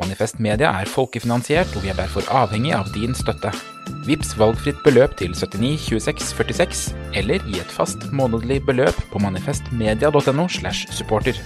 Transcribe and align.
Manifest 0.00 0.40
Media 0.40 0.70
er 0.80 0.88
folkefinansiert, 0.88 1.76
og 1.76 1.84
vi 1.84 1.90
er 1.92 1.98
derfor 1.98 2.24
avhengig 2.32 2.72
av 2.72 2.88
din 2.94 3.12
støtte. 3.14 3.52
Vips 4.06 4.32
valgfritt 4.40 4.80
beløp 4.86 5.18
til 5.20 5.34
79 5.36 5.76
26 5.90 6.30
46, 6.32 6.86
eller 7.20 7.44
gi 7.44 7.60
et 7.60 7.76
fast 7.76 8.08
månedlig 8.12 8.62
beløp 8.64 8.96
på 9.12 9.20
manifestmedia.no 9.20 10.48
slash 10.48 10.88
supporter. 10.96 11.36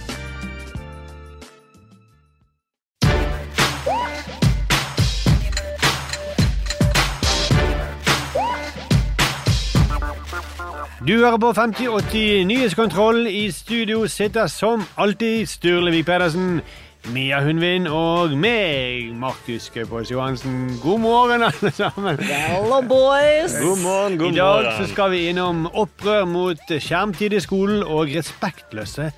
Du 11.07 11.13
hører 11.13 11.37
på 11.37 11.53
5080 11.53 12.45
Nyhetskontroll. 12.45 13.27
I 13.27 13.51
studio 13.51 14.07
sitter 14.07 14.47
som 14.47 14.83
alltid 14.97 15.47
Sturle 15.47 15.91
Vik 15.91 16.05
Pedersen, 16.05 16.61
Mia 17.05 17.39
Hundvin 17.45 17.85
og 17.87 18.33
meg, 18.35 19.13
Markus 19.15 19.69
Gaupås 19.71 20.09
Johansen. 20.11 20.73
God 20.83 20.99
morgen, 20.99 21.43
alle 21.45 21.71
sammen. 21.71 22.17
Hello, 22.19 22.81
boys! 22.83 23.53
God 23.61 23.79
morgen, 23.83 24.17
god 24.19 24.33
I 24.33 24.35
dag 24.35 24.63
så 24.65 24.71
morgen. 24.71 24.87
skal 24.91 25.11
vi 25.13 25.21
innom 25.29 25.61
opprør 25.71 26.25
mot 26.27 26.73
skjermtid 26.83 27.33
i 27.37 27.39
skolen 27.43 27.83
og 27.85 28.11
respektløse 28.11 29.11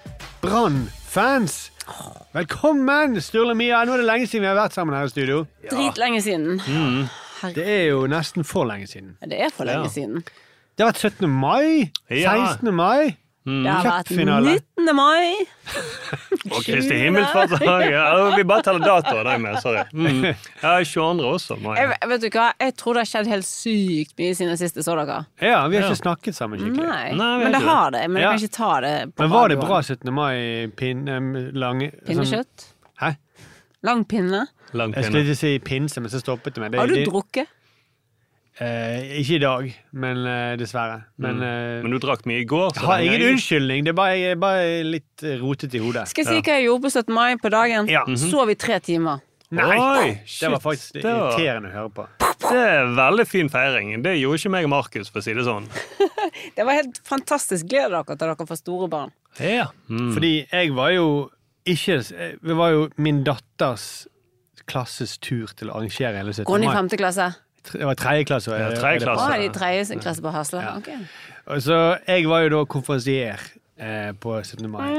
Brann-fans. 0.43 1.71
Velkommen, 2.37 3.17
Sturle 3.25 3.55
Mia. 3.57 3.81
Nå 3.89 3.95
er 3.97 4.03
det 4.03 4.09
lenge 4.11 4.27
siden 4.29 4.45
vi 4.45 4.51
har 4.51 4.59
vært 4.59 4.77
sammen 4.77 4.93
her 4.99 5.09
i 5.09 5.13
studio. 5.15 5.39
Dritlenge 5.71 6.21
siden. 6.21 6.61
Det 7.55 7.65
er 7.65 7.87
jo 7.89 8.03
nesten 8.11 8.45
for 8.45 8.69
lenge 8.69 8.85
siden. 8.91 9.15
Det 9.25 9.39
er 9.47 9.49
for 9.55 9.65
lenge 9.65 9.87
Ja. 9.89 9.95
siden. 9.95 10.21
Det 10.77 10.85
har 10.85 10.91
vært 10.93 11.01
17. 11.09 11.27
mai. 11.29 11.89
Ja. 12.11 12.35
16. 12.53 12.69
mai. 12.75 13.15
Det 13.45 13.71
har 13.71 13.83
vært 13.85 14.09
19. 14.11 14.89
mai. 14.95 15.45
Og 16.53 16.59
Kristi 16.65 16.97
himmelsfartsdag. 16.99 17.85
Ja, 17.89 18.03
vi 18.35 18.43
bare 18.47 18.65
teller 18.65 18.83
datoer, 18.83 19.23
de 19.29 19.35
med. 19.41 19.57
Sorry. 19.63 19.83
Mm. 19.93 20.25
Ja, 20.61 20.73
22. 20.83 21.23
også. 21.29 21.57
Mai. 21.63 21.75
Jeg, 21.79 22.09
vet 22.11 22.21
du 22.21 22.27
hva? 22.35 22.49
Jeg 22.59 22.75
tror 22.77 22.93
det 22.99 23.05
har 23.05 23.09
skjedd 23.13 23.31
helt 23.31 23.47
sykt 23.47 24.13
mye 24.19 24.35
siden 24.37 24.59
sist 24.59 24.75
jeg 24.79 24.85
så 24.85 24.95
dere. 24.99 25.21
Ja, 25.41 25.61
vi 25.71 25.79
har 25.79 25.87
Ja. 25.87 25.89
ikke 25.93 26.01
snakket 26.03 26.35
sammen 26.37 26.59
skikkelig. 26.61 26.89
Nei, 26.89 27.11
Nei, 27.15 27.31
men 27.45 27.51
det 27.55 27.61
har 27.65 27.91
det. 27.95 28.03
Men 28.09 28.21
Ja. 28.21 28.31
jeg 28.31 28.39
kan 28.39 28.45
ikke 28.49 28.57
ta 28.57 28.73
det 28.85 29.15
på 29.15 29.23
Men 29.23 29.29
var 29.33 29.47
det 29.49 29.59
bra 29.59 29.81
17. 29.81 30.13
mai? 30.13 30.67
Pinne, 30.75 31.19
Pinnekjøtt? 31.19 31.53
sånn- 31.55 32.05
Pinnekjøtt? 32.07 32.65
Hæ? 33.01 33.15
Lang 33.83 34.03
pinne? 34.05 34.47
Lang 34.73 34.93
Jeg 34.93 35.05
skulle 35.05 35.23
ikke 35.25 35.35
si 35.39 35.59
pinse, 35.59 35.99
men 36.01 36.11
så 36.11 36.19
stoppet 36.21 36.53
det 36.53 36.59
meg. 36.61 36.71
Det, 36.71 36.79
Har 36.79 36.87
du 36.87 36.95
det- 36.95 37.07
drukket? 37.07 37.47
Eh, 38.59 39.21
ikke 39.21 39.37
i 39.37 39.39
dag, 39.39 39.67
men 39.95 40.17
eh, 40.27 40.55
dessverre. 40.59 41.05
Men, 41.17 41.37
eh, 41.41 41.77
Men 41.83 41.91
du 41.91 41.99
drakk 42.03 42.25
mye 42.27 42.41
i 42.41 42.45
går. 42.49 42.73
så 42.75 42.81
jeg 42.81 42.87
har 42.89 42.99
ingen 43.05 43.21
jeg- 43.21 43.33
unnskyldning. 43.37 43.83
Det 43.85 43.89
er 43.93 43.95
bare, 43.95 44.17
jeg 44.19 44.31
er 44.31 44.35
bare 44.41 44.83
litt 44.83 45.23
rotete 45.39 45.75
i 45.75 45.79
hodet. 45.79 46.07
Skal 46.11 46.25
jeg 46.25 46.27
si 46.33 46.41
hva 46.41 46.57
jeg 46.57 46.65
gjorde 46.67 46.83
på 46.83 46.91
17. 46.91 47.13
mai 47.15 47.35
på 47.37 47.49
dagen? 47.49 47.87
Ja. 47.87 48.03
Sov 48.19 48.49
i 48.51 48.55
tre 48.55 48.79
timer. 48.79 49.21
Nei! 49.51 49.77
Oi, 49.79 50.09
det 50.41 50.49
var 50.51 50.59
faktisk 50.59 50.93
Det 50.93 51.03
var- 51.03 51.31
irriterende 51.33 51.71
å 51.71 51.73
høre 51.73 51.89
på. 51.89 52.07
Det 52.39 52.51
er 52.57 52.85
veldig 52.95 53.27
fin 53.27 53.49
feiring. 53.49 54.03
Det 54.03 54.17
gjorde 54.19 54.37
ikke 54.39 54.51
meg 54.51 54.63
og 54.65 54.69
Markus, 54.69 55.09
for 55.09 55.19
å 55.19 55.23
si 55.23 55.33
det 55.33 55.43
sånn. 55.45 55.65
Det 56.55 56.65
var 56.65 56.73
helt 56.73 56.99
fantastisk. 57.03 57.65
Gleder 57.67 57.89
dere 58.03 58.03
til 58.17 58.17
dere 58.27 58.35
får 58.47 58.57
store 58.59 58.87
barn. 58.89 59.11
Ja. 59.39 59.67
Mm. 59.89 60.13
Fordi 60.13 60.47
jeg 60.51 60.71
var 60.75 60.91
jo 60.91 61.31
ikke 61.65 61.97
Det 62.41 62.55
var 62.55 62.69
jo 62.71 62.89
min 62.97 63.23
datters 63.23 64.07
klasses 64.67 65.17
tur 65.17 65.47
til 65.55 65.69
å 65.69 65.75
arrangere 65.79 66.15
hele 66.17 66.31
17. 66.33 66.45
Går 66.45 66.57
hun 66.59 66.63
i 66.63 66.67
mai. 66.67 66.75
femte 66.75 66.97
klasse? 66.99 67.35
Det 67.73 67.85
var 67.85 67.97
tredje 67.99 68.25
klasse. 68.29 68.57
Ja, 68.57 68.71
tredje 68.75 69.03
klasse. 69.05 69.25
Ah, 69.27 69.37
de 69.37 69.49
i 69.49 69.53
tredje 69.53 69.99
klasse 70.01 70.23
på 70.25 70.33
Hasle? 70.33 70.63
Ja. 70.63 70.75
Okay. 70.77 70.97
Så 71.61 71.79
jeg 72.07 72.27
var 72.29 72.45
jo 72.45 72.49
da 72.53 72.65
konferansier 72.69 73.41
eh, 73.77 74.11
på 74.21 74.35
17. 74.43 74.69
mai. 74.69 74.89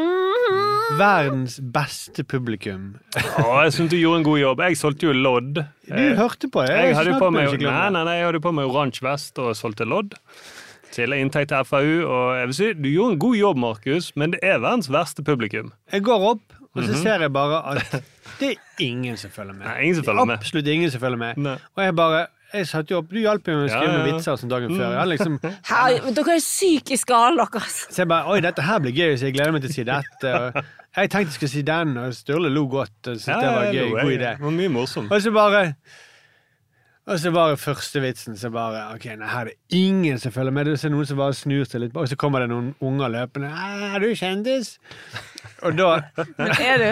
Verdens 0.98 1.60
beste 1.62 2.24
publikum. 2.26 2.96
Å, 3.14 3.44
jeg 3.64 3.74
syns 3.76 3.92
du 3.92 3.98
gjorde 4.00 4.20
en 4.22 4.26
god 4.26 4.40
jobb. 4.40 4.62
Jeg 4.66 4.78
solgte 4.80 5.06
jo 5.06 5.12
lodd. 5.14 5.60
Du 5.86 6.00
hørte 6.18 6.50
på 6.50 6.64
det? 6.66 6.74
Jeg 6.74 6.96
hadde 6.98 7.18
på 7.20 7.28
meg, 7.34 7.52
nei, 7.62 7.84
nei, 7.94 8.02
nei, 8.08 8.16
jeg 8.18 8.26
hadde 8.30 8.40
på 8.42 8.52
meg 8.56 8.70
oransje 8.70 9.04
vest 9.06 9.38
og 9.42 9.52
solgte 9.58 9.86
lodd. 9.86 10.16
Til 10.90 11.14
inntekt 11.14 11.52
til 11.52 11.66
FAU. 11.68 11.92
Og 12.02 12.24
jeg 12.40 12.48
vil 12.50 12.56
si, 12.58 12.70
du 12.74 12.88
gjorde 12.90 13.14
en 13.14 13.20
god 13.22 13.36
jobb, 13.38 13.60
Markus, 13.62 14.10
men 14.18 14.34
det 14.34 14.42
er 14.42 14.58
verdens 14.58 14.90
verste 14.90 15.22
publikum. 15.26 15.70
Jeg 15.94 16.02
går 16.08 16.26
opp, 16.32 16.58
og 16.74 16.82
så 16.88 16.98
ser 16.98 17.22
jeg 17.26 17.32
bare 17.34 17.62
at 17.70 18.00
det 18.40 18.54
er 18.56 18.82
ingen 18.82 19.16
som 19.20 19.30
følger 19.30 19.54
med. 19.54 19.62
Mhm. 19.62 19.70
Nei, 19.70 19.78
ingen 19.86 20.00
som 20.00 20.10
følger 20.10 20.26
med. 20.32 20.42
Absolutt 20.42 20.74
ingen 20.74 20.90
som 20.90 21.02
følger 21.06 21.22
med. 21.22 21.40
Nei. 21.46 21.56
Og 21.76 21.84
jeg 21.86 21.96
bare 22.02 22.26
jeg 22.52 22.66
satte 22.66 22.92
jo 22.94 22.98
opp, 23.00 23.08
Du 23.12 23.18
hjalp 23.20 23.46
meg 23.46 23.56
med 23.56 23.68
å 23.68 23.70
skrive 23.70 23.92
ja, 23.92 24.00
ja. 24.00 24.14
vitser 24.16 24.36
som 24.40 24.50
dagen 24.50 24.74
før. 24.76 24.92
Jeg 24.98 25.10
liksom, 25.12 25.38
Her, 25.70 25.96
dere 26.18 26.34
er 26.36 26.44
syke 26.44 26.94
i 26.96 27.00
skallen 27.00 27.38
deres. 27.40 27.80
så 27.90 28.02
jeg 28.02 28.10
bare 28.10 28.26
Oi, 28.34 28.40
dette 28.44 28.62
her 28.66 28.78
blir 28.84 28.92
gøy, 28.96 29.16
så 29.20 29.28
jeg 29.30 29.36
gleder 29.38 29.52
meg 29.56 29.62
til 29.64 29.70
å 29.72 29.76
si 29.78 29.86
dette. 29.88 30.34
Og 30.90 31.00
jeg 31.04 31.10
tenkte 31.14 31.30
jeg 31.30 31.38
skulle 31.38 31.54
si 31.54 31.62
den, 31.62 31.96
og 32.02 32.14
Sturle 32.18 32.50
lo 32.52 32.66
godt. 32.72 32.98
Og 33.06 33.16
syntes 33.16 33.26
det 33.44 33.50
var 33.54 33.66
Ja, 33.70 33.82
gøy, 33.84 33.90
god 34.00 34.14
idé. 34.18 34.30
Det 34.36 34.46
var 34.48 34.56
mye 34.58 34.72
morsomt. 34.80 35.12
Og 35.14 35.22
så 35.22 35.32
bare 35.34 35.64
Og 37.10 37.18
så 37.18 37.30
bare 37.34 37.56
første 37.58 38.02
vitsen, 38.04 38.36
så 38.38 38.50
bare 38.54 38.82
Ok, 38.94 39.06
nei, 39.18 39.26
her 39.30 39.40
er 39.46 39.52
det 39.52 39.78
ingen 39.78 40.18
som 40.22 40.34
følger 40.34 40.54
med. 40.54 40.68
Det 40.68 40.76
er 40.84 40.92
noen 40.92 41.08
som 41.08 41.18
bare 41.18 41.34
snur 41.34 41.64
seg 41.66 41.82
litt, 41.86 41.96
og 41.96 42.06
så 42.10 42.18
kommer 42.20 42.44
det 42.44 42.50
noen 42.52 42.74
unger 42.86 43.08
løpende. 43.14 43.48
«Ah, 43.50 43.94
'Er 43.96 44.04
du 44.04 44.10
kjendis?' 44.14 44.76
Og 45.62 45.74
da 45.78 45.88
er 46.60 46.78
du? 46.78 46.90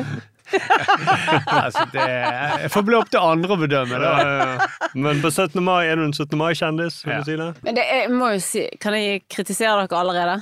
Altså, 1.59 1.85
det 1.93 2.05
Jeg 2.09 2.71
får 2.73 2.85
bli 2.89 2.97
opp 2.99 3.11
til 3.13 3.21
andre 3.23 3.55
å 3.55 3.59
bedømme, 3.61 3.99
da. 4.03 4.13
Ja, 4.19 4.29
ja, 4.29 4.47
ja. 4.57 4.91
Men 4.99 5.21
på 5.25 5.31
17. 5.33 5.61
mai 5.65 5.87
er 5.87 5.97
du 6.01 6.05
en 6.07 6.13
17. 6.17 6.37
mai-kjendis, 6.41 7.01
Ja. 7.07 7.23
si? 7.27 7.37
Men 7.37 7.75
det 7.79 7.85
er, 7.85 8.09
må 8.13 8.33
jo 8.35 8.41
si 8.45 8.67
Kan 8.81 8.97
jeg 8.99 9.25
kritisere 9.29 9.87
dere 9.87 10.01
allerede? 10.01 10.39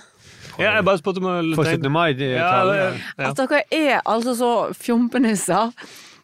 Ja, 0.56 0.72
jeg 0.78 0.84
bare 0.89 0.99
spurte 1.03 1.21
om 1.21 1.55
For 1.59 1.65
17. 1.69 1.91
mai 1.93 2.12
de 2.16 2.33
Ja, 2.37 2.65
det- 2.65 3.03
ja. 3.19 3.31
At 3.31 3.37
dere 3.37 3.62
er 3.71 4.03
altså 4.06 4.34
så 4.39 4.53
fjompenisser. 4.75 5.72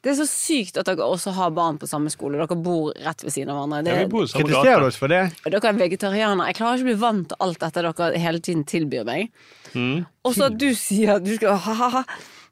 Det 0.02 0.10
er 0.10 0.16
så 0.18 0.26
sykt 0.26 0.76
at 0.80 0.86
dere 0.86 1.04
også 1.06 1.30
har 1.36 1.50
barn 1.54 1.76
på 1.78 1.86
samme 1.86 2.10
skole. 2.10 2.34
Dere 2.40 2.56
bor 2.58 2.92
rett 3.04 3.22
ved 3.22 3.30
siden 3.30 3.50
av 3.52 3.60
hverandre. 3.68 3.86
Ja, 3.92 4.00
vi 4.02 4.10
bor 4.10 4.24
samme 4.26 4.48
Kritiserer 4.48 4.82
oss 4.88 4.96
for 4.98 5.06
det? 5.12 5.20
dere 5.44 5.62
er 5.68 5.78
vegetarianere. 5.78 6.46
Jeg 6.50 6.56
klarer 6.58 6.74
ikke 6.80 6.82
å 6.82 6.90
bli 6.90 6.94
vant 7.04 7.28
til 7.28 7.36
alt 7.40 7.58
dette 7.60 7.82
dere 7.86 8.18
hele 8.18 8.40
tiden 8.40 8.64
tilbyr 8.64 9.04
meg. 9.06 9.30
Mm. 9.74 10.04
Og 10.24 10.34
så 10.34 10.46
at 10.50 10.58
du 10.58 10.74
sier 10.74 11.14
at 11.16 11.24
du 11.24 11.36
skal, 11.36 11.56
ha-ha-ha, 11.56 12.02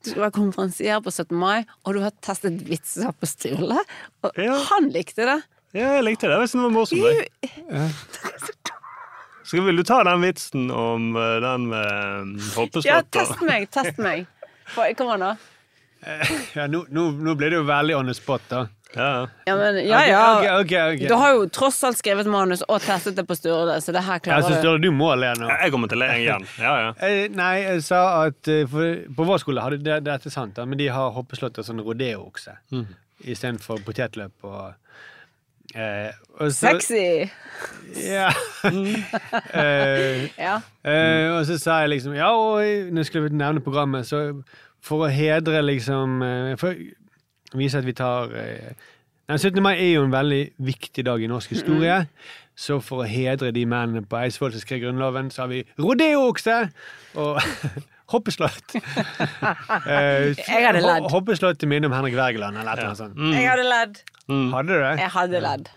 du 0.05 0.11
skal 0.11 0.23
være 0.27 0.33
konferansier 0.37 1.01
på 1.05 1.11
17. 1.13 1.37
mai, 1.37 1.65
og 1.85 1.95
du 1.97 2.01
har 2.05 2.13
testet 2.25 2.61
vitser 2.69 3.13
på 3.21 3.27
Sturle. 3.29 3.79
Og 4.25 4.39
Ja. 4.41 4.57
han 4.71 4.91
likte 4.95 5.27
det. 5.29 5.39
Ja, 5.77 5.93
jeg 5.99 6.05
likte 6.05 6.27
det. 6.29 6.35
Jeg 6.39 6.41
visste 6.47 6.59
det 6.59 6.65
var 6.67 6.75
morsomt. 6.75 7.05
jeg. 7.05 7.29
Så 9.51 9.61
vil 9.67 9.77
du 9.77 9.83
ta 9.87 10.03
den 10.07 10.21
vitsen 10.23 10.69
om 10.71 11.17
eh, 11.19 11.37
den 11.43 11.65
med 11.71 12.85
Ja, 12.87 13.01
test 13.11 13.41
meg, 13.43 13.69
test 13.75 13.99
meg. 13.99 14.27
Kom 14.97 15.09
an, 15.17 15.21
da. 15.25 15.33
Ja, 16.55 16.67
nå, 16.71 16.85
nå, 16.89 17.09
nå 17.19 17.35
blir 17.37 17.51
det 17.53 17.59
jo 17.59 17.65
veldig 17.69 17.97
on 17.99 18.07
the 18.07 18.15
spot, 18.15 18.43
da. 18.49 18.67
Ja. 18.97 19.29
Ja, 19.47 19.55
men, 19.57 19.77
ja, 19.87 20.01
ja. 20.09 20.21
Okay, 20.41 20.55
okay, 20.65 20.95
okay. 20.97 21.09
Du 21.09 21.15
har 21.15 21.35
jo 21.37 21.45
tross 21.55 21.79
alt 21.87 21.99
skrevet 22.01 22.27
manus 22.27 22.65
og 22.67 22.81
testet 22.83 23.15
det 23.17 23.23
på 23.29 23.37
Sturle, 23.39 23.77
så 23.85 23.93
det 23.95 24.03
her 24.03 24.19
klarer 24.25 24.49
du. 24.49 24.57
Sturle, 24.59 24.81
du 24.83 24.91
må 24.91 25.13
le 25.15 25.31
nå. 25.39 25.47
Jeg 25.63 25.71
kommer 25.75 25.89
til 25.93 26.01
å 26.01 26.05
le 26.07 26.09
igjen. 26.25 26.47
Ja, 26.59 26.73
ja. 26.87 26.91
Eh, 27.07 27.29
Nei, 27.31 27.53
jeg 27.63 27.85
sa 27.87 28.01
at 28.27 28.51
eh, 28.51 28.65
for, 28.71 28.99
på 29.15 29.29
vår 29.31 29.39
skole 29.45 29.63
hadde 29.63 29.79
det, 29.87 30.01
dette 30.09 30.33
sant, 30.35 30.59
men 30.67 30.79
de 30.81 30.89
har 30.91 31.15
hoppeslått 31.15 31.59
og 31.63 31.69
sånn 31.71 31.85
rodeo-okse 31.87 32.57
Mhm. 32.75 32.87
istedenfor 33.31 33.83
potetløp 33.87 34.45
og 34.49 34.73
eh, 35.77 36.11
og 36.41 36.49
så- 36.51 36.73
Sexy! 36.75 37.31
Ja. 37.95 38.31
eh, 39.55 40.27
Ja. 40.39 40.61
eh, 40.85 41.29
og 41.37 41.45
så 41.47 41.59
sa 41.61 41.81
jeg 41.83 41.91
liksom 41.95 42.15
Ja, 42.17 42.31
og 42.35 42.63
nå 42.95 43.05
skulle 43.07 43.29
vi 43.29 43.37
nevne 43.37 43.61
programmet, 43.65 44.07
så 44.09 44.43
for 44.81 45.05
å 45.07 45.11
hedre 45.13 45.61
liksom 45.63 46.23
eh, 46.25 46.55
For 46.61 46.75
å 47.55 47.59
vise 47.61 47.79
at 47.81 47.87
vi 47.89 47.95
tar 47.99 48.31
eh, 48.37 48.73
Nei, 49.31 49.37
17. 49.39 49.61
mai 49.63 49.77
er 49.79 49.93
jo 49.95 50.03
en 50.03 50.11
veldig 50.11 50.41
viktig 50.67 51.05
dag 51.07 51.23
i 51.23 51.29
norsk 51.31 51.53
historie. 51.55 52.01
Så 52.59 52.81
for 52.83 53.05
å 53.05 53.07
hedre 53.07 53.53
de 53.55 53.63
mennene 53.71 54.03
på 54.11 54.19
Eidsvoll 54.19 54.51
som 54.57 54.61
skrev 54.65 54.81
Grunnloven, 54.83 55.29
så 55.31 55.45
har 55.45 55.53
vi 55.53 55.61
rodeo-okse 55.79 56.57
og 57.23 57.39
hoppeslott. 58.13 58.75
Eh, 59.87 60.35
Jeg 60.35 60.65
hadde 60.67 60.83
ledd. 60.83 61.07
Hoppeslott 61.13 61.61
til 61.63 61.71
minne 61.71 61.87
om 61.87 61.95
Henrik 61.95 62.17
Wergeland 62.19 62.59
eller 62.59 62.83
noe 62.89 62.99
sånt. 62.99 63.15
Jeg 63.33 63.47
hadde 63.49 63.65
ledd. 63.71 64.01
Hadde 64.29 64.67
du 64.67 64.75
det? 64.83 64.91
Jeg 65.05 65.13
hadde 65.15 65.45
ledd. 65.47 65.71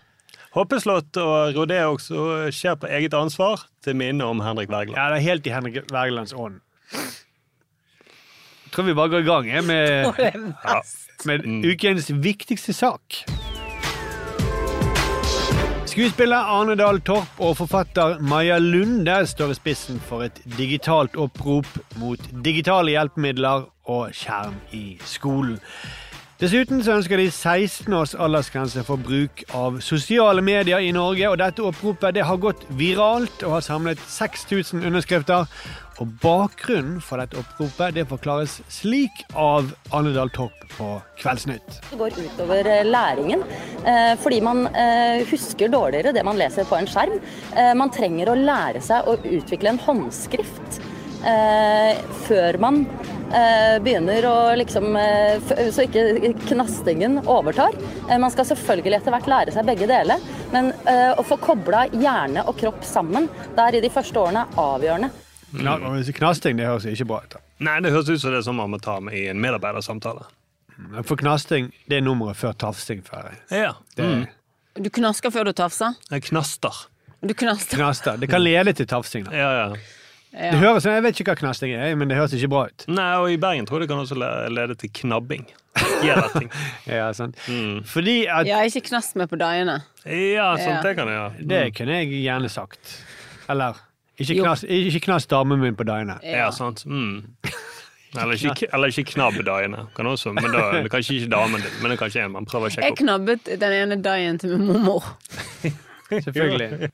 Hoppeslott 0.58 1.18
og 1.22 1.56
rodeo 1.56 1.94
også 1.96 2.26
skjer 2.54 2.76
på 2.82 2.90
eget 2.90 3.14
ansvar 3.18 3.64
til 3.86 3.96
minne 4.02 4.26
om 4.30 4.42
Henrik 4.46 4.70
Wergeland. 4.74 4.98
Ja, 4.98 5.08
det 5.14 5.22
er 5.22 5.28
helt 5.30 5.48
i 5.50 5.54
Henrik 5.54 5.80
Wergelands 5.94 6.34
ånd. 6.34 6.60
Jeg 6.94 8.74
tror 8.76 8.86
vi 8.90 8.94
bare 8.98 9.14
går 9.14 9.22
i 9.24 9.30
gang 9.30 9.50
med 9.70 9.86
jeg, 10.18 10.34
med, 11.26 11.48
med 11.48 11.72
ukens 11.72 12.12
viktigste 12.24 12.74
sak. 12.74 13.24
Skuespiller 15.94 16.38
Arne 16.38 16.76
Dahl 16.76 17.02
Torp 17.06 17.40
og 17.40 17.58
forfatter 17.58 18.20
Maja 18.20 18.58
Lunde 18.58 19.20
står 19.30 19.52
i 19.54 19.58
spissen 19.60 20.00
for 20.02 20.26
et 20.26 20.40
digitalt 20.58 21.16
opprop 21.16 21.68
mot 22.02 22.20
digitale 22.46 22.96
hjelpemidler 22.96 23.68
og 23.86 24.16
skjerm 24.18 24.56
i 24.74 24.98
skolen. 25.06 25.60
Dessuten 26.42 26.82
så 26.84 26.96
ønsker 26.98 27.22
de 27.22 27.32
16 27.32 27.94
års 27.94 28.16
aldersgrense 28.20 28.82
for 28.84 29.00
bruk 29.00 29.44
av 29.54 29.78
sosiale 29.86 30.42
medier 30.42 30.82
i 30.82 30.90
Norge. 30.92 31.30
og 31.30 31.38
Dette 31.40 31.64
oppropet 31.64 32.18
det 32.18 32.26
har 32.26 32.42
gått 32.42 32.66
viralt 32.70 33.46
og 33.46 33.52
har 33.52 33.64
samlet 33.64 34.02
6000 34.08 34.84
underskrifter. 34.84 35.46
Og 36.02 36.10
Bakgrunnen 36.24 36.98
for 37.04 37.22
dette 37.22 37.38
oppropet 37.38 37.94
det 37.98 38.08
forklares 38.10 38.58
slik 38.72 39.24
av 39.38 39.70
Anne 39.94 40.14
Dahl 40.16 40.32
Torp 40.34 40.66
på 40.74 40.88
Kveldsnytt. 41.20 41.80
Det 41.92 42.00
går 42.00 42.18
utover 42.18 42.70
eh, 42.70 42.86
læringen, 42.88 43.44
eh, 43.86 44.14
fordi 44.22 44.42
man 44.46 44.66
eh, 44.70 45.22
husker 45.30 45.70
dårligere 45.70 46.16
det 46.16 46.26
man 46.26 46.40
leser 46.40 46.66
på 46.70 46.80
en 46.80 46.90
skjerm. 46.90 47.20
Man 47.78 47.92
trenger 47.94 48.32
å 48.32 48.38
lære 48.38 48.82
seg 48.84 49.08
å 49.08 49.18
utvikle 49.22 49.74
en 49.74 49.82
håndskrift 49.84 50.82
før 52.28 52.58
man 52.60 52.82
begynner 53.80 54.26
å 54.28 54.36
liksom 54.60 54.90
Så 55.72 55.86
ikke 55.86 56.34
knastingen 56.50 57.22
overtar. 57.24 57.78
Man 58.12 58.34
skal 58.34 58.50
selvfølgelig 58.52 59.00
etter 59.00 59.16
hvert 59.16 59.32
lære 59.32 59.56
seg 59.56 59.70
begge 59.70 59.88
deler, 59.88 60.20
men 60.52 60.74
å 61.16 61.24
få 61.24 61.40
kobla 61.40 61.86
hjerne 61.94 62.44
og 62.44 62.60
kropp 62.60 62.84
sammen, 62.84 63.32
det 63.56 63.70
er 63.70 63.80
i 63.80 63.86
de 63.88 63.94
første 63.94 64.20
årene 64.20 64.50
avgjørende. 64.60 65.23
Kna 65.54 65.78
Knasting 66.18 66.58
det 66.58 66.66
høres 66.66 66.86
ikke 66.90 67.06
bra 67.08 67.22
ut. 67.24 67.30
da. 67.36 67.42
Nei, 67.64 67.80
det 67.86 67.92
høres 67.94 68.10
ut 68.10 68.22
som 68.22 68.32
det 68.34 68.40
er 68.42 68.48
sånn 68.48 68.56
man 68.58 68.72
må 68.74 68.80
ta 68.82 69.00
med 69.00 69.14
i 69.18 69.28
en 69.32 69.40
medarbeidersamtale. 69.44 70.26
For 71.06 71.16
knasting 71.20 71.72
det 71.88 72.00
er 72.00 72.02
nummeret 72.02 72.36
før 72.40 72.54
tafsing. 72.58 73.04
ferdig. 73.06 73.38
Ja. 73.54 73.74
Mm. 74.00 74.26
Du 74.82 74.90
knasker 74.90 75.30
før 75.32 75.46
du 75.46 75.54
tafser. 75.54 75.94
Jeg 76.10 76.24
knaster. 76.32 76.74
Du 77.22 77.34
knaster. 77.34 77.78
knaster. 77.78 78.18
Det 78.18 78.28
kan 78.30 78.42
lede 78.44 78.74
til 78.74 78.88
tafsing. 78.90 79.26
da. 79.30 79.36
Ja, 79.38 79.52
ja. 79.68 79.76
Det 80.34 80.58
høres, 80.58 80.84
jeg 80.90 81.04
vet 81.06 81.20
ikke 81.22 81.30
hva 81.36 81.38
knasting 81.44 81.76
er, 81.78 81.94
men 81.96 82.10
det 82.10 82.18
høres 82.18 82.34
ikke 82.34 82.50
bra 82.50 82.64
ut. 82.66 82.86
Nei, 82.90 83.12
og 83.22 83.30
i 83.30 83.38
Bergen 83.38 83.68
tror 83.70 83.80
jeg 83.84 83.86
det 83.88 83.94
kan 83.94 84.02
også 84.02 84.18
lede 84.50 84.76
til 84.82 84.90
knabbing. 85.02 85.46
Ja, 86.04 87.06
sant? 87.16 87.38
Fordi 87.88 88.26
at 88.28 88.46
Ja, 88.50 88.60
ikke 88.68 88.82
knast 88.90 89.16
meg 89.16 89.30
på 89.32 89.38
dagene. 89.40 89.78
Ja, 90.06 90.50
sånt 90.58 90.68
Ja. 90.68 90.82
det 90.84 90.96
kan 90.98 91.08
jeg 91.08 91.16
gjøre. 91.16 91.48
Det 91.48 91.62
kunne 91.78 91.96
jeg 92.02 92.10
gjerne 92.26 92.50
sagt. 92.52 92.92
Eller 93.50 93.78
ikke 94.22 94.40
knas, 94.42 94.64
ikke 94.64 95.00
knas 95.08 95.28
damen 95.30 95.62
min 95.62 95.78
på 95.78 95.86
dagene. 95.88 96.20
Ja, 96.26 96.50
sant. 96.54 96.86
Mm. 96.86 97.24
Eller 98.14 98.34
ikke, 98.38 98.68
eller 98.74 98.92
ikke 98.94 99.04
knabb 99.14 99.40
dagene. 99.46 99.88
Kan 99.96 100.08
også, 100.08 100.34
men 100.38 100.52
da, 100.54 100.66
kanskje 100.94 101.20
ikke 101.20 101.32
damen 101.34 101.64
din, 101.64 101.80
men 101.82 101.98
kanskje 101.98 102.26
en 102.26 102.36
man 102.36 102.50
prøver 102.50 102.70
å 102.70 102.76
sjekke 102.76 102.92
opp. 102.92 103.00
Jeg 103.00 103.06
knabbet 103.06 103.54
den 103.64 103.78
ene 103.80 103.98
dagen 104.04 104.42
til 104.42 104.58
min 104.58 104.70
mormor. 104.70 105.16
Selvfølgelig. 106.28 106.92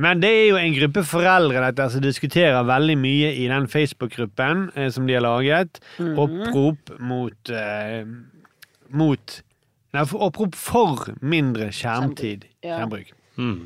Men 0.00 0.20
det 0.20 0.30
er 0.30 0.46
jo 0.50 0.56
en 0.60 0.74
gruppe 0.76 1.02
foreldre 1.08 1.60
dette, 1.66 1.88
som 1.92 2.04
diskuterer 2.04 2.64
veldig 2.68 2.96
mye 3.00 3.32
i 3.36 3.46
den 3.48 3.68
Facebook-gruppen 3.68 4.70
eh, 4.76 4.88
som 4.92 5.08
de 5.08 5.16
har 5.16 5.24
laget. 5.24 5.80
Opprop 6.00 6.92
mot 7.00 7.52
eh, 7.52 8.04
Mot 8.96 9.40
Nei, 9.96 10.02
opprop 10.12 10.56
for 10.58 11.06
mindre 11.24 11.70
skjermtid. 11.72 12.44
Ja. 12.66 12.82
Mm. 13.40 13.64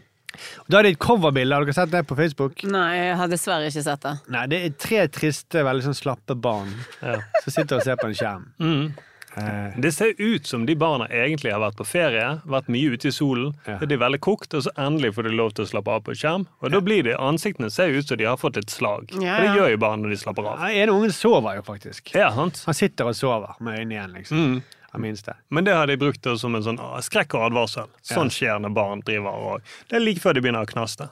Da 0.71 0.79
er 0.79 0.82
det 0.87 0.93
et 0.94 0.99
coverbilde. 1.03 1.55
Har 1.55 1.65
dere 1.67 1.75
sett 1.75 1.91
det 1.91 2.05
på 2.06 2.17
Facebook? 2.19 2.62
Nei, 2.71 2.88
jeg 2.97 3.17
har 3.17 3.29
dessverre 3.29 3.67
ikke 3.71 3.82
sett 3.82 4.00
det. 4.06 4.17
Nei, 4.31 4.47
Det 4.47 4.65
er 4.65 4.75
tre 4.79 5.06
triste, 5.09 5.65
veldig 5.67 5.82
sånn 5.91 5.99
slappe 5.99 6.35
barn 6.41 6.73
Ja. 7.03 7.17
som 7.43 7.50
sitter 7.53 7.77
og 7.77 7.82
ser 7.82 7.97
på 7.97 8.06
en 8.06 8.15
skjerm. 8.15 8.44
Mm. 8.61 8.93
Eh, 9.37 9.81
Det 9.81 9.93
ser 9.94 10.12
ut 10.19 10.44
som 10.47 10.65
de 10.67 10.75
barna 10.75 11.06
egentlig 11.09 11.53
har 11.53 11.61
vært 11.61 11.77
på 11.79 11.87
ferie, 11.87 12.41
vært 12.47 12.67
mye 12.69 12.91
ute 12.97 13.06
i 13.09 13.11
solen. 13.15 13.55
Ja. 13.67 13.79
De 13.79 13.94
er 13.94 13.99
veldig 13.99 14.19
kokt, 14.21 14.55
og 14.55 14.62
så 14.62 14.71
endelig 14.77 15.15
får 15.15 15.23
de 15.29 15.31
lov 15.37 15.53
til 15.55 15.65
å 15.65 15.69
slappe 15.71 15.88
av 15.88 16.03
på 16.03 16.15
skjerm. 16.19 16.47
Og 16.62 16.71
da 16.73 16.81
blir 16.81 17.03
det, 17.05 17.17
ansiktene 17.17 17.71
ser 17.71 17.91
ut 17.94 18.06
som 18.09 18.17
de 18.19 18.25
har 18.25 18.37
fått 18.37 18.56
et 18.56 18.67
slag. 18.71 19.11
Ja, 19.23 19.37
For 19.37 19.47
det 19.47 19.55
gjør 19.59 19.71
jo 19.71 19.76
barn 19.79 20.03
når 20.03 20.11
de 20.11 20.17
slapper 20.17 20.47
av. 20.50 20.59
Ja, 20.71 20.83
En 20.83 20.88
unge 20.91 21.11
sover 21.12 21.55
jo 21.56 21.62
faktisk. 21.62 22.12
Ja, 22.15 22.31
sant? 22.35 22.62
Han 22.67 22.75
sitter 22.75 23.06
og 23.06 23.15
sover 23.15 23.55
med 23.61 23.79
øynene 23.79 23.93
igjen, 23.99 24.12
liksom. 24.15 24.37
Mm. 24.37 24.62
Minste. 24.99 25.37
Men 25.49 25.65
det 25.65 25.75
har 25.75 25.87
de 25.87 25.97
brukt 25.97 26.23
det 26.23 26.39
som 26.41 26.55
en 26.55 26.65
sånn 26.65 26.81
skrekk 27.07 27.37
og 27.39 27.45
advarsel. 27.51 27.91
Sånn 28.03 28.31
skjer 28.33 28.59
når 28.59 28.73
barn 28.75 29.03
driver 29.07 29.31
og 29.31 29.75
Det 29.89 29.97
er 29.97 30.03
like 30.03 30.21
før 30.21 30.35
de 30.35 30.43
begynner 30.43 30.67
å 30.67 30.71
knaste. 30.71 31.07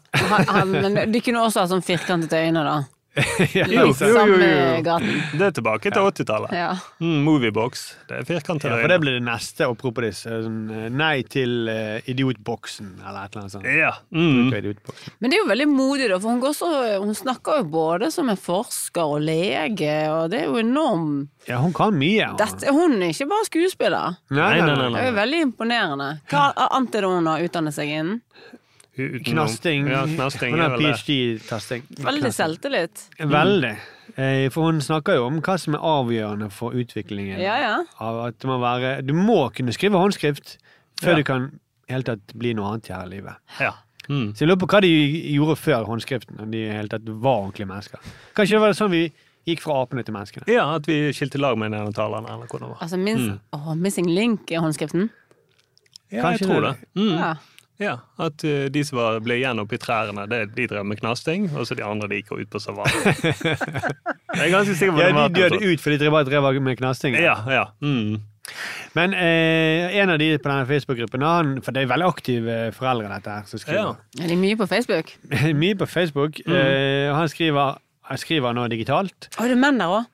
Men 0.66 1.12
de 1.12 1.20
kunne 1.22 1.44
også 1.46 1.62
ha 1.62 1.70
sånn 1.70 1.84
firkantete 1.86 2.42
øyne, 2.48 2.64
da. 2.66 2.76
Ja, 3.58 3.64
Jo, 3.68 3.84
jo, 3.92 4.08
jo, 4.08 4.36
jo. 4.38 4.82
gaten. 4.84 5.12
Det 5.38 5.46
er 5.48 5.54
tilbake 5.56 5.90
til 5.92 6.02
80-tallet. 6.10 6.52
Ja. 6.56 6.70
Mm, 7.02 7.22
Moviebox. 7.26 7.84
Det 8.08 8.20
er 8.20 8.26
firkantede 8.28 8.74
Ja, 8.74 8.80
for 8.82 8.92
det 8.92 8.98
blir 9.02 9.16
det 9.18 9.24
neste 9.26 9.66
apropos 9.68 10.04
det. 10.04 10.12
Sånn, 10.18 10.58
eh, 10.74 10.88
nei 10.92 11.22
til 11.30 11.70
uh, 11.70 11.98
idiotboksen, 12.10 12.90
eller 13.02 13.24
et 13.26 13.34
eller 13.34 13.44
annet 13.44 13.56
sånt. 13.56 13.68
Ja. 13.68 13.92
Mm. 14.14 14.52
Idiotboksen. 14.54 15.16
Men 15.18 15.32
det 15.32 15.38
er 15.38 15.44
jo 15.44 15.48
veldig 15.52 15.68
modig, 15.72 16.10
da, 16.12 16.20
for 16.22 16.34
hun, 16.34 16.42
går 16.44 16.56
så, 16.58 16.70
hun 17.02 17.16
snakker 17.18 17.62
jo 17.62 17.68
både 17.72 18.10
som 18.14 18.30
en 18.32 18.40
forsker 18.40 19.16
og 19.16 19.24
lege, 19.26 19.96
og 20.12 20.30
det 20.32 20.44
er 20.44 20.48
jo 20.50 20.60
enorm 20.62 21.08
Ja, 21.48 21.58
hun 21.62 21.72
kan 21.76 21.96
mye. 21.96 22.32
Dette, 22.38 22.72
Hun 22.74 22.98
er 23.00 23.12
ikke 23.14 23.28
bare 23.30 23.48
skuespiller. 23.48 24.18
Nei, 24.30 24.52
nei, 24.60 24.74
nei, 24.74 24.88
Det 24.92 25.04
er 25.04 25.10
jo 25.12 25.18
veldig 25.18 25.44
imponerende. 25.48 26.08
Hva 26.28 26.50
annet 26.68 26.98
er 26.98 27.06
det 27.06 27.12
hun 27.14 27.30
har 27.30 27.44
utdannet 27.46 27.76
seg 27.76 27.92
innen? 27.94 28.20
Knasting. 29.24 29.86
Ja, 29.90 30.02
knasting 30.10 30.52
Hun 30.56 30.60
har 30.64 30.76
PhD-testing. 30.78 31.82
Veldig 32.02 32.32
selvtillit. 32.34 33.04
Veldig. 33.18 33.72
Eh, 34.16 34.48
For 34.50 34.64
hun 34.72 34.80
snakker 34.82 35.14
jo 35.18 35.26
om 35.28 35.40
hva 35.44 35.56
som 35.60 35.74
er 35.78 35.84
avgjørende 35.84 36.50
for 36.52 36.74
utviklingen. 36.74 37.38
Ja, 37.40 37.56
ja. 37.62 37.74
Av 38.00 38.20
at 38.26 38.38
det 38.42 38.48
må 38.50 38.58
være, 38.62 38.96
du 39.06 39.12
må 39.14 39.40
kunne 39.54 39.72
skrive 39.76 40.00
håndskrift 40.00 40.56
før 41.02 41.10
Ja. 41.14 41.16
du 41.16 41.22
kan 41.24 41.60
helt 41.88 42.06
tatt 42.06 42.34
bli 42.34 42.54
noe 42.54 42.72
annet 42.74 42.88
her 42.88 43.06
i 43.06 43.10
livet. 43.16 43.36
Ja. 43.60 43.72
Mm. 44.08 44.32
Så 44.34 44.40
jeg 44.44 44.48
lurer 44.48 44.60
på 44.64 44.66
hva 44.72 44.80
de 44.80 44.90
gjorde 45.34 45.56
før 45.60 45.84
håndskriften, 45.86 46.36
når 46.40 46.50
de 46.50 46.62
helt 46.72 46.90
tatt 46.90 47.04
var 47.08 47.42
ordentlige 47.44 47.68
mennesker. 47.68 47.98
Kanskje 48.34 48.56
det 48.56 48.60
var 48.60 48.72
sånn 48.72 48.90
vi 48.90 49.02
gikk 49.46 49.60
fra 49.60 49.82
apene 49.82 50.02
til 50.04 50.14
menneskene. 50.14 50.48
ja, 50.48 50.64
at 50.76 50.86
vi 50.88 51.12
skilte 51.12 51.38
lag 51.38 51.56
med 51.58 51.70
neandertalerne, 51.72 52.26
eller 52.28 52.46
hvordan 52.48 52.68
det 52.68 52.74
var. 52.74 52.82
Altså 52.82 52.96
minst, 52.98 53.40
oh, 53.52 53.74
Missing 53.74 54.06
link 54.08 54.50
i 54.50 54.56
håndskriften. 54.56 55.10
Ja, 56.10 56.22
Kanskje 56.22 56.40
jeg 56.40 56.48
tror 56.48 56.60
det. 56.62 56.72
det. 56.80 57.02
Mm. 57.02 57.18
Ja. 57.18 57.34
Ja, 57.78 57.92
At 58.18 58.42
eh, 58.42 58.66
de 58.74 58.82
som 58.86 58.98
var, 58.98 59.20
ble 59.22 59.36
igjen 59.38 59.60
oppe 59.62 59.76
i 59.78 59.80
trærne, 59.82 60.24
det, 60.30 60.40
de 60.56 60.66
drev 60.66 60.86
med 60.88 60.98
knasting, 60.98 61.46
og 61.54 61.66
så 61.68 61.76
de 61.78 61.84
andre 61.86 62.08
de 62.10 62.18
gikk 62.18 62.32
ut 62.34 62.50
på 62.50 62.58
savannen. 62.62 63.20
jeg 64.34 64.48
er 64.48 64.50
ganske 64.50 64.74
sikker 64.74 64.96
på 64.96 65.04
Ja, 65.04 65.12
det 65.12 65.14
Ja, 65.14 65.28
de 65.28 65.44
døde 65.44 65.60
ut 65.62 65.84
fordi 65.84 66.00
de 66.00 66.08
drev- 66.10 66.26
drev 66.26 66.48
med 66.62 66.80
knasting. 66.80 67.14
Ja, 67.22 67.36
ja. 67.46 67.64
Mm. 67.80 68.18
Men 68.96 69.14
eh, 69.14 69.94
en 70.00 70.10
av 70.10 70.18
de 70.18 70.30
på 70.40 70.48
denne 70.50 70.66
Facebook-gruppen, 70.66 71.60
for 71.62 71.76
det 71.76 71.84
er 71.84 71.90
veldig 71.92 72.08
aktive 72.08 72.58
foreldre 72.74 73.10
dette 73.12 73.30
her, 73.36 73.46
som 73.46 73.62
skriver. 73.62 73.98
Er 74.18 74.30
de 74.32 74.38
mye 74.40 74.56
på 74.58 74.66
Facebook? 74.66 75.12
Mye 75.62 75.78
på 75.78 75.86
Facebook. 75.86 76.40
Mm. 76.46 76.54
Eh, 76.58 77.14
han 77.14 77.28
skriver, 77.30 77.78
han 78.10 78.18
skriver 78.18 78.56
nå 78.56 78.66
digitalt. 78.72 79.30
Å, 79.36 79.44
er 79.44 79.54
det 79.54 79.60
menn 79.60 79.78
der 79.78 79.98
òg? 80.00 80.08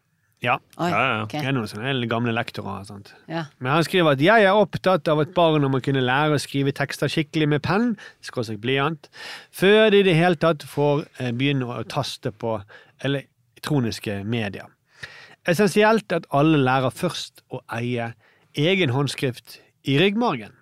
Ja. 0.44 0.58
Oi, 0.76 0.90
Ja, 0.90 1.00
ja. 1.00 1.22
Okay. 1.24 1.40
Det 1.40 1.48
er 1.48 1.56
noen 1.56 1.70
sånne 1.70 2.08
gamle 2.10 2.34
lektorer 2.36 2.82
og 2.82 2.88
sånt. 2.88 3.12
Ja. 3.30 3.46
Men 3.58 3.72
han 3.72 3.86
skriver 3.86 4.12
at 4.12 4.22
'jeg 4.22 4.44
er 4.44 4.52
opptatt 4.52 5.08
av 5.08 5.20
at 5.20 5.34
barna 5.34 5.68
må 5.68 5.80
kunne 5.80 6.04
lære 6.04 6.36
å 6.36 6.42
skrive 6.42 6.72
tekster 6.72 7.08
skikkelig 7.08 7.48
med 7.48 7.62
penn, 7.62 7.96
skråstrek 8.22 8.60
blyant, 8.60 9.08
før 9.50 9.90
de 9.90 10.00
i 10.00 10.06
det 10.06 10.14
hele 10.14 10.36
tatt 10.36 10.62
får 10.62 11.06
eh, 11.18 11.32
begynne 11.32 11.64
å 11.66 11.82
taste 11.88 12.30
på 12.30 12.60
elektroniske 13.02 14.24
medier. 14.24 14.68
Essensielt 15.46 16.12
at 16.12 16.26
alle 16.32 16.58
lærer 16.58 16.90
først 16.90 17.42
å 17.52 17.60
eie 17.72 18.14
egen 18.54 18.90
håndskrift 18.90 19.58
i 19.84 19.98
ryggmargen. 19.98 20.52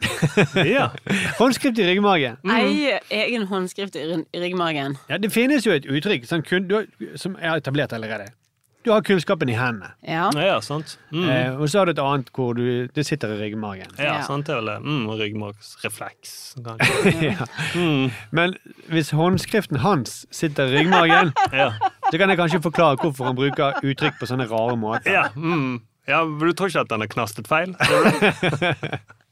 Ja. 0.76 0.90
Håndskrift 1.38 1.78
i 1.78 1.84
ryggmargen. 1.88 2.36
Eie 2.56 3.00
egen 3.10 3.46
håndskrift 3.50 3.96
i 3.96 4.02
ryggmagen. 4.04 4.26
ryggmargen. 4.34 4.96
Ja, 5.08 5.18
det 5.18 5.30
finnes 5.34 5.66
jo 5.66 5.72
et 5.72 5.86
uttrykk 5.86 6.26
som, 6.28 6.42
kun, 6.42 6.68
du, 6.68 6.82
som 7.16 7.36
er 7.40 7.56
etablert 7.60 7.92
allerede. 7.96 8.28
Du 8.86 8.92
har 8.92 9.02
kunnskapen 9.02 9.48
i 9.50 9.54
hendene. 9.58 9.88
Ja. 10.06 10.28
ja, 10.38 10.60
sant. 10.62 10.92
Mm. 11.10 11.24
Eh, 11.28 11.56
og 11.58 11.66
så 11.72 11.80
har 11.80 11.88
du 11.88 11.90
et 11.96 11.98
annet 11.98 12.28
hvor 12.36 12.52
du, 12.54 12.86
det 12.94 13.02
sitter 13.08 13.32
i 13.34 13.38
ryggmargen. 13.40 13.90
Ja, 13.98 14.12
Ja. 14.12 14.20
sant 14.22 14.46
det 14.46 14.54
er 14.54 14.60
vel 14.60 14.70
det. 14.70 14.76
Mm, 14.84 15.08
ryggmargsrefleks. 15.18 16.36
ja. 17.26 17.48
Mm. 17.74 18.12
Men 18.30 18.54
hvis 18.92 19.10
håndskriften 19.10 19.82
hans 19.82 20.22
sitter 20.30 20.70
i 20.70 20.78
ryggmargen, 20.78 21.32
Ja. 21.52 21.72
så 22.12 22.14
kan 22.20 22.30
jeg 22.30 22.38
kanskje 22.38 22.62
forklare 22.62 23.00
hvorfor 23.02 23.26
han 23.32 23.34
bruker 23.42 23.82
uttrykk 23.82 24.20
på 24.22 24.30
sånne 24.30 24.46
rare 24.52 24.78
måter. 24.78 25.10
Ja, 25.18 25.26
mm. 25.34 25.80
ja, 26.06 26.22
men 26.24 26.46
du 26.46 26.54
tror 26.54 26.70
ikke 26.70 26.86
at 26.86 26.94
den 26.94 27.02
har 27.02 27.10
knastet 27.10 27.50
feil? 27.50 27.74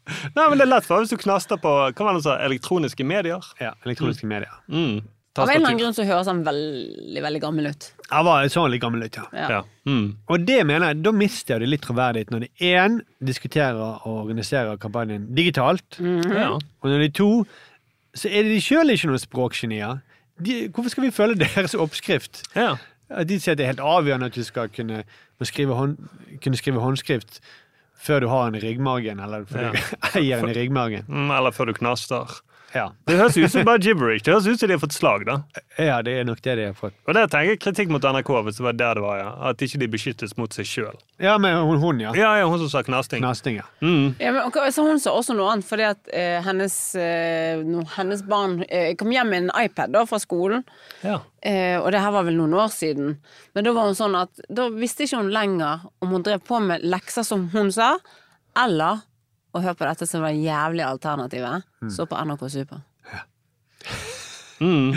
Nei, 0.06 0.44
men 0.48 0.58
det 0.58 0.66
er 0.66 0.70
lett 0.70 0.86
for 0.86 1.02
hvis 1.02 1.12
du 1.14 1.20
knaster 1.20 1.60
på 1.60 1.72
hva 1.88 2.06
var 2.06 2.16
det 2.16 2.24
sa, 2.26 2.38
elektroniske 2.44 3.06
medier. 3.08 3.44
Ja, 3.62 3.72
elektroniske 3.86 4.28
medier. 4.28 4.52
Mm. 4.68 5.02
Av 5.34 5.48
en 5.50 5.56
eller 5.56 5.66
annen 5.66 5.80
grunn 5.80 5.94
så 5.96 6.04
høres 6.06 6.28
han 6.30 6.44
veldig 6.46 7.22
veldig 7.24 7.40
gammel 7.42 7.66
ut. 7.72 7.88
Han 8.12 8.26
var 8.28 8.44
sånn 8.52 8.70
litt 8.70 8.82
gammel 8.84 9.02
ut, 9.02 9.16
ja. 9.18 9.24
Ja. 9.34 9.46
Ja. 9.56 9.60
Mm. 9.90 10.04
Og 10.30 10.44
det 10.46 10.60
mener 10.68 10.92
jeg, 10.92 11.00
da 11.02 11.12
mister 11.16 11.56
jeg 11.56 11.64
det 11.64 11.70
litt 11.72 11.82
troverdighet 11.82 12.30
når 12.30 12.44
de 12.44 12.70
én 12.70 13.00
diskuterer 13.26 13.80
og 13.80 14.20
organiserer 14.20 14.78
kampanjen 14.78 15.26
digitalt, 15.34 15.98
ja. 15.98 16.52
og 16.54 16.86
når 16.92 17.06
de 17.06 17.10
to 17.18 17.30
så 18.14 18.30
er 18.30 18.46
de 18.46 18.60
sjøl 18.62 18.94
ikke 18.94 19.10
noen 19.10 19.18
språkgenier. 19.18 19.98
De, 20.38 20.68
hvorfor 20.68 20.92
skal 20.92 21.08
vi 21.08 21.14
følge 21.14 21.40
deres 21.48 21.74
oppskrift? 21.74 22.44
ja. 22.54 22.74
At 23.14 23.28
De 23.28 23.36
sier 23.36 23.52
at 23.52 23.58
det 23.60 23.66
er 23.66 23.74
helt 23.74 23.82
avgjørende 23.84 24.30
at 24.30 24.34
du 24.34 24.42
skal 24.42 24.70
kunne, 24.72 25.02
skrive, 25.44 25.74
hånd, 25.76 25.98
kunne 26.42 26.56
skrive 26.56 26.80
håndskrift 26.80 27.36
før 28.04 28.24
du 28.24 28.28
har 28.28 28.50
en 28.50 28.58
i 28.58 28.62
ryggmargen, 28.62 29.22
eller 29.24 29.46
før 29.48 29.72
du 29.72 29.78
eier 30.20 30.42
en 30.42 30.52
i 30.52 30.56
ryggmargen. 30.56 31.06
Mm, 31.08 31.30
eller 31.32 31.54
før 31.56 31.70
du 31.70 31.78
knaster. 31.78 32.38
Ja. 32.74 32.88
Det 33.06 33.16
høres 33.18 33.36
ut 33.38 33.52
som 33.52 33.66
bare 33.66 33.78
gibberish. 33.78 34.24
Det 34.26 34.32
høres 34.34 34.46
ut 34.48 34.58
som 34.58 34.70
de 34.70 34.74
har 34.74 34.82
fått 34.82 34.96
slag, 34.96 35.24
da. 35.28 35.36
ja, 35.78 36.00
det 36.02 36.16
er 36.18 36.26
nok 36.26 36.40
det 36.42 36.56
de 36.58 36.66
har 36.68 36.74
fått. 36.78 36.96
Og 37.06 37.14
der 37.14 37.28
tenker 37.30 37.54
jeg 37.54 37.60
kritikk 37.62 37.92
mot 37.94 38.02
NRK, 38.02 38.30
hvis 38.48 38.58
det 38.58 38.66
var 38.66 38.78
der 38.80 38.98
det 38.98 39.04
var, 39.04 39.20
ja. 39.20 39.28
At 39.50 39.62
ikke 39.62 39.80
de 39.84 39.88
beskyttes 39.92 40.34
mot 40.40 40.56
seg 40.56 40.66
sjøl. 40.68 40.98
Ja, 41.22 41.36
men 41.38 41.54
hun, 41.62 41.78
hun 41.82 42.02
ja. 42.02 42.14
Ja, 42.18 42.32
ja, 42.40 42.48
hun 42.50 42.58
som 42.64 42.72
sa 42.72 42.82
knasting. 42.86 43.22
Knasting, 43.22 43.60
ja. 43.62 43.68
Mm. 43.84 44.16
Ja, 44.18 44.34
men, 44.34 44.58
så 44.74 44.86
hun 44.88 45.00
sa 45.02 45.14
også 45.14 45.38
noe 45.38 45.52
annet, 45.54 45.68
fordi 45.68 45.86
at 45.92 46.10
eh, 46.10 46.40
hennes, 46.44 46.76
eh, 46.98 47.62
no, 47.62 47.86
hennes 47.94 48.26
barn 48.26 48.58
eh, 48.66 48.92
kom 48.98 49.14
hjem 49.14 49.30
med 49.30 49.44
en 49.44 49.54
iPad 49.62 49.94
da, 49.94 50.02
fra 50.10 50.18
skolen. 50.22 50.66
Ja. 51.06 51.20
Eh, 51.46 51.78
og 51.78 51.92
det 51.94 52.02
her 52.02 52.14
var 52.14 52.26
vel 52.26 52.38
noen 52.40 52.58
år 52.58 52.74
siden. 52.74 53.16
Men 53.54 53.66
da 53.66 53.74
var 53.76 53.90
hun 53.90 53.98
sånn 53.98 54.18
at 54.18 54.46
da 54.50 54.66
visste 54.74 55.06
ikke 55.06 55.22
hun 55.22 55.32
lenger 55.34 55.86
om 56.02 56.16
hun 56.16 56.26
drev 56.26 56.42
på 56.42 56.58
med 56.64 56.82
lekser 56.82 57.26
som 57.26 57.46
hun 57.54 57.70
sa, 57.74 57.94
eller 58.58 59.04
å 59.54 59.62
hør 59.62 59.76
på 59.78 59.86
dette 59.86 60.06
som 60.10 60.24
var 60.24 60.34
jævlig 60.34 60.82
alternativet. 60.86 61.64
Så 61.94 62.06
på 62.10 62.18
NRK 62.18 62.44
Super. 62.50 62.82
Mm. 64.60 64.92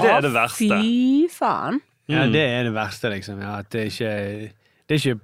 Det 0.00 0.10
er 0.10 0.20
det 0.24 0.32
verste. 0.34 0.66
Fy 0.80 1.28
faen. 1.34 1.80
ja. 2.10 2.24
Mm. 2.26 2.32
Det 2.34 2.42
er 2.42 2.64
det 2.68 2.74
verste, 2.74 3.10
liksom. 3.12 3.40
Ja, 3.42 3.56
at 3.62 3.70
det 3.70 3.80
er 3.80 3.90
ikke 3.90 4.12
Det 4.88 4.96
er 4.96 5.00
ikke, 5.00 5.20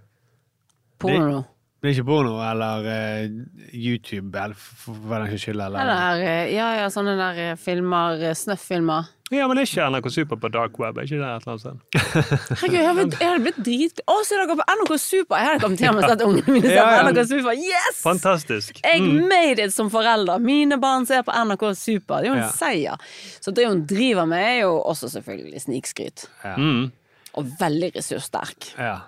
Porno. 1.02 1.40
det 1.82 1.88
er 1.90 1.94
ikke 1.96 2.04
porno 2.06 2.36
eller 2.50 2.86
uh, 2.86 3.70
YouTube, 3.74 4.30
eller 4.38 4.54
for 4.54 4.76
for 4.84 5.08
hva 5.10 5.18
den 5.22 5.32
saks 5.32 5.46
skyld. 5.48 5.60
Eller, 5.66 5.80
Eller 5.82 6.22
eh, 6.26 6.54
ja, 6.54 6.68
ja, 6.80 6.86
sånne 6.90 7.16
der 7.18 7.40
eh, 7.50 7.56
filmer, 7.58 8.22
snøff-filmer. 8.38 9.10
Ja, 9.34 9.48
men 9.50 9.58
er 9.58 9.66
ikke 9.66 9.82
NRK 9.90 10.06
Super 10.14 10.38
på 10.38 10.48
dark 10.54 10.76
web? 10.78 10.98
Er 11.00 11.06
ikke 11.08 11.16
det 11.18 11.26
et 11.26 11.46
eller 11.46 11.56
annet 11.56 11.62
sted? 11.64 11.78
Herregud, 12.60 12.76
jeg, 12.78 13.26
hadde- 13.26 13.40
blitt 13.42 13.56
drit... 13.66 14.02
Å, 14.06 14.14
se 14.22 14.36
dere 14.38 14.54
på 14.60 14.66
NRK 14.70 14.92
Super! 15.02 15.40
Jeg 15.40 15.48
hadde 15.48 15.62
kommet 15.64 15.82
hjem 15.82 15.98
og 15.98 16.04
sett 16.06 16.22
ungene 16.22 16.54
mine 16.54 16.68
se 16.70 16.76
Ja, 16.78 16.84
ja. 16.84 17.00
på 17.00 17.08
NRK 17.08 17.24
Super. 17.32 17.56
Yes! 17.58 17.98
Fantastisk. 18.04 18.78
Jeg 18.84 19.00
Mm. 19.02 19.16
made 19.32 19.64
it 19.66 19.74
som 19.74 19.90
forelder. 19.90 20.38
Mine 20.46 20.78
barn 20.78 21.08
ser 21.10 21.24
på 21.26 21.34
NRK 21.34 21.64
Super. 21.74 22.22
Det 22.22 22.28
er 22.28 22.30
jo 22.30 22.36
en 22.38 22.44
Ja. 22.44 22.52
seier. 22.54 23.02
Så 23.42 23.50
det 23.56 23.66
hun 23.66 23.82
driver 23.90 24.28
med, 24.30 24.44
er 24.46 24.60
jo 24.62 24.76
også 24.86 25.10
selvfølgelig 25.16 25.64
snikskryt. 25.66 26.28
Mm. 26.56 26.92
Og 27.34 27.50
veldig 27.60 27.90
ressurssterk. 27.98 28.70
Ja. 28.78 29.00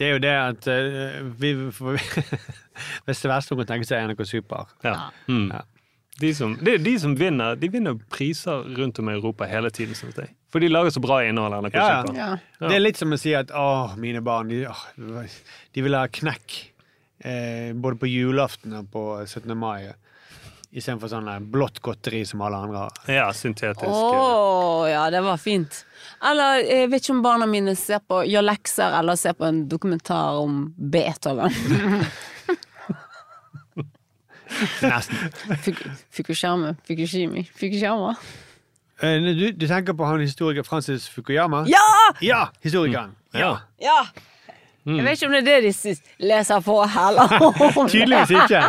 Det 0.00 0.06
er 0.08 0.14
jo 0.16 0.22
det 0.24 0.32
at 0.32 0.66
uh, 0.72 1.20
vi, 1.36 1.52
for, 1.76 2.00
Hvis 3.04 3.20
det 3.20 3.28
verste 3.28 3.52
hun 3.54 3.60
kan 3.66 3.74
tenke 3.74 3.86
seg, 3.90 4.00
er 4.00 4.08
NRK 4.08 4.24
Super. 4.26 4.72
Ja. 4.88 5.10
Mm. 5.28 5.50
Ja. 5.52 5.60
De 6.20 6.34
som, 6.34 6.56
det 6.60 6.74
er 6.74 6.82
de 6.84 6.92
som 7.00 7.14
vinner 7.16 7.56
De 7.56 7.68
vinner 7.72 7.94
priser 8.12 8.66
rundt 8.76 8.98
om 9.00 9.08
i 9.08 9.14
Europa 9.14 9.46
hele 9.48 9.70
tiden, 9.70 9.94
synes 9.96 10.18
jeg. 10.20 10.34
For 10.52 10.60
de 10.60 10.68
lager 10.68 10.90
så 10.90 11.00
bra 11.00 11.20
innhold. 11.24 11.54
NRK 11.64 11.78
Ja, 11.78 11.86
ja. 12.10 12.26
Ja. 12.58 12.66
Det 12.66 12.74
er 12.76 12.82
litt 12.82 12.98
som 13.00 13.14
å 13.14 13.18
si 13.20 13.32
at 13.38 13.52
å, 13.54 13.94
mine 14.00 14.20
barn, 14.24 14.50
de, 14.50 14.64
å, 14.68 15.22
de 15.72 15.86
vil 15.86 15.96
ha 15.96 16.04
knekk. 16.10 16.58
Eh, 17.20 17.72
både 17.76 18.00
på 18.00 18.08
julaften 18.10 18.74
og 18.80 18.90
på 18.92 19.04
17. 19.26 19.52
mai. 19.56 19.92
Istedenfor 20.70 21.10
sånn 21.10 21.28
eh, 21.30 21.40
blått 21.52 21.80
godteri 21.84 22.22
som 22.26 22.42
alle 22.46 22.58
andre 22.64 22.84
har. 22.84 23.00
Ja, 23.10 23.28
syntetisk. 23.34 23.86
Oh, 23.90 24.84
ja, 24.90 25.06
det 25.10 25.22
var 25.24 25.40
fint. 25.40 25.84
Eller 26.26 26.60
jeg 26.62 26.90
vet 26.92 27.04
ikke 27.04 27.16
om 27.16 27.22
barna 27.24 27.48
mine 27.50 27.74
ser 27.78 28.02
på, 28.06 28.22
gjør 28.28 28.46
lekser 28.46 28.98
eller 29.00 29.18
ser 29.18 29.38
på 29.38 29.48
en 29.48 29.64
dokumentar 29.70 30.42
om 30.42 30.66
Beethoven. 30.76 31.54
Nesten. 34.82 35.30
Fukushima. 36.10 36.74
Fukushimi. 36.88 37.44
Fukushima. 37.60 38.14
Eh, 39.02 39.20
du, 39.36 39.46
du 39.56 39.66
tenker 39.68 39.96
på 39.96 40.04
han 40.04 40.20
historiker 40.20 40.62
Francis 40.66 41.08
Fukuyama? 41.08 41.64
Ja! 41.68 41.86
Ja! 42.20 42.42
Historikeren. 42.64 43.14
Ja. 43.32 43.54
Ja! 43.80 44.00
Jeg 44.90 45.04
vet 45.04 45.18
ikke 45.20 45.26
om 45.28 45.32
det 45.34 45.40
er 45.52 45.64
det 45.66 45.72
de 45.76 45.92
leser 46.24 46.60
på 46.64 46.74
heller. 46.88 47.32
Tydeligvis 47.92 48.30
ikke. 48.32 48.60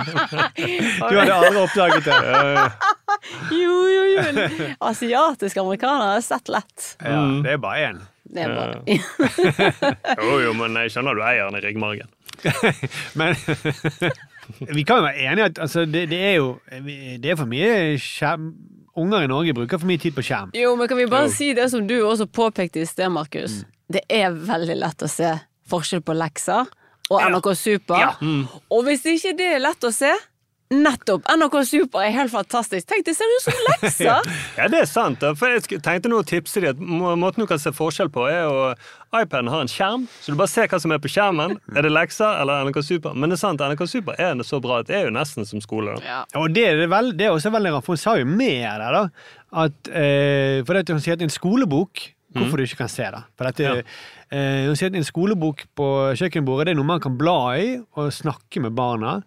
Du 1.09 1.15
hadde 1.17 1.33
aldri 1.33 1.61
oppdaget 1.63 2.05
det. 2.05 2.17
Jo, 3.61 3.75
jo, 3.91 4.03
jo. 4.15 4.67
Asiatiske 4.87 5.59
amerikanere 5.61 6.15
har 6.17 6.23
sett 6.25 6.49
lett. 6.51 6.93
Ja, 7.03 7.21
det 7.43 7.53
er 7.55 7.59
bare 7.63 7.89
én. 7.89 7.99
Det 8.31 8.45
er 8.45 8.53
bare 8.55 8.79
Jo, 10.23 10.39
jo, 10.45 10.53
men 10.57 10.77
jeg 10.83 10.93
skjønner 10.93 11.17
du 11.19 11.23
eier 11.27 11.49
den 11.51 11.59
i 11.59 11.63
ryggmargen. 11.65 12.11
Men 13.19 13.35
vi 14.77 14.83
kan 14.87 15.01
jo 15.01 15.05
være 15.07 15.25
enige 15.31 15.45
at 15.51 15.59
altså, 15.59 15.85
det, 15.85 16.07
det 16.11 16.19
er 16.31 16.35
jo 16.39 16.47
Det 17.21 17.31
er 17.33 17.35
for 17.39 17.49
mye 17.49 17.97
skjerm 18.01 18.51
Unger 19.01 19.23
i 19.23 19.27
Norge 19.31 19.53
bruker 19.55 19.79
for 19.79 19.87
mye 19.87 20.01
tid 20.03 20.11
på 20.11 20.23
skjerm. 20.27 20.49
Jo, 20.57 20.73
men 20.75 20.89
kan 20.91 20.97
vi 20.99 21.05
bare 21.07 21.29
Jo. 21.29 21.31
si 21.31 21.53
det 21.55 21.69
som 21.71 21.85
du 21.87 21.93
også 22.03 22.25
påpekte 22.27 22.81
i 22.81 22.85
sted, 22.85 23.07
Markus? 23.09 23.61
Det 23.87 24.01
er 24.11 24.33
veldig 24.35 24.75
lett 24.81 25.05
å 25.05 25.07
se 25.07 25.29
forskjell 25.71 26.01
på 26.03 26.15
lekser 26.19 26.67
og 27.11 27.23
NRK 27.31 27.47
Super. 27.55 28.17
Og 28.71 28.83
hvis 28.87 29.05
ikke 29.13 29.31
det 29.39 29.47
er 29.55 29.63
lett 29.63 29.87
å 29.87 29.93
se 29.95 30.11
Nettopp! 30.71 31.25
NRK 31.27 31.55
Super 31.67 31.99
er 32.05 32.13
helt 32.15 32.31
fantastisk. 32.31 32.85
Tenk, 32.87 33.03
det 33.03 33.13
ser 33.17 33.27
ut 33.27 33.43
som 33.43 33.57
lekser! 33.67 34.29
Ja, 34.59 34.67
det 34.71 34.79
er 34.83 34.87
sant. 34.87 35.23
For 35.39 35.51
jeg 35.51 35.81
tenkte 35.83 36.07
nå 36.11 36.21
å 36.21 36.25
tipse 36.27 36.61
dem 36.63 37.01
at 37.09 37.19
måten 37.19 37.43
du 37.43 37.47
kan 37.49 37.59
se 37.59 37.73
forskjell 37.75 38.07
på, 38.13 38.23
er 38.31 38.45
jo 38.45 38.69
iPaden 39.19 39.49
har 39.51 39.65
en 39.65 39.71
skjerm, 39.71 40.05
så 40.23 40.31
du 40.31 40.37
bare 40.39 40.51
ser 40.51 40.69
hva 40.71 40.79
som 40.79 40.93
er 40.95 41.01
på 41.03 41.11
skjermen. 41.11 41.57
Er 41.75 41.83
det 41.87 41.91
lekser 41.91 42.39
eller 42.43 42.63
NRK 42.69 42.79
Super? 42.87 43.17
Men 43.17 43.31
det 43.33 43.37
er 43.39 43.43
sant, 43.43 43.63
NRK 43.67 43.83
Super 43.91 44.15
er 44.21 44.39
så 44.47 44.61
bra 44.63 44.79
at 44.79 44.87
det 44.87 44.95
er 45.01 45.05
jo 45.09 45.13
nesten 45.17 45.47
som 45.49 45.59
skole. 45.63 45.97
da. 45.99 46.07
Ja. 46.07 46.21
Og 46.39 46.55
det 46.55 46.63
er, 46.69 46.81
vel, 46.91 47.11
det 47.19 47.27
er 47.27 47.35
også 47.35 47.51
veldig 47.51 47.75
rart, 47.75 47.87
for 47.87 47.97
hun 47.97 48.03
sa 48.05 48.15
jo 48.21 48.29
mer 48.31 48.79
der, 48.79 48.95
da. 48.95 49.35
At, 49.65 49.91
eh, 49.91 50.61
for 50.63 50.79
det 50.79 50.87
hun 50.95 51.03
sier 51.03 51.19
at 51.19 51.27
en 51.27 51.33
skolebok 51.35 52.07
Hvorfor 52.31 52.61
du 52.61 52.63
ikke 52.63 52.77
kan 52.85 52.87
se 52.87 53.03
det. 53.11 53.19
For 53.35 53.43
dette, 53.49 53.65
Ja. 53.67 53.81
eh, 54.31 54.61
hun 54.69 54.77
sier 54.79 54.87
at 54.87 54.95
en 54.95 55.03
skolebok 55.03 55.65
på 55.75 55.87
kjøkkenbordet 56.15 56.69
det 56.69 56.71
er 56.71 56.77
noe 56.79 56.87
man 56.87 57.01
kan 57.03 57.17
bla 57.19 57.33
i 57.59 57.73
og 57.99 58.07
snakke 58.15 58.61
med 58.63 58.71
barna 58.77 59.17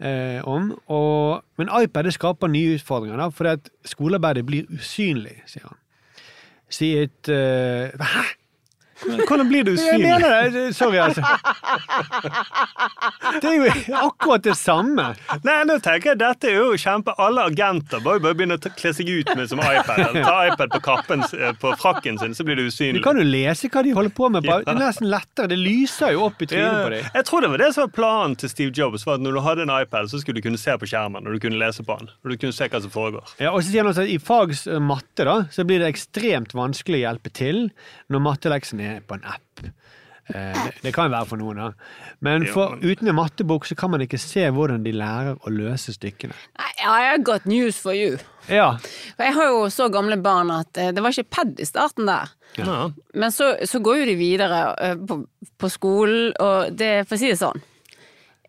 eh, 0.00 0.40
om. 0.48 0.72
Og, 0.86 1.44
men 1.60 1.70
iPad 1.82 2.10
skaper 2.14 2.50
nye 2.52 2.78
utfordringer, 2.78 3.18
da, 3.20 3.28
fordi 3.34 3.54
at 3.58 3.70
skolearbeidet 3.84 4.46
blir 4.46 4.70
usynlig, 4.74 5.38
sier 5.50 5.68
han. 5.68 5.78
Si 6.68 6.92
et 7.00 7.30
eh, 7.32 7.94
Hæ? 8.14 8.26
Hvordan 9.28 9.48
blir 9.48 9.64
du 9.64 9.72
Jeg 9.78 10.00
mener 10.02 10.50
det! 10.52 10.62
Sorry, 10.76 10.98
altså. 10.98 11.22
Det 13.42 13.48
er 13.48 13.54
jo 13.58 13.94
akkurat 13.98 14.42
det 14.44 14.54
samme. 14.58 15.04
Nei, 15.46 15.56
nå 15.68 15.76
tenker 15.84 16.12
jeg 16.12 16.18
Dette 16.20 16.48
er 16.50 16.56
jo 16.58 16.72
kjempe 16.80 17.14
Alle 17.20 17.44
agenter 17.50 18.00
jo 18.02 18.18
bare 18.24 18.34
begynne 18.36 18.56
å 18.58 18.72
kle 18.78 18.92
seg 18.96 19.10
ut 19.12 19.30
med 19.38 19.50
som 19.50 19.60
iPad. 19.62 20.00
Eller 20.08 20.26
ta 20.26 20.36
iPad 20.50 20.72
på 20.74 20.80
kappen, 20.84 21.22
eh, 21.38 21.52
på 21.62 21.72
frakken 21.80 22.18
sin, 22.20 22.34
så 22.34 22.46
blir 22.46 22.58
Du 22.58 22.66
usynlig. 22.66 23.02
kan 23.04 23.16
jo 23.20 23.26
lese 23.26 23.68
hva 23.70 23.82
de 23.86 23.92
holder 23.94 24.14
på 24.16 24.30
med. 24.34 24.46
Bare, 24.48 24.64
Det 24.66 24.74
er 24.74 24.80
nesten 24.82 25.10
lettere. 25.12 25.48
Det 25.52 25.58
lyser 25.60 26.12
jo 26.16 26.24
opp 26.26 26.42
i 26.42 26.46
trynet 26.50 26.82
på 26.84 26.90
dem. 26.96 27.04
jeg 27.14 27.24
tror 27.28 27.40
det 27.46 27.50
var 27.54 27.58
det 27.64 27.70
som 27.74 27.86
var 27.86 27.92
planen 27.98 28.36
til 28.36 28.48
Steve 28.52 28.72
Jobs. 28.74 29.06
Var 29.06 29.14
at 29.14 29.20
Når 29.20 29.32
du 29.38 29.40
hadde 29.46 29.62
en 29.68 29.74
iPad, 29.82 30.10
så 30.10 30.20
skulle 30.20 30.40
du 30.42 30.42
kunne 30.48 30.58
se 30.58 30.74
på 30.78 30.86
skjermen 30.88 31.26
og 31.26 31.32
du 31.32 31.38
kunne 31.38 31.58
lese 31.60 31.84
på 31.86 31.98
den. 31.98 32.08
Og 32.24 32.30
du 32.32 32.36
kunne 32.36 32.52
se 32.56 32.68
hva 32.68 32.80
som 32.82 32.90
foregår. 32.90 33.34
Ja, 33.38 33.52
og 33.52 33.62
så 33.62 33.70
sier 33.70 33.82
han 33.84 33.92
også 33.92 34.02
at 34.06 34.12
I 34.14 34.18
fags 34.18 34.66
eh, 34.66 34.78
matte 34.82 35.24
da, 35.28 35.38
så 35.54 35.64
blir 35.68 35.78
det 35.82 35.92
ekstremt 35.94 36.54
vanskelig 36.56 36.98
å 37.02 37.04
hjelpe 37.06 37.32
til 37.32 37.70
når 38.10 38.20
matteleksen 38.24 38.80
er 38.80 38.87
på 39.06 39.18
en 39.18 39.26
app. 39.28 39.68
Eh, 40.34 40.66
det, 40.82 40.92
kan 40.92 41.08
være 41.10 41.26
for 41.30 41.40
noen, 41.40 41.60
da. 41.62 41.68
Men 42.24 42.44
for, 42.52 42.76
uten 42.84 43.08
en 43.08 43.16
mattebok 43.16 43.64
så 43.68 43.76
kan 43.78 43.94
man 43.94 44.04
ikke 44.04 44.20
se 44.20 44.44
hvordan 44.52 44.84
de 44.84 44.92
lærer 44.92 45.38
å 45.40 45.52
løse 45.52 45.94
stykkene. 45.96 46.36
I 46.60 46.74
have 46.84 47.22
got 47.24 47.46
news 47.48 47.78
for 47.80 47.96
you. 47.96 48.18
Ja, 48.48 48.76
For 49.16 49.24
jeg 49.24 49.36
har 49.36 49.48
jo 49.52 49.64
så 49.72 49.88
gamle 49.92 50.18
barn 50.20 50.52
at 50.52 50.76
eh, 50.80 50.92
det 50.92 51.04
var 51.04 51.16
ikke 51.16 51.32
pad 51.38 51.56
i 51.60 51.68
starten 51.68 52.08
der. 52.08 52.34
Ja. 52.60 52.76
Men 53.14 53.32
så, 53.32 53.54
så 53.68 53.80
går 53.84 54.02
jo 54.02 54.06
de 54.10 54.20
videre 54.20 54.60
eh, 54.84 54.94
på, 55.08 55.22
på 55.60 55.72
skolen, 55.72 56.30
og 56.44 56.76
det, 56.76 57.08
for 57.08 57.16
å 57.16 57.20
si 57.20 57.32
det 57.32 57.40
sånn 57.40 57.60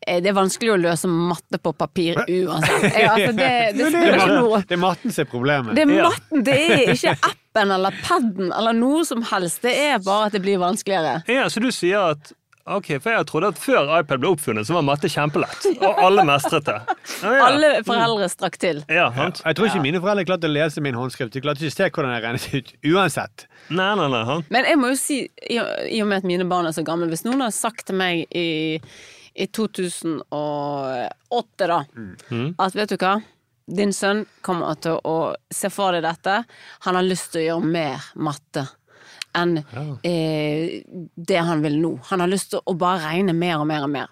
eh, 0.04 0.20
det 0.24 0.32
er 0.32 0.38
vanskelig 0.38 0.76
å 0.76 0.80
løse 0.84 1.08
matte 1.12 1.60
på 1.64 1.74
papir 1.80 2.20
uansett. 2.26 2.90
Altså 3.08 3.32
det, 3.40 3.52
det, 3.80 3.92
det, 3.96 4.04
er, 4.04 4.64
det 4.68 4.76
er 4.76 4.84
matten 4.84 5.16
som 5.16 5.24
er 5.24 5.32
problemet. 5.32 5.76
Det 5.80 5.88
er 5.88 5.96
matten, 5.96 6.44
det 6.48 6.60
er 6.60 6.96
ikke 6.96 7.16
appen 7.60 7.72
eller 7.76 7.92
paden 8.06 8.52
eller 8.56 8.74
noe 8.74 9.06
som 9.06 9.22
helst. 9.32 9.62
Det 9.62 9.74
er 9.76 10.00
bare 10.04 10.26
at 10.30 10.34
det 10.36 10.42
blir 10.44 10.58
vanskeligere. 10.62 11.22
Ja, 11.28 11.50
så 11.50 11.60
du 11.64 11.72
sier 11.76 12.00
at 12.16 12.32
Ok, 12.70 12.86
for 13.02 13.10
jeg 13.10 13.26
trodde 13.26 13.48
at 13.50 13.58
før 13.58 13.88
iPad 13.98 14.20
ble 14.22 14.30
oppfunnet, 14.30 14.68
så 14.68 14.74
var 14.76 14.84
matte 14.86 15.10
kjempelett. 15.10 15.64
Og 15.82 16.02
alle 16.06 16.22
mestret 16.28 16.66
det. 16.68 16.76
Ja, 17.24 17.32
ja. 17.34 17.46
Alle 17.48 17.70
foreldre 17.84 18.28
strakk 18.30 18.58
til. 18.62 18.84
Ja, 18.94 19.08
sant? 19.16 19.42
Jeg 19.42 19.56
tror 19.58 19.66
ikke 19.72 19.82
mine 19.82 19.98
foreldre 20.04 20.26
klarte 20.30 20.46
å 20.48 20.52
lese 20.54 20.82
min 20.86 20.94
håndskrift. 20.94 21.34
De 21.34 21.42
klarte 21.42 21.66
ikke 21.66 21.74
å 21.74 21.78
se 21.80 21.88
hvordan 21.90 22.14
jeg 22.14 22.22
regnet 22.28 22.46
ut 22.54 22.70
uansett. 22.94 23.48
Nei, 23.74 23.90
nei, 23.98 24.06
nei. 24.14 24.22
Han. 24.30 24.44
Men 24.54 24.64
jeg 24.70 24.78
må 24.78 24.86
jo 24.94 24.98
si, 25.02 25.18
i 25.50 25.58
og 26.04 26.08
med 26.12 26.18
at 26.22 26.28
mine 26.30 26.46
barn 26.52 26.70
er 26.70 26.74
så 26.78 26.84
gamle, 26.86 27.10
hvis 27.10 27.26
noen 27.26 27.42
har 27.48 27.54
sagt 27.56 27.88
til 27.90 27.98
meg 27.98 28.30
i, 28.38 28.78
i 29.34 29.50
2008 29.50 31.74
da, 31.74 31.82
at 32.62 32.78
vet 32.78 32.94
du 32.94 32.98
hva, 33.02 33.16
din 33.70 33.94
sønn 33.94 34.26
kommer 34.46 34.78
til 34.82 35.00
å 35.06 35.34
se 35.54 35.70
for 35.74 35.96
deg 35.96 36.04
dette, 36.06 36.42
han 36.86 36.98
har 36.98 37.06
lyst 37.06 37.32
til 37.34 37.44
å 37.44 37.48
gjøre 37.48 37.72
mer 37.78 38.12
matte 38.20 38.66
enn 39.38 39.60
eh, 40.04 40.82
det 41.16 41.42
han 41.46 41.62
vil 41.62 41.78
nå. 41.82 41.92
Han 42.10 42.24
har 42.24 42.32
lyst 42.32 42.52
til 42.54 42.64
å 42.66 42.74
bare 42.78 43.04
regne 43.04 43.36
mer 43.38 43.60
og 43.62 43.68
mer 43.70 43.86
og 43.86 43.92
mer. 43.94 44.10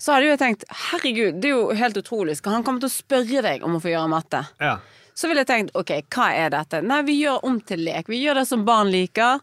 Så 0.00 0.14
hadde 0.14 0.28
jo 0.28 0.32
jeg 0.32 0.40
tenkt, 0.40 0.64
herregud, 0.88 1.40
det 1.40 1.50
er 1.50 1.56
jo 1.58 1.76
helt 1.76 1.98
utrolig, 2.00 2.38
skal 2.38 2.56
han 2.56 2.64
komme 2.64 2.80
til 2.80 2.88
å 2.88 2.94
spørre 2.94 3.42
deg 3.44 3.64
om 3.66 3.76
å 3.76 3.82
få 3.82 3.92
gjøre 3.92 4.12
matte? 4.12 4.44
Ja. 4.60 4.78
Så 5.20 5.28
ville 5.28 5.42
jeg 5.42 5.50
tenkt, 5.50 5.74
ok, 5.76 5.90
hva 6.14 6.30
er 6.32 6.52
dette? 6.54 6.78
Nei, 6.80 7.02
vi 7.04 7.18
gjør 7.18 7.42
om 7.44 7.58
til 7.68 7.82
lek. 7.84 8.06
Vi 8.08 8.22
gjør 8.22 8.38
det 8.40 8.44
som 8.48 8.62
barn 8.64 8.88
liker. 8.88 9.42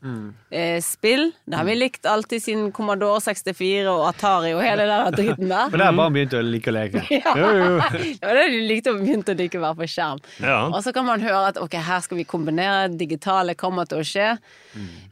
Eh, 0.49 0.79
spill. 0.81 1.27
Det 1.45 1.57
har 1.59 1.67
vi 1.67 1.75
likt 1.77 2.07
alltid 2.09 2.41
siden 2.41 2.71
Commodore 2.73 3.19
64 3.21 3.83
og 3.91 4.07
Atari 4.07 4.55
og 4.55 4.63
hele 4.65 4.87
den 4.89 5.17
dritten 5.19 5.51
der. 5.51 5.69
For 5.69 5.77
der 5.77 5.91
har 5.91 5.97
barn 5.99 6.15
begynt 6.15 6.33
å 6.33 6.41
like 6.41 6.71
å 6.71 6.75
leke. 6.79 7.03
Ja. 7.17 7.33
Det 7.37 8.25
var 8.25 8.37
det 8.39 8.45
de 8.53 8.61
likte 8.69 8.93
å 8.93 8.97
begynne 8.97 9.21
å 9.33 9.35
like 9.37 9.59
å 9.59 9.61
være 9.67 9.77
på 9.83 9.87
skjerm. 9.91 10.21
Ja. 10.41 10.57
Og 10.71 10.79
så 10.85 10.93
kan 10.95 11.05
man 11.05 11.21
høre 11.21 11.51
at 11.51 11.59
ok, 11.61 11.77
her 11.89 12.01
skal 12.05 12.17
vi 12.21 12.25
kombinere, 12.29 12.87
digitale 12.97 13.53
kommer 13.59 13.85
til 13.89 14.01
å 14.01 14.07
skje. 14.07 14.31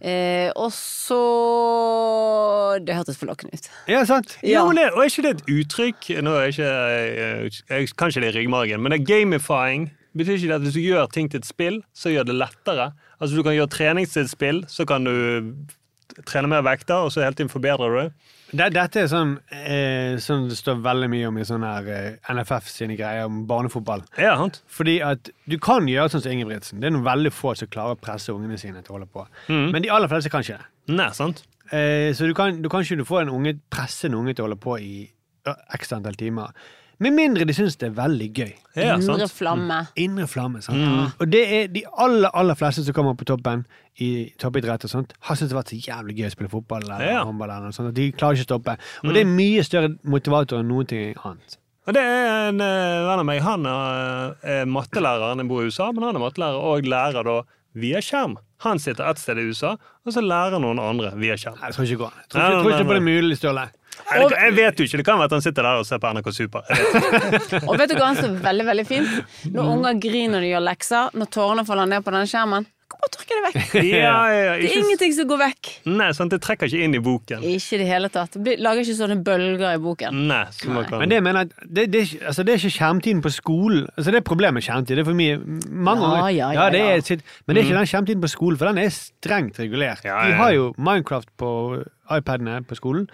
Eh, 0.01 0.49
og 0.55 0.71
så 0.75 1.21
Det 2.85 2.95
hørtes 2.97 3.17
forlokkende 3.21 3.57
ut. 3.57 3.69
Ja, 3.91 4.01
sant? 4.05 4.37
Ja, 4.41 4.63
Jo, 4.65 4.73
det, 4.77 4.87
og 4.93 5.03
er 5.03 5.09
ikke 5.11 5.25
det 5.25 5.31
et 5.35 5.47
uttrykk 5.55 6.09
Nå 6.25 6.33
er 6.37 6.51
ikke 6.51 6.67
jeg, 6.69 7.13
jeg 7.17 7.53
jeg, 7.69 7.93
Kanskje 7.97 8.21
det 8.21 8.29
er 8.29 8.37
ryggmargen, 8.39 8.81
men 8.83 8.93
det 8.93 9.01
er 9.01 9.07
gamifying. 9.09 9.87
Betyr 10.15 10.37
ikke 10.37 10.51
det 10.51 10.59
at 10.59 10.65
hvis 10.67 10.77
du 10.77 10.83
gjør 10.83 11.09
ting 11.11 11.27
til 11.31 11.41
et 11.43 11.47
spill, 11.47 11.81
så 11.95 12.13
gjør 12.13 12.29
det 12.29 12.37
lettere? 12.39 12.91
Altså 13.19 13.35
Du 13.35 13.43
kan 13.43 13.55
gjøre 13.57 13.71
trening 13.73 14.07
til 14.07 14.23
et 14.23 14.31
spill, 14.31 14.63
så 14.71 14.85
kan 14.87 15.03
du 15.07 15.15
trene 16.23 16.47
mer 16.47 16.63
vekter, 16.63 17.03
og 17.03 17.11
så 17.11 17.23
hele 17.25 17.35
tiden 17.35 17.51
forbedrer 17.51 17.91
du 17.91 17.97
det. 17.99 18.09
Det, 18.55 18.67
dette 18.75 19.01
er 19.01 19.07
sånn 19.11 19.33
eh, 19.51 20.15
som 20.21 20.45
det 20.47 20.55
står 20.55 20.77
veldig 20.85 21.09
mye 21.11 21.27
om 21.27 21.39
i 21.41 21.45
sånne 21.47 21.71
her 21.73 21.89
eh, 21.91 22.35
NFF 22.37 22.69
sine 22.71 22.95
greier 22.95 23.27
om 23.27 23.41
barnefotball. 23.49 24.05
Ja, 24.21 24.35
sant? 24.39 24.61
Fordi 24.71 24.99
at 25.03 25.31
du 25.49 25.57
kan 25.59 25.89
gjøre 25.89 26.13
sånn 26.13 26.23
som 26.23 26.35
Ingebrigtsen. 26.35 26.79
Det 26.79 26.87
er 26.87 26.95
noen 26.95 27.07
veldig 27.07 27.33
få 27.35 27.55
som 27.59 27.71
klarer 27.73 27.97
å 27.97 27.99
presse 27.99 28.31
ungene 28.31 28.59
sine 28.61 28.85
til 28.85 28.93
å 28.93 28.99
holde 28.99 29.09
på. 29.11 29.25
Men 29.49 29.83
de 29.83 29.91
aller 29.91 30.11
fleste 30.11 30.31
kan 30.31 30.45
ikke 30.45 30.61
det. 30.61 30.69
Nei, 30.93 31.09
sant? 31.17 31.43
Eh, 31.73 32.13
så 32.15 32.29
du 32.29 32.35
kan, 32.37 32.61
du 32.61 32.69
kan 32.71 32.85
ikke 32.85 33.07
få 33.09 33.23
en 33.23 33.33
unge, 33.33 33.57
presse 33.73 34.07
en 34.07 34.15
unge 34.21 34.37
til 34.37 34.45
å 34.45 34.49
holde 34.49 34.61
på 34.61 34.77
i 34.79 34.95
x 35.75 35.91
antall 35.97 36.17
timer. 36.17 36.53
Med 36.99 37.11
mindre 37.13 37.43
de 37.45 37.53
syns 37.53 37.75
det 37.81 37.89
er 37.89 37.95
veldig 37.97 38.27
gøy. 38.37 38.51
Ja, 38.75 38.95
Indre 38.95 39.27
flamme. 39.27 39.79
Indre 39.99 40.27
flamme. 40.31 40.61
sant? 40.63 41.11
Og 41.19 41.27
det 41.31 41.41
er 41.57 41.67
de 41.67 41.83
aller 41.97 42.29
aller 42.33 42.55
fleste 42.55 42.85
som 42.85 42.93
kommer 42.95 43.15
på 43.19 43.25
toppen 43.27 43.65
i 43.99 44.31
toppidrett 44.39 44.83
og 44.87 44.91
sånt, 44.91 45.13
har 45.27 45.35
syntes 45.35 45.49
det 45.51 45.55
har 45.57 45.63
vært 45.63 45.73
så 45.73 45.81
jævlig 45.89 46.15
gøy 46.19 46.27
å 46.29 46.31
spille 46.31 46.49
fotball 46.51 46.83
eller 46.83 47.03
Ja. 47.05 47.23
håndball. 47.23 47.49
eller 47.49 47.67
noe 47.69 47.71
sånt. 47.75 47.89
at 47.89 47.93
De 47.95 48.11
klarer 48.11 48.35
ikke 48.35 48.47
å 48.47 48.51
stoppe. 48.51 48.77
Og 49.03 49.13
det 49.13 49.21
er 49.21 49.29
mye 49.31 49.63
større 49.63 49.95
motivator 50.03 50.59
enn 50.59 50.67
noen 50.67 50.87
ting 50.87 51.15
annet. 51.23 51.57
Og 51.87 51.93
det 51.93 52.01
er 52.01 52.47
en 52.49 52.59
eh, 52.61 53.05
venn 53.05 53.19
av 53.21 53.25
meg. 53.25 53.41
Han 53.41 53.65
er, 53.65 54.35
er 54.43 54.65
mattelærer. 54.65 55.35
Han 55.35 55.47
bor 55.47 55.61
i 55.61 55.65
USA, 55.69 55.91
men 55.91 56.03
han 56.03 56.15
er 56.15 56.19
mattelærer 56.19 56.57
og 56.57 56.81
lærer 56.83 57.23
da 57.23 57.41
via 57.75 57.99
skjerm. 58.01 58.37
Han 58.63 58.79
sitter 58.79 59.03
et 59.09 59.19
sted 59.19 59.37
i 59.37 59.43
USA, 59.51 59.75
og 60.05 60.13
så 60.15 60.21
lærer 60.23 60.59
noen 60.63 60.79
andre 60.79 61.11
via 61.19 61.35
skjerm. 61.35 61.59
Jeg 61.61 61.73
tror 61.75 61.83
ikke 61.85 61.97
det. 62.07 62.23
Jeg 62.23 62.29
tror 62.31 62.41
ikke, 62.41 62.51
jeg 62.55 62.63
tror 62.63 62.71
ikke 62.71 62.87
på 62.89 62.95
det 62.95 63.03
nei. 63.03 63.11
mulig, 63.21 63.37
Ståle. 63.37 63.65
Nei, 64.11 64.21
Jeg 64.29 64.55
vet 64.59 64.79
jo 64.79 64.85
ikke. 64.89 65.01
Det 65.01 65.07
kan 65.07 65.17
være 65.21 65.31
at 65.31 65.37
han 65.39 65.45
sitter 65.45 65.65
der 65.67 65.81
og 65.81 65.87
ser 65.89 66.01
på 66.03 66.11
NRK 66.13 66.29
Super. 66.35 66.61
Og 67.69 67.75
vet 67.79 67.89
du 67.91 67.97
hva 67.97 68.11
som 68.17 68.29
er 68.35 68.39
veldig, 68.45 68.69
veldig 68.71 68.87
fint? 68.89 69.17
Når 69.55 69.73
unger 69.75 69.99
griner 70.03 70.35
når 70.37 70.45
de 70.47 70.53
gjør 70.53 70.65
lekser, 70.69 71.11
når 71.17 71.29
tårene 71.33 71.65
faller 71.67 71.89
ned 71.89 72.05
på 72.05 72.13
denne 72.15 72.29
skjermen, 72.29 72.67
Kom 72.85 72.99
bare 73.01 73.09
tørke 73.15 73.33
det 73.33 73.43
vekk. 73.47 73.71
Ja, 73.89 73.97
ja, 73.97 74.09
ja, 74.13 74.49
Det 74.53 74.59
er 74.59 74.63
ikke, 74.67 74.81
ingenting 74.83 75.13
som 75.17 75.25
går 75.31 75.39
vekk. 75.41 75.69
nei, 75.89 76.09
sant? 76.13 76.29
Det 76.35 76.37
trekker 76.45 76.69
ikke 76.69 76.83
inn 76.85 76.93
i 76.93 76.99
boken. 77.01 77.41
Ikke 77.49 77.73
i 77.73 77.79
det 77.81 77.87
hele 77.89 78.11
tatt. 78.13 78.35
Det 78.45 78.53
lager 78.61 78.83
ikke 78.85 78.97
sånne 78.99 79.17
bølger 79.25 79.71
i 79.71 79.79
boken. 79.81 80.19
Nei, 80.29 80.43
så 80.53 80.69
man. 80.69 80.85
Men 81.01 81.09
det 81.09 81.21
mener 81.25 81.49
det, 81.65 81.87
det, 81.95 82.03
altså 82.21 82.45
det 82.45 82.53
er 82.53 82.61
ikke 82.61 82.75
skjermtiden 82.75 83.23
på 83.25 83.31
skolen. 83.33 83.87
Altså 83.95 84.13
det 84.13 84.21
er 84.21 84.27
problemet 84.29 84.59
med 84.59 84.67
skjermtid. 84.67 84.99
Det 84.99 85.01
er 85.01 85.09
for 85.09 85.17
mye 85.17 85.39
mange 85.89 86.11
Ja, 86.13 86.27
ja, 86.29 86.51
ja, 86.59 86.67
det 86.75 86.83
er 86.83 86.93
ja. 86.99 87.07
sitt, 87.09 87.25
Men 87.47 87.57
det 87.57 87.63
er 87.63 87.71
ikke 87.71 87.79
den 87.81 87.89
skjermtiden 87.95 88.21
på 88.27 88.31
skolen, 88.35 88.61
for 88.61 88.69
den 88.69 88.83
er 88.85 88.93
strengt 88.93 89.57
regulert. 89.63 90.05
Ja, 90.05 90.21
De 90.29 90.37
har 90.37 90.53
jo 90.53 90.69
Minecraft 90.77 91.33
på 91.41 91.49
iPadene 92.13 92.59
på 92.69 92.77
skolen 92.77 93.09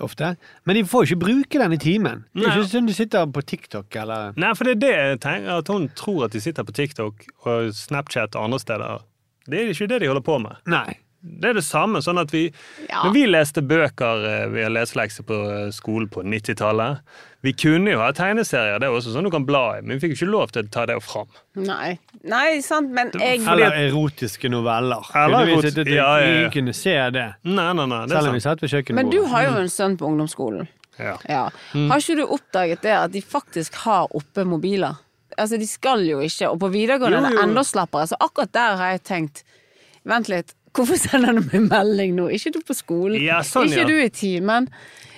ofte, 0.00 0.36
men 0.64 0.78
de 0.78 0.84
får 0.88 1.04
jo 1.04 1.10
ikke 1.12 1.24
bruke 1.26 1.60
den 1.60 1.76
i 1.76 1.80
timen. 1.82 2.24
Det 2.32 2.46
er 2.46 2.56
ikke 2.56 2.70
sånn 2.72 2.88
de 2.88 2.96
sitter 2.96 3.28
på 3.28 3.42
TikTok 3.44 3.96
eller 4.00 4.32
Nei, 4.40 4.54
for 4.56 4.64
det 4.64 4.78
er 4.78 4.80
det 4.80 4.92
jeg 4.94 5.20
tenker, 5.26 5.58
at 5.60 5.68
hun 5.68 5.88
tror 5.98 6.24
at 6.26 6.32
de 6.32 6.40
sitter 6.40 6.64
på 6.64 6.72
TikTok 6.72 7.26
og 7.44 7.72
Snapchat 7.76 8.38
og 8.38 8.48
andre 8.48 8.62
steder. 8.62 9.04
Det 9.50 9.58
er 9.60 9.72
ikke 9.74 9.90
det 9.90 10.00
de 10.00 10.08
holder 10.08 10.24
på 10.24 10.38
med. 10.40 10.56
Nei. 10.70 11.01
Det 11.22 11.50
er 11.50 11.54
det 11.54 11.62
samme. 11.64 12.00
sånn 12.02 12.18
at 12.20 12.30
vi, 12.32 12.52
Ja. 12.88 13.02
Når 13.04 13.12
vi 13.14 13.26
leste 13.26 13.62
bøker, 13.62 14.24
eh, 14.26 14.46
vi 14.50 14.62
har 14.62 14.70
leselekser 14.70 15.22
på 15.24 15.36
eh, 15.50 15.70
skolen 15.70 16.08
på 16.10 16.22
90-tallet 16.26 16.98
Vi 17.42 17.52
kunne 17.52 17.90
jo 17.90 17.98
ha 17.98 18.12
tegneserier, 18.12 18.78
det 18.78 18.86
er 18.88 18.92
også 18.94 19.12
sånn 19.14 19.24
du 19.24 19.30
kan 19.30 19.44
bla 19.44 19.78
i, 19.78 19.80
men 19.82 19.98
vi 19.98 20.08
fikk 20.08 20.16
jo 20.16 20.26
ikke 20.26 20.30
lov 20.32 20.52
til 20.52 20.62
å 20.62 20.70
ta 20.70 20.84
det 20.86 20.96
fram. 21.02 21.26
Nei, 21.56 21.98
Nei 22.24 22.60
sant, 22.60 22.90
men 22.90 23.10
jeg 23.18 23.40
Eller 23.46 23.72
erotiske 23.90 24.48
noveller. 24.50 25.02
Eller 25.14 25.46
Kunne 25.46 25.62
vi 25.62 25.70
sittet- 25.70 25.86
ja, 25.90 26.18
ja, 26.18 26.26
ja. 26.26 26.36
Ingen 26.38 26.50
kunne 26.52 26.72
se 26.74 26.94
det. 27.10 27.34
Nei, 27.44 27.72
nei, 27.72 27.86
nei, 27.86 28.06
det 28.06 28.10
Selv 28.16 28.28
om 28.28 28.34
vi 28.34 28.40
satt 28.40 28.60
ved 28.62 28.70
kjøkkenbordet. 28.70 28.94
Men 28.94 29.10
du 29.10 29.24
har 29.26 29.42
jo 29.48 29.56
en 29.58 29.68
sønn 29.68 29.96
på 29.98 30.06
ungdomsskolen. 30.06 30.68
Ja. 30.98 31.16
Ja. 31.28 31.48
Har 31.72 31.98
ikke 31.98 32.16
du 32.16 32.26
oppdaget 32.26 32.82
det 32.82 32.92
at 32.92 33.10
de 33.12 33.20
faktisk 33.22 33.74
har 33.86 34.06
oppe 34.14 34.44
mobiler? 34.46 34.98
Altså, 35.38 35.58
de 35.58 35.66
skal 35.66 36.04
jo 36.06 36.18
ikke, 36.20 36.50
og 36.50 36.60
på 36.60 36.68
videregående 36.70 37.18
Jo, 37.18 37.24
er 37.24 37.30
det 37.30 37.42
enda 37.42 37.62
slappere. 37.64 38.06
Så 38.06 38.16
akkurat 38.20 38.52
der 38.52 38.76
har 38.76 38.90
jeg 38.92 39.02
tenkt 39.04 39.42
Vent 40.04 40.28
litt, 40.28 40.54
hvorfor 40.74 40.98
sender 40.98 41.36
du 41.38 41.42
meg 41.52 41.68
melding 41.70 42.14
nå? 42.16 42.28
Ikke 42.32 42.52
du 42.54 42.60
på 42.66 42.74
skolen, 42.76 43.20
Ja, 43.22 43.40
sånn, 43.46 43.68
ikke 43.68 43.82
ja. 43.82 43.86
du 43.88 43.96
i 44.02 44.08
timen. 44.10 44.68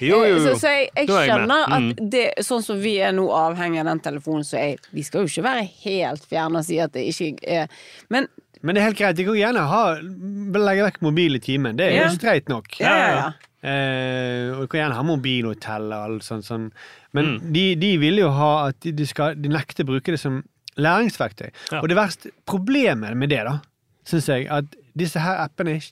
Jo, 0.03 0.19
jo, 0.27 0.37
jo. 0.37 0.39
Så, 0.43 0.55
så 0.65 0.73
jeg, 0.75 0.89
jeg 0.97 1.07
Da 1.07 1.19
er 1.21 1.27
jeg 1.29 1.47
med. 1.47 1.69
Mm. 1.71 1.91
at 1.93 2.01
det, 2.11 2.25
sånn 2.45 2.63
som 2.67 2.81
vi 2.83 2.97
er 2.99 3.13
nå 3.15 3.29
avhengig 3.31 3.79
av 3.81 3.87
den 3.93 4.01
telefonen, 4.03 4.43
så 4.45 4.59
er 4.59 4.77
Vi 4.93 5.03
skal 5.07 5.23
jo 5.23 5.31
ikke 5.31 5.45
være 5.47 5.69
helt 5.85 6.25
fjerne 6.29 6.59
og 6.59 6.65
si 6.67 6.81
at 6.83 6.93
det 6.97 7.05
ikke 7.13 7.29
er 7.47 7.69
Men 8.11 8.27
Men 8.61 8.75
det 8.75 8.81
er 8.83 8.87
helt 8.89 8.99
greit. 8.99 9.17
De 9.17 9.25
kan 9.29 9.35
gjerne 9.39 9.63
ha, 9.71 9.83
legge 10.01 10.85
vekk 10.89 11.01
mobil 11.05 11.37
i 11.37 11.41
timen. 11.45 11.77
Det 11.77 11.85
er 11.87 11.97
Ja. 11.99 12.09
jo 12.09 12.15
streit 12.17 12.49
nok. 12.49 12.81
ja, 12.81 12.95
ja, 12.97 13.11
ja. 13.21 13.33
Eh, 13.65 14.51
og 14.57 14.63
du 14.63 14.67
kan 14.69 14.81
gjerne 14.83 14.97
ha 14.99 15.03
mobilhotell 15.03 15.87
og 15.93 16.03
alt 16.11 16.23
sånt. 16.27 16.45
sånt. 16.45 16.73
Men 17.13 17.25
Mm. 17.39 17.53
de, 17.53 17.75
de 17.77 17.97
vil 17.99 18.19
jo 18.19 18.31
ha 18.31 18.69
at 18.69 18.81
de, 18.81 18.93
de 18.93 19.07
skal 19.07 19.35
de 19.41 19.49
nekter 19.49 19.85
å 19.85 19.87
bruke 19.93 20.11
det 20.13 20.19
som 20.21 20.43
læringsverktøy. 20.77 21.51
Ja. 21.73 21.81
Og 21.81 21.89
det 21.89 21.97
verste 21.97 22.31
problemet 22.47 23.17
med 23.17 23.31
det, 23.31 23.45
da, 23.47 23.61
syns 24.05 24.29
jeg, 24.29 24.47
at 24.51 24.65
disse 24.99 25.21
her 25.21 25.41
appene 25.45 25.77
er, 25.79 25.87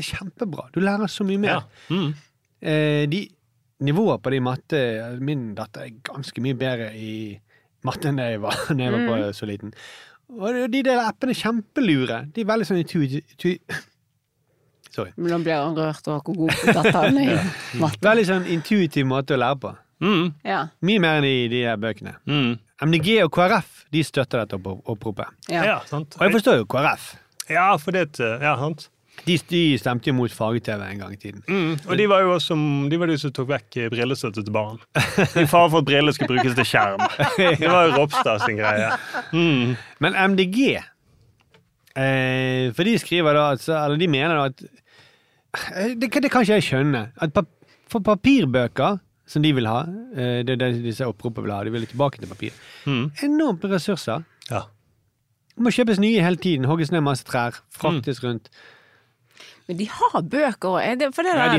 kjempebra. 0.00 0.68
Du 0.74 0.80
lærer 0.82 1.06
så 1.10 1.24
mye 1.26 1.38
mer. 1.38 1.64
Ja. 1.90 1.94
Mm. 1.94 2.14
Eh, 2.64 3.04
de 3.12 3.28
nivået 3.84 4.22
på 4.22 4.30
de 4.32 4.38
matte 4.40 4.78
Min 5.20 5.50
datter 5.54 5.82
er 5.84 5.96
ganske 6.06 6.40
mye 6.40 6.54
bedre 6.56 6.86
i 6.96 7.38
matte 7.84 8.08
enn 8.08 8.18
jeg 8.22 8.40
var 8.40 8.54
da 8.70 8.78
jeg 8.80 8.92
var 8.94 9.02
Mm. 9.02 9.08
på 9.10 9.32
så 9.36 9.46
liten. 9.50 9.72
Og 10.34 10.56
de 10.72 10.80
der 10.86 11.02
appene 11.04 11.34
er 11.34 11.40
kjempelure. 11.42 12.22
De 12.34 12.40
er 12.40 12.48
veldig 12.48 12.66
sånn 12.70 12.80
intuitive 12.80 13.58
Sorry. 14.94 15.10
Nå 15.18 15.38
blir 15.42 15.58
han 15.58 15.74
rørt 15.76 16.06
over 16.08 16.20
hvor 16.22 16.36
god 16.46 16.74
datteren 16.78 17.18
er 17.18 17.32
i 17.34 17.78
matte. 17.82 17.98
Veldig 18.06 18.26
sånn 18.28 18.44
intuitiv 18.54 19.08
måte 19.10 19.34
å 19.34 19.40
lære 19.42 19.58
på. 19.64 19.72
Mm. 20.04 20.28
Ja. 20.46 20.60
Mye 20.86 21.00
mer 21.02 21.18
enn 21.20 21.26
i 21.28 21.48
de 21.50 21.64
her 21.66 21.76
bøkene. 21.82 22.12
Mm. 22.30 22.54
MDG 22.88 23.08
og 23.24 23.32
KrF 23.34 23.84
de 23.94 24.02
støtter 24.06 24.44
dette 24.44 24.58
oppropet. 24.90 25.30
Ja. 25.50 25.64
Ja, 25.66 25.76
sant. 25.90 26.14
Og 26.18 26.24
jeg 26.26 26.34
forstår 26.36 26.60
jo 26.60 26.66
KrF. 26.70 27.08
Ja, 27.50 27.76
for 27.78 27.92
det 27.96 28.08
Ja, 28.20 28.56
sant. 28.60 28.88
De, 29.24 29.36
de 29.48 29.60
stemte 29.78 30.10
jo 30.10 30.14
mot 30.18 30.32
farge-TV 30.34 30.80
en 30.90 30.98
gang 30.98 31.12
i 31.14 31.16
tiden. 31.22 31.42
Mm. 31.46 31.76
Og 31.86 31.96
de 32.00 32.06
var 32.10 32.24
jo 32.24 32.32
også 32.34 32.56
de 32.90 32.96
var 32.98 33.06
de 33.12 33.16
som 33.22 33.30
tok 33.32 33.46
vekk 33.52 33.76
eh, 33.84 33.90
brillestøtte 33.92 34.42
til 34.42 34.52
barn. 34.52 34.80
I 34.98 35.44
fare 35.46 35.70
for 35.70 35.78
at 35.78 35.86
briller 35.86 36.12
skulle 36.16 36.34
brukes 36.34 36.56
til 36.58 36.66
skjerm. 36.66 36.98
Det 37.60 37.70
var 37.70 37.86
jo 37.86 37.94
Ropstad 38.00 38.42
sin 38.42 38.58
greie. 38.58 38.90
Mm. 39.32 39.76
Men 40.02 40.18
MDG 40.34 40.58
eh, 41.96 42.72
For 42.74 42.82
de 42.88 42.96
skriver 42.98 43.36
da 43.38 43.44
at, 43.54 43.68
Eller 43.70 44.00
de 44.02 44.08
mener 44.10 44.34
da 44.40 44.48
at 44.50 44.64
Eh, 45.76 45.92
Det, 45.94 46.08
det 46.10 46.30
kan 46.34 46.42
ikke 46.42 46.56
jeg 46.58 46.64
skjønne. 46.66 47.04
Pap 47.30 47.46
for 47.92 48.02
papirbøker, 48.02 48.96
som 49.30 49.42
de 49.44 49.52
vil 49.54 49.68
ha, 49.70 49.84
eh, 50.18 50.40
det 50.42 50.56
er 50.56 50.58
det 50.64 50.70
disse 50.82 51.06
oppropene 51.06 51.44
vil 51.46 51.52
ha, 51.54 51.60
de 51.62 51.70
vil 51.70 51.84
tilbake 51.86 52.18
til 52.18 52.26
papir, 52.32 52.50
Mm. 52.88 53.04
enormt 53.22 53.62
med 53.62 53.70
ressurser. 53.76 54.24
Ja. 54.50 54.64
Det 55.54 55.62
må 55.62 55.70
kjøpes 55.70 56.00
nye 56.02 56.22
hele 56.24 56.40
tiden, 56.42 56.64
hogges 56.66 56.90
ned 56.90 57.04
masse 57.06 57.22
trær, 57.28 57.60
fraktes 57.70 58.18
rundt. 58.24 58.48
Men 59.68 59.78
de 59.78 59.86
har 59.88 60.20
bøker 60.28 60.74
òg. 60.76 60.98
De 61.00 61.06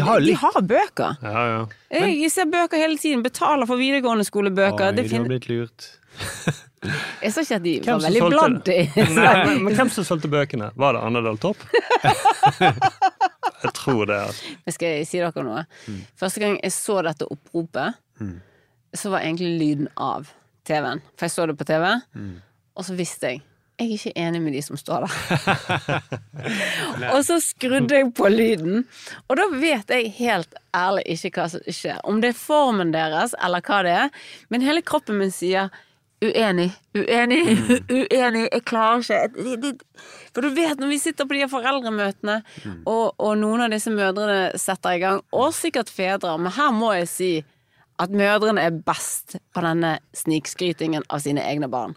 har 0.05 0.19
de 0.21 0.33
har 0.37 0.57
bøker. 0.61 1.15
Ja, 1.25 1.45
ja. 1.49 1.61
Jeg 2.05 2.29
ser 2.31 2.45
bøker 2.51 2.77
hele 2.77 2.99
tiden. 3.01 3.23
Betaler 3.25 3.65
for 3.65 3.79
videregående 3.81 4.25
skolebøker. 4.27 4.91
Oi, 4.91 4.95
Det 4.99 5.07
du 5.09 5.15
har 5.15 5.25
blitt 5.31 5.47
lurt. 5.49 5.87
Jeg 7.25 7.31
sa 7.33 7.41
ikke 7.41 7.55
at 7.57 7.63
de 7.65 7.71
Hvem 7.81 7.95
var 7.97 8.03
veldig 8.05 8.27
blant 8.29 8.67
i. 8.69 8.75
Nei, 9.15 9.31
men, 9.47 9.63
men 9.65 9.73
hvem 9.79 9.89
som 9.89 10.05
solgte 10.05 10.29
bøkene? 10.29 10.67
Var 10.77 10.93
det 10.93 11.01
Annedal 11.07 11.39
Topp? 11.41 11.63
Jeg 13.65 13.71
tror 13.73 14.03
det. 14.05 14.19
altså. 14.27 14.51
Jeg 14.67 14.75
skal 14.75 14.99
si 15.09 15.17
dere 15.23 15.43
noe. 15.47 15.63
Mm. 15.89 16.01
Første 16.19 16.43
gang 16.43 16.59
jeg 16.61 16.73
så 16.75 16.99
dette 17.07 17.25
oppropet, 17.33 17.97
så 18.95 19.09
var 19.15 19.25
egentlig 19.25 19.55
lyden 19.59 19.89
av 19.97 20.29
TV-en. 20.67 21.01
For 21.17 21.25
jeg 21.25 21.33
så 21.33 21.47
det 21.49 21.57
på 21.59 21.65
TV, 21.71 21.87
Mm. 22.15 22.35
og 22.75 22.85
så 22.85 22.95
visste 22.97 23.31
jeg 23.33 23.41
jeg 23.75 23.87
er 23.87 23.93
ikke 23.95 24.11
enig 24.15 24.39
med 24.41 24.53
de 24.55 24.61
som 24.63 24.77
står 24.79 25.03
der. 25.03 26.03
og 27.13 27.25
så 27.27 27.41
skrudde 27.43 27.97
jeg 27.97 28.13
på 28.15 28.29
lyden, 28.31 28.85
og 29.27 29.39
da 29.39 29.49
vet 29.51 29.91
jeg 29.91 30.13
helt 30.15 30.55
ærlig 30.75 31.03
ikke 31.11 31.33
hva 31.35 31.49
som 31.51 31.65
skjer. 31.67 31.99
Om 32.07 32.21
det 32.23 32.31
er 32.31 32.39
formen 32.39 32.93
deres, 32.95 33.35
eller 33.43 33.63
hva 33.65 33.81
det 33.83 33.97
er. 34.05 34.13
Men 34.47 34.63
hele 34.63 34.85
kroppen 34.85 35.19
min 35.19 35.33
sier 35.33 35.73
uenig, 36.23 36.69
uenig, 36.95 37.41
uenig, 37.97 38.45
jeg 38.47 38.63
klarer 38.63 39.03
ikke. 39.03 39.73
For 40.31 40.45
du 40.45 40.55
vet 40.55 40.79
når 40.79 40.93
vi 40.93 41.01
sitter 41.01 41.27
på 41.27 41.35
de 41.35 41.49
foreldremøtene, 41.51 42.39
og, 42.87 43.11
og 43.19 43.35
noen 43.41 43.65
av 43.65 43.75
disse 43.75 43.91
mødrene 43.91 44.55
setter 44.61 44.95
i 44.95 45.03
gang, 45.03 45.19
og 45.35 45.51
sikkert 45.57 45.91
fedre, 45.91 46.37
men 46.39 46.55
her 46.55 46.71
må 46.75 46.93
jeg 46.95 47.11
si 47.11 47.31
at 48.01 48.11
mødrene 48.11 48.59
er 48.59 48.75
best 48.85 49.37
på 49.55 49.61
denne 49.63 49.95
snikskrytingen 50.17 51.05
av 51.07 51.21
sine 51.23 51.43
egne 51.47 51.69
barn. 51.71 51.95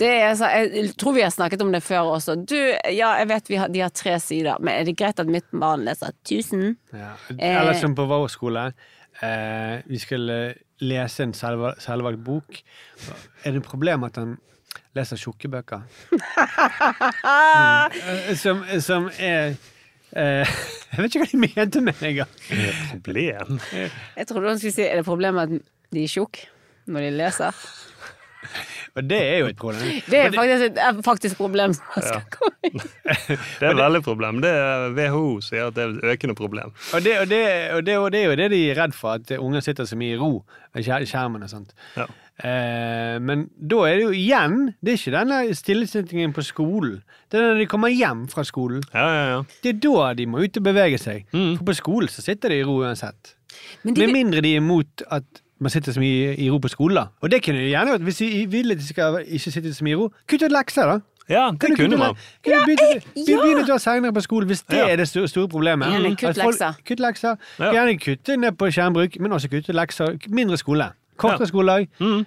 Det 0.00 0.08
er 0.08 0.32
så, 0.38 0.48
jeg 0.54 0.94
tror 1.00 1.16
vi 1.16 1.24
har 1.24 1.32
snakket 1.34 1.64
om 1.64 1.72
det 1.74 1.82
før 1.84 2.14
også. 2.14 2.36
Du, 2.48 2.56
ja, 2.56 3.12
jeg 3.20 3.28
vet 3.28 3.50
vi 3.50 3.58
har, 3.60 3.72
de 3.72 3.82
har 3.84 3.92
tre 3.92 4.16
sider, 4.22 4.60
men 4.60 4.74
er 4.74 4.88
det 4.88 4.96
greit 5.00 5.20
at 5.20 5.28
mitt 5.30 5.48
barn 5.52 5.84
leser 5.88 6.14
1000? 6.24 6.76
Ja. 6.96 7.12
Eh. 7.34 7.50
Eller 7.50 7.76
som 7.80 7.96
på 7.98 8.06
vår 8.08 8.28
skole. 8.32 8.70
Eh, 9.20 9.74
vi 9.90 10.00
skulle 10.00 10.38
lese 10.82 11.26
en 11.26 11.34
selvvalgt 11.36 12.24
bok. 12.24 12.62
Er 13.44 13.52
det 13.52 13.60
et 13.60 13.68
problem 13.68 14.08
at 14.08 14.16
han 14.20 14.38
leser 14.96 15.20
tjukke 15.20 15.50
bøker? 15.52 15.84
mm. 16.12 18.00
Eh, 18.00 18.32
som, 18.40 18.64
som 18.80 19.10
er 19.18 19.58
eh, 20.16 20.56
Jeg 20.92 20.98
vet 20.98 21.08
ikke 21.14 21.22
hva 21.24 21.30
de 21.32 21.40
mente 21.44 21.80
med 21.80 21.94
det 22.00 22.08
engang. 22.10 22.34
Problem? 22.90 23.60
Jeg 24.16 24.26
trodde 24.28 24.48
han 24.52 24.58
skulle 24.60 24.74
si 24.76 24.84
er 24.84 24.98
det 25.00 25.06
problemet 25.08 25.42
at 25.48 25.70
de 25.92 26.04
er 26.04 26.10
tjukke 26.12 26.46
når 26.92 27.06
de 27.06 27.10
leser. 27.16 27.62
Og 28.96 29.04
det 29.08 29.18
er 29.24 29.36
jo 29.38 29.46
et 29.48 29.56
problem. 29.56 30.00
Det 30.10 30.18
er 30.18 30.32
faktisk 30.34 30.64
et 30.66 30.78
er 30.82 30.96
faktisk 31.06 31.36
problem. 31.38 31.72
som 31.72 32.02
skal 32.02 32.18
Ja. 32.18 32.22
komme. 32.36 32.82
Det 33.32 33.62
er 33.62 33.70
et 33.70 33.78
veldig 33.78 34.02
problem. 34.04 34.40
Det 34.44 34.50
er 34.50 34.90
WHO 34.98 35.40
sier 35.46 35.70
at 35.70 35.76
det 35.78 35.84
er 35.86 35.94
et 35.94 36.04
økende 36.16 36.34
problem. 36.36 36.74
Og 36.92 37.04
det, 37.04 37.14
og, 37.22 37.30
det, 37.30 37.40
og, 37.72 37.86
det, 37.86 37.96
og 37.98 38.12
det 38.12 38.20
er 38.20 38.26
jo 38.26 38.34
det 38.42 38.50
de 38.52 38.60
er 38.70 38.82
redd 38.82 38.92
for, 38.98 39.16
at 39.16 39.32
unger 39.38 39.64
sitter 39.64 39.88
så 39.88 39.96
mye 39.96 40.16
i 40.16 40.18
ro 40.20 40.42
ved 40.74 40.84
skjermen 41.08 41.46
og 41.46 41.50
sånt. 41.54 41.72
Ja. 41.96 42.04
Eh, 42.42 43.18
men 43.22 43.44
da 43.54 43.84
er 43.86 44.00
det 44.00 44.02
jo 44.02 44.10
igjen 44.18 44.54
Det 44.82 44.92
er 44.92 44.96
ikke 44.98 45.12
denne 45.14 45.36
stillesittingen 45.54 46.32
på 46.34 46.42
skolen. 46.42 46.96
Det 47.30 47.38
er 47.38 47.52
når 47.52 47.60
de 47.62 47.66
kommer 47.70 47.88
hjem 47.94 48.24
fra 48.32 48.42
skolen. 48.44 48.82
Ja, 48.94 49.04
ja, 49.14 49.22
ja. 49.36 49.42
Det 49.62 49.76
er 49.76 49.78
da 49.84 50.08
de 50.18 50.26
må 50.26 50.42
ut 50.42 50.56
og 50.58 50.64
bevege 50.66 50.98
seg. 50.98 51.24
Mm. 51.32 51.56
For 51.60 51.64
på 51.70 51.76
skolen 51.78 52.08
så 52.10 52.24
sitter 52.24 52.48
de 52.50 52.58
i 52.60 52.64
ro 52.66 52.80
uansett. 52.82 53.36
Men 53.84 53.94
de, 53.94 54.06
Med 54.06 54.12
mindre 54.16 54.40
de 54.42 54.54
er 54.56 54.60
imot 54.64 55.02
at 55.10 55.24
man 55.62 55.70
sitter 55.70 55.92
så 55.94 56.00
mye 56.02 56.34
i 56.34 56.50
ro 56.50 56.58
på 56.58 56.68
skolen. 56.72 56.96
da. 56.98 57.06
Og 57.22 57.30
det 57.30 57.42
kunne 57.44 57.62
de 57.62 57.70
gjerne 57.70 57.94
vært 57.94 58.02
hvis 58.08 58.18
de 58.18 58.46
vil 58.50 58.72
at 58.74 58.78
de 58.82 58.86
skal 58.90 59.20
ikke 59.22 59.50
sitte 59.54 59.74
så 59.74 59.84
mye 59.86 59.94
i 59.94 60.00
ro. 60.02 60.08
Kutt 60.26 60.42
ut 60.42 60.50
lekser, 60.52 60.86
da. 60.96 60.98
Ja, 61.30 61.44
det 61.52 61.60
Kan 61.60 61.76
kunne 61.78 61.96
man. 61.96 62.16
le- 62.16 62.50
ja, 62.52 62.58
du 62.58 62.66
begynne, 62.66 63.02
ja. 63.14 63.36
begynne 63.38 63.62
å 63.70 63.78
senere 63.78 64.12
på 64.12 64.20
skolen 64.24 64.48
hvis 64.50 64.64
det 64.66 64.76
Ja. 64.80 64.88
er 64.90 64.96
det 64.96 65.06
store, 65.08 65.46
problemet? 65.48 65.86
Enig, 65.94 66.18
kutt 66.18 66.36
lekser. 66.36 66.74
Kutt 66.84 66.98
lekser. 66.98 67.36
Ja. 67.60 67.70
Gjerne 67.72 67.94
kutte 68.02 68.36
ned 68.36 68.58
på 68.58 68.66
skjermbruk, 68.74 69.20
men 69.20 69.30
også 69.32 69.48
kutte 69.48 69.72
lekser. 69.72 70.18
Mindre 70.28 70.56
skole. 70.58 70.90
Kortere 71.22 71.46
Ja. 71.46 71.52
skoledag. 71.54 71.88
Mm. 72.00 72.26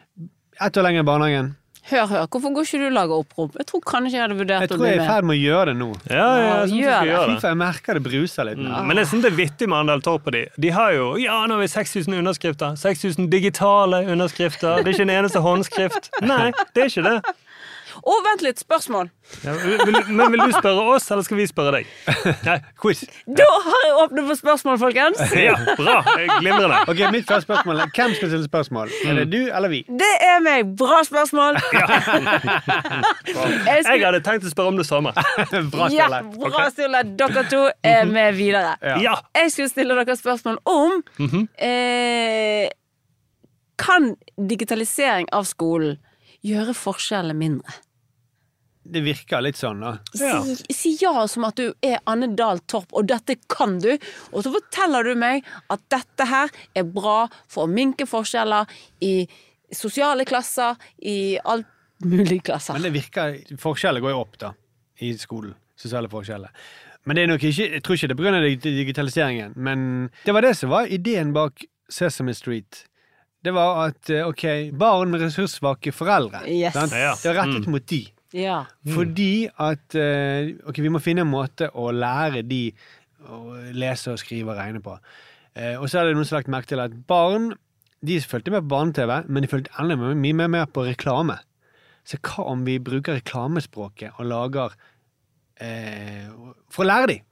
Ett 0.62 0.78
år 0.78 0.84
lenger 0.88 1.00
i 1.04 1.08
barnehagen. 1.12 1.56
hør, 1.86 2.08
hør. 2.10 2.24
Hvorfor 2.34 2.50
går 2.56 2.64
ikke 2.66 2.80
du 2.82 2.86
og 2.88 2.94
lager 2.96 3.14
opprop? 3.22 3.52
Jeg 3.60 3.66
tror 3.70 3.82
kanskje 3.86 4.16
jeg 4.18 4.22
hadde 4.24 4.38
vurdert 4.40 4.62
Jeg 4.66 4.72
å 4.74 4.78
bli 4.80 4.88
med. 4.88 4.90
jeg 4.90 4.96
er 4.96 4.96
i 4.96 5.06
med. 5.06 5.10
ferd 5.14 5.26
med 5.30 5.36
å 5.36 5.42
gjøre 5.46 5.66
det 5.70 5.76
nå. 5.78 5.90
Ja, 6.10 6.16
ja, 6.16 6.46
jeg 6.66 6.70
synes 6.70 6.82
gjør 6.82 6.96
skal 6.96 7.28
det. 7.28 7.36
det. 7.36 7.50
jeg 7.52 7.58
merker 7.62 7.94
det 7.94 8.04
bruser 8.08 8.44
litt. 8.50 8.58
nå. 8.58 8.84
Men 8.88 8.98
jeg 8.98 9.06
synes 9.12 9.22
det 9.22 9.32
er 9.32 9.36
vittig 9.38 9.68
med 9.70 9.78
Andal 9.84 10.02
Torp 10.02 10.26
og 10.26 10.34
de. 10.34 10.42
De 10.58 10.70
har 10.74 10.92
jo 10.98 11.16
ja, 11.22 11.46
nå 11.46 11.54
har 11.54 11.62
vi 11.62 11.68
6000 11.68 12.18
underskrifter. 12.18 12.74
6000 12.76 13.30
digitale 13.30 14.02
underskrifter. 14.10 14.82
Det 14.82 14.88
er 14.88 14.94
ikke 14.98 15.06
en 15.12 15.14
eneste 15.20 15.40
håndskrift. 15.46 16.10
Nei, 16.26 16.52
det 16.74 16.84
er 16.84 16.90
ikke 16.90 17.04
det. 17.06 17.22
Å, 18.06 18.16
vent 18.22 18.42
litt. 18.46 18.60
Spørsmål. 18.62 19.08
Ja, 19.42 19.54
vil, 19.58 19.96
men 20.14 20.30
vil 20.36 20.42
du 20.46 20.52
spørre 20.54 20.84
oss, 20.94 21.08
eller 21.10 21.24
skal 21.26 21.40
vi 21.40 21.48
spørre 21.50 21.72
deg? 21.80 21.88
Nei. 22.48 22.58
Quiz. 22.78 23.00
Da 23.26 23.48
har 23.66 23.80
jeg 23.88 23.96
åpnet 24.04 24.28
for 24.28 24.38
spørsmål, 24.44 24.78
folkens. 24.84 25.24
Ja, 25.48 25.56
bra. 25.80 25.96
Glimrende. 26.38 26.84
Ok, 26.92 27.02
Mitt 27.16 27.26
første 27.26 27.48
spørsmål 27.48 27.82
er 27.82 27.90
hvem 27.98 28.14
skal 28.20 28.30
stille 28.30 28.46
spørsmål? 28.46 28.94
Er 29.02 29.14
Mm. 29.16 29.18
det 29.18 29.26
du 29.34 29.40
eller 29.58 29.70
vi? 29.74 29.80
Det 29.90 30.12
er 30.28 30.40
meg. 30.46 30.70
Bra 30.78 31.02
spørsmål. 31.08 31.58
Jeg 31.66 33.36
Jeg 33.66 33.84
skulle- 33.86 34.06
hadde 34.06 34.22
tenkt 34.26 34.46
å 34.46 34.52
spørre 34.54 34.68
om 34.74 34.78
det 34.80 34.86
samme. 34.88 35.14
Bra 35.74 35.90
Ja, 35.94 36.08
bra 36.22 36.70
stille. 36.74 37.02
Dere 37.18 37.44
to 37.50 37.64
er 37.84 38.06
med 38.06 38.36
videre. 38.38 38.76
Ja. 39.02 39.16
Jeg 39.36 39.52
skulle 39.54 39.70
stille 39.74 39.98
dere 39.98 40.16
spørsmål 40.18 40.62
om 40.66 41.02
Mhm. 41.20 41.48
eh, 41.58 42.70
Kan 43.78 44.16
digitalisering 44.40 45.26
av 45.34 45.44
skolen 45.44 45.98
gjøre 46.46 46.74
forskjellene 46.74 47.36
mindre? 47.36 47.74
Det 48.86 49.02
virker 49.02 49.42
litt 49.42 49.58
sånn, 49.58 49.80
da. 49.82 49.96
Ja. 50.20 50.44
Si, 50.46 50.74
si 50.78 50.92
ja 51.02 51.24
som 51.32 51.48
at 51.48 51.58
du 51.58 51.72
er 51.82 51.98
Anne 52.06 52.28
Dahl 52.38 52.60
Torp, 52.70 52.92
og 52.94 53.08
dette 53.10 53.36
kan 53.50 53.80
du. 53.82 53.96
Og 54.32 54.44
så 54.46 54.52
forteller 54.54 55.04
du 55.10 55.16
meg 55.18 55.44
at 55.74 55.82
dette 55.90 56.28
her 56.30 56.54
er 56.78 56.84
bra 56.86 57.24
for 57.50 57.66
å 57.66 57.72
minke 57.72 58.06
forskjeller 58.06 58.70
i 59.02 59.28
sosiale 59.74 60.26
klasser, 60.30 60.78
i 61.02 61.38
alt 61.44 61.66
mulig 62.06 62.44
klasser. 62.46 62.78
Men 62.78 62.86
det 62.86 62.94
virker 62.94 63.40
Forskjeller 63.58 64.04
går 64.06 64.14
jo 64.14 64.20
opp, 64.22 64.38
da. 64.38 64.54
I 65.02 65.16
skolen. 65.20 65.56
Sosiale 65.76 66.08
forskjeller. 66.12 66.52
Men 67.06 67.18
det 67.18 67.24
er 67.26 67.28
nok 67.34 67.44
ikke 67.44 67.66
Jeg 67.74 67.82
tror 67.84 67.98
ikke 67.98 68.08
det 68.14 68.28
er 68.30 68.36
av 68.38 68.46
digitaliseringen. 68.64 69.54
Men 69.58 70.10
det 70.26 70.34
var 70.34 70.42
det 70.46 70.54
som 70.58 70.70
var 70.72 70.86
ideen 70.88 71.34
bak 71.36 71.66
Sesame 71.90 72.34
Street. 72.38 72.86
Det 73.46 73.52
var 73.54 73.90
at 73.90 74.10
eh, 74.10 74.26
ok, 74.26 74.72
barn 74.74 75.12
med 75.14 75.22
ressurssvake 75.22 75.92
foreldre 75.94 76.42
Yes. 76.50 76.74
sant? 76.74 76.92
Det 76.94 77.30
var 77.30 77.44
rettet 77.44 77.66
Mm. 77.68 77.72
mot 77.76 77.86
de. 77.86 78.00
Ja. 78.36 78.66
Fordi 78.92 79.48
at 79.48 79.96
eh, 79.96 80.56
Ok, 80.68 80.82
vi 80.84 80.92
må 80.92 81.00
finne 81.04 81.24
en 81.24 81.32
måte 81.32 81.70
å 81.72 81.88
lære 81.96 82.44
de 82.44 82.66
å 83.26 83.56
lese 83.74 84.12
og 84.14 84.20
skrive 84.22 84.52
og 84.54 84.60
regne 84.60 84.82
på. 84.86 84.98
Eh, 85.56 85.80
og 85.80 85.88
så 85.90 86.02
er 86.02 86.10
det 86.10 86.18
noen 86.18 86.28
som 86.28 86.36
har 86.36 86.44
lagt 86.44 86.52
merke 86.54 86.70
til 86.70 86.84
at 86.84 86.94
barn 87.10 87.54
de 88.06 88.20
fulgte 88.22 88.52
med 88.54 88.66
på 88.66 88.74
barne-TV, 88.76 89.14
men 89.32 89.42
de 89.46 89.50
fulgte 89.50 89.72
enda 89.82 89.96
mye 89.98 90.38
mer 90.38 90.52
med 90.52 90.74
på 90.76 90.84
reklame. 90.86 91.40
Så 92.06 92.20
hva 92.22 92.46
om 92.52 92.66
vi 92.68 92.76
bruker 92.84 93.18
reklamespråket 93.18 94.20
og 94.20 94.28
lager 94.30 94.76
eh, 95.58 96.28
For 96.70 96.86
å 96.86 96.90
lære 96.92 97.10
dem! 97.14 97.24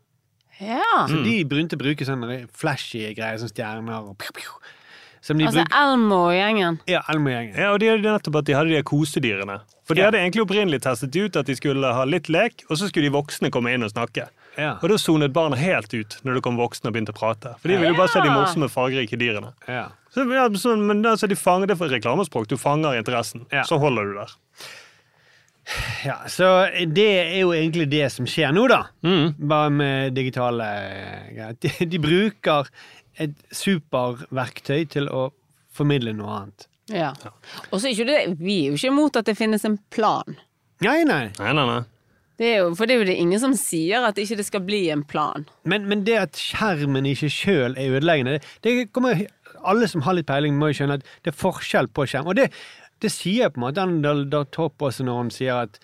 ja. 0.62 1.06
Så 1.10 1.20
de 1.26 1.40
begynte 1.50 1.78
å 1.78 1.82
bruke 1.82 2.06
sånne 2.06 2.44
flashy 2.54 3.02
greier 3.18 3.40
som 3.42 3.50
stjerner 3.50 4.06
og 4.06 4.18
pju, 4.22 4.34
pju, 4.38 4.52
Som 4.54 4.70
de 4.70 4.83
Altså 5.24 5.64
bruk... 5.64 5.76
Elmo 5.80 6.18
og 6.28 6.34
gjengen. 6.36 6.80
Ja, 6.92 7.00
Elmo-gjengen. 7.14 7.56
Ja, 7.56 7.70
og 7.72 7.80
de 7.80 7.88
hadde 7.94 8.04
nettopp 8.12 8.36
at 8.42 8.46
de 8.50 8.56
hadde 8.58 8.74
de 8.76 8.82
kosedyrene. 8.84 9.62
For 9.88 9.96
de 9.96 10.02
Ja. 10.04 10.10
hadde 10.10 10.20
egentlig 10.20 10.44
opprinnelig 10.44 10.82
testet 10.84 11.16
ut 11.16 11.36
at 11.40 11.48
de 11.48 11.56
skulle 11.56 11.94
ha 11.96 12.04
litt 12.08 12.28
lek, 12.32 12.64
og 12.70 12.76
så 12.80 12.88
skulle 12.90 13.08
de 13.08 13.14
voksne 13.16 13.52
komme 13.52 13.72
inn 13.74 13.84
og 13.84 13.92
snakke. 13.92 14.28
Ja. 14.58 14.76
Og 14.84 14.90
da 14.92 14.98
sonet 15.02 15.32
barna 15.34 15.56
helt 15.58 15.94
ut 15.96 16.18
når 16.24 16.36
det 16.38 16.44
kom 16.46 16.60
voksne 16.60 16.92
og 16.92 16.94
begynte 16.94 17.16
å 17.16 17.18
prate. 17.18 17.56
For 17.60 17.72
de 17.72 17.78
ville 17.80 17.94
jo 17.96 17.98
bare 17.98 18.12
se 18.14 18.22
de 18.22 18.30
morsomme, 18.36 18.70
fargerike 18.70 19.18
dyrene. 19.18 19.54
Ja. 19.68 19.88
Så, 20.14 20.28
ja, 20.30 20.46
så, 20.60 20.76
men 20.78 21.02
altså, 21.10 21.28
de 21.32 21.36
fanger 21.40 21.72
det 21.72 21.78
for 21.80 21.88
reklamespråk. 21.90 22.48
Du 22.52 22.58
fanger 22.62 23.00
interessen. 23.00 23.48
Ja. 23.52 23.64
Så 23.66 23.80
holder 23.82 24.06
du 24.12 24.14
der. 24.20 24.36
ja. 26.06 26.18
Så 26.28 26.48
det 26.94 27.08
er 27.24 27.40
jo 27.42 27.54
egentlig 27.56 27.88
det 27.92 28.10
som 28.14 28.28
skjer 28.30 28.52
nå, 28.56 28.68
da. 28.72 28.82
Mm. 29.08 29.34
Bare 29.50 29.70
med 29.74 30.14
digitale 30.18 30.68
eh, 30.68 31.30
greier. 31.34 31.58
De, 31.64 31.72
de 31.96 32.02
bruker 32.04 32.70
et 33.22 33.34
superverktøy 33.54 34.86
til 34.90 35.10
å 35.12 35.28
formidle 35.74 36.14
noe 36.18 36.38
annet. 36.38 36.68
Ja. 36.92 37.14
Og 37.72 37.80
så 37.80 37.88
er 37.88 37.94
ikke 37.94 38.08
det 38.10 38.18
Vi 38.44 38.58
er 38.66 38.74
jo 38.74 38.76
ikke 38.76 38.90
imot 38.92 39.16
at 39.16 39.30
det 39.30 39.38
finnes 39.40 39.64
en 39.66 39.78
plan. 39.94 40.36
Nei, 40.84 41.04
nei. 41.08 41.30
Nei, 41.40 41.54
nei, 41.56 41.66
nei. 41.70 41.82
Det 42.42 42.48
er 42.50 42.58
jo, 42.64 42.74
for 42.76 42.90
det 42.90 42.96
er 42.96 43.04
jo 43.04 43.08
det 43.12 43.16
ingen 43.22 43.40
som 43.40 43.54
sier 43.56 44.04
at 44.08 44.18
ikke 44.20 44.36
det 44.40 44.46
skal 44.48 44.64
bli 44.66 44.82
en 44.92 45.04
plan. 45.06 45.46
Men, 45.70 45.86
men 45.90 46.02
det 46.08 46.18
at 46.18 46.40
skjermen 46.40 47.06
ikke 47.08 47.30
sjøl 47.32 47.78
er 47.80 47.94
ødeleggende, 48.00 48.40
det, 48.42 48.46
det 48.66 48.88
kommer 48.96 49.22
Alle 49.64 49.88
som 49.88 50.02
har 50.04 50.18
litt 50.18 50.28
peiling, 50.28 50.58
må 50.60 50.72
jo 50.72 50.82
skjønne 50.82 50.98
at 51.00 51.06
det 51.24 51.32
er 51.32 51.38
forskjell 51.40 51.88
på 51.94 52.08
skjerm. 52.10 52.28
Og 52.28 52.36
det, 52.36 52.50
det 53.00 53.12
sier 53.14 53.54
på 53.54 53.62
en 53.62 53.68
måte 53.68 53.86
Andal 53.86 54.26
Torp 54.52 54.82
også 54.84 55.06
når 55.08 55.22
han 55.22 55.30
sier 55.32 55.68
at 55.68 55.78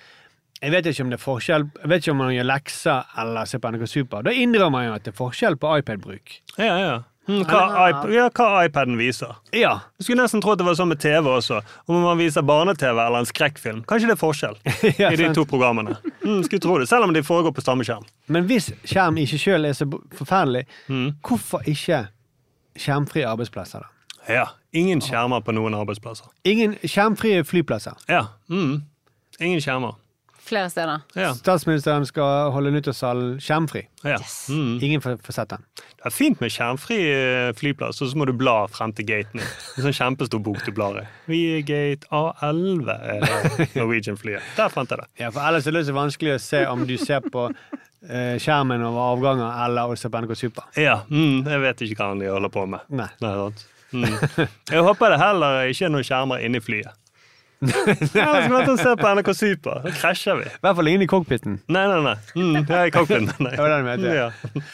Jeg 0.59 0.73
vet 0.73 0.89
ikke 0.89 1.05
om 1.05 1.13
det 1.13 1.19
er 1.19 1.23
forskjell 1.23 1.65
Jeg 1.77 1.91
vet 1.91 2.03
ikke 2.03 2.11
om 2.11 2.19
man 2.19 2.33
gjør 2.33 2.49
lekser 2.49 3.13
eller 3.23 3.47
ser 3.47 3.61
på 3.63 3.71
NRK 3.71 3.85
Super. 3.87 4.25
Da 4.25 4.33
innrømmer 4.35 4.75
man 4.75 4.87
jo 4.89 4.97
at 4.97 5.05
det 5.05 5.13
er 5.13 5.19
forskjell 5.21 5.55
på 5.61 5.77
iPad-bruk. 5.79 6.35
Ja, 6.57 6.73
ja. 6.81 6.97
Mm, 6.97 7.18
hva, 7.29 7.61
iP 7.89 8.05
ja, 8.15 8.25
hva 8.33 8.63
iPaden 8.65 8.97
viser. 8.99 9.35
Ja. 9.53 9.75
Jeg 9.99 10.07
skulle 10.07 10.23
nesten 10.23 10.41
tro 10.41 10.51
at 10.55 10.59
det 10.61 10.65
var 10.65 10.77
sånn 10.79 10.89
med 10.89 10.99
TV 11.03 11.29
også. 11.29 11.59
Om 11.87 12.01
man 12.03 12.17
viser 12.19 12.41
barne-TV 12.47 12.89
eller 13.05 13.19
en 13.21 13.29
skrekkfilm. 13.29 13.83
Kanskje 13.89 14.09
det 14.09 14.15
er 14.15 14.21
forskjell 14.21 14.57
Ja, 15.01 15.11
i 15.13 15.19
de 15.19 15.29
to 15.37 15.45
programmene. 15.49 15.97
Mm, 16.25 16.41
skulle 16.47 16.63
tro 16.63 16.77
det, 16.81 16.87
Selv 16.89 17.05
om 17.07 17.13
de 17.13 17.21
foregår 17.23 17.53
på 17.55 17.61
samme 17.65 17.85
skjerm. 17.87 18.03
Men 18.27 18.47
hvis 18.49 18.71
skjerm 18.89 19.17
i 19.21 19.27
seg 19.29 19.43
sjøl 19.45 19.69
er 19.69 19.77
så 19.77 19.87
forferdelig, 20.17 20.65
Mm. 20.89 21.13
hvorfor 21.21 21.61
ikke 21.69 22.07
skjermfrie 22.79 23.27
arbeidsplasser, 23.29 23.85
da? 23.85 24.33
Ja, 24.33 24.47
Ingen 24.73 24.99
skjermer 25.01 25.41
på 25.41 25.53
noen 25.57 25.73
arbeidsplasser. 25.73 26.27
Ingen 26.45 26.75
skjermfrie 26.85 27.41
flyplasser. 27.47 27.95
Ja, 28.09 28.27
mm. 28.49 28.83
Ingen 29.41 29.61
skjermer. 29.63 29.95
Flere 30.49 30.69
steder. 30.73 31.01
Ja, 31.13 31.29
Statsministeren 31.37 32.07
skal 32.09 32.49
holde 32.55 32.71
nyttårssalen 32.73 33.35
skjermfri. 33.43 33.83
ja. 34.07 34.17
Mm. 34.49 34.79
Ingen 34.81 35.01
får, 35.03 35.19
får 35.25 35.35
sett 35.35 35.51
den. 35.53 35.65
Det 35.99 36.07
er 36.09 36.13
fint 36.15 36.39
med 36.41 36.49
skjermfri 36.53 36.97
eh, 37.11 37.49
flyplass, 37.59 37.99
og 38.01 38.09
så 38.09 38.17
må 38.17 38.25
du 38.25 38.33
bla 38.37 38.63
frem 38.71 38.93
til 38.97 39.05
gaten. 39.09 39.43
En 39.43 39.85
sånn 39.85 39.95
kjempestor 39.95 40.41
bok 40.41 40.61
du 40.65 40.71
blar 40.73 40.97
i. 41.03 41.05
Vi 41.29 41.41
gate 41.67 42.09
A11, 42.09 42.89
er 42.89 43.25
det 43.27 43.69
Norwegian-flyet. 43.77 44.55
Der 44.57 44.73
fant 44.73 44.89
jeg 44.95 45.03
det. 45.03 45.07
Ja, 45.21 45.29
for 45.35 45.45
ellers 45.45 45.69
er 45.69 45.77
det 45.77 45.85
så 45.89 45.95
vanskelig 45.97 46.37
å 46.37 46.41
se 46.41 46.63
om 46.71 46.85
du 46.89 46.95
ser 47.01 47.25
på 47.29 47.49
eh, 47.51 48.37
skjermen 48.41 48.85
over 48.87 49.13
avganger 49.13 49.65
eller 49.67 49.93
også 49.93 50.09
på 50.09 50.23
NRK 50.23 50.37
Super. 50.39 50.69
Ja, 50.79 51.01
mm, 51.09 51.43
jeg 51.45 51.65
vet 51.67 51.85
ikke 51.89 52.07
hva 52.07 52.15
de 52.23 52.31
holder 52.31 52.53
på 52.55 52.65
med. 52.73 52.87
Nei. 52.89 53.09
Nei. 53.21 53.35
Mm. 53.89 54.05
Jeg 54.69 54.81
håper 54.85 55.13
det 55.13 55.21
heller 55.21 55.69
ikke 55.71 55.87
er 55.87 55.93
noen 55.93 56.05
skjermer 56.05 56.43
inni 56.45 56.61
flyet. 56.61 56.95
Ellers 57.61 58.45
skal 58.45 58.71
vi 58.71 58.77
se 58.79 58.91
på 58.95 59.09
NRK 59.15 59.29
Super. 59.35 59.81
Da 59.83 59.91
krasjer 59.91 60.37
vi. 60.39 60.45
I 60.47 60.61
hvert 60.63 60.77
fall 60.77 60.87
ingen 60.87 61.01
i 61.03 61.07
cockpiten. 61.11 61.57
Nei, 61.67 61.81
nei, 61.91 61.97
nei. 62.05 62.13
Mm, 62.39 62.55
er 62.63 62.85
i 62.87 62.93
cockpiten. 62.95 63.27
Nei. 63.43 63.51
Det 63.51 63.59
var 63.59 63.73
den 63.73 63.79
jeg 63.79 63.87
mente. 63.89 64.13
Ja. 64.15 64.27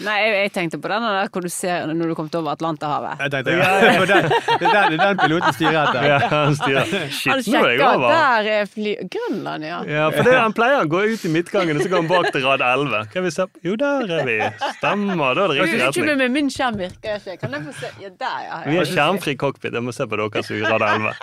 Nei, 0.06 0.17
jeg, 0.21 0.36
jeg 0.36 0.52
tenkte 0.54 0.80
på 0.84 0.91
den 0.91 1.08
der 1.08 1.32
hvor 1.34 1.45
du 1.45 1.50
ser 1.50 1.88
når 1.89 2.12
du 2.12 2.15
kom 2.19 2.30
til 2.30 2.43
over 2.43 2.54
Atlanterhavet. 2.54 3.24
Jeg 3.26 3.34
tenkte, 3.34 3.56
ja, 3.58 3.71
for 3.98 4.12
den, 4.12 4.28
det, 4.30 4.69
er 4.69 4.93
den, 4.93 5.00
er 5.00 5.08
den 5.08 5.21
piloten 5.24 5.58
styrer 5.58 5.80
etter. 5.82 6.06
Ja, 6.12 6.19
han 6.30 6.58
styrer. 6.60 6.93
Han 6.93 7.10
Shit, 7.17 7.50
nå 7.56 7.63
er 7.63 7.74
jeg 7.74 7.88
over. 7.89 8.06
der 8.13 8.52
er 8.60 8.69
fly... 8.69 8.93
Grønland, 9.15 9.65
ja. 9.65 9.80
Ja, 9.89 10.06
for 10.13 10.30
det, 10.30 10.38
Han 10.38 10.54
pleier 10.58 10.86
å 10.86 10.89
gå 10.89 11.02
ut 11.10 11.26
i 11.26 11.34
midtgangen, 11.34 11.80
og 11.80 11.86
så 11.86 11.89
går 11.89 12.04
han 12.04 12.12
bak 12.12 12.30
til 12.36 12.45
rad 12.45 12.65
11. 12.69 13.10
Kan 13.15 13.26
vi 13.26 13.34
se? 13.34 13.48
Jo, 13.65 13.74
der 13.82 14.13
er 14.19 14.30
vi. 14.30 14.38
Stemmer. 14.78 15.34
Da 15.34 15.48
er 15.48 15.56
det 15.56 15.58
riktig 15.58 15.82
retning. 15.82 16.06
Ikke 16.06 16.17
med 16.21 16.38
min 16.38 16.54
skjerm 16.54 16.78
virker 16.84 17.17
ikke. 17.17 17.39
Kan 17.41 17.58
jeg 17.58 17.65
få 17.65 17.76
se? 17.82 17.91
Ja, 18.06 18.13
der, 18.21 18.39
ja. 18.45 18.62
Vi 18.69 18.80
er 18.84 18.93
skjermfri 18.93 19.36
cockpit. 19.41 19.74
Jeg 19.74 19.86
må 19.86 19.95
se 19.95 20.06
på 20.10 20.21
deres 20.21 20.54
i 20.54 20.62
rad 20.62 20.86
11. 20.86 21.15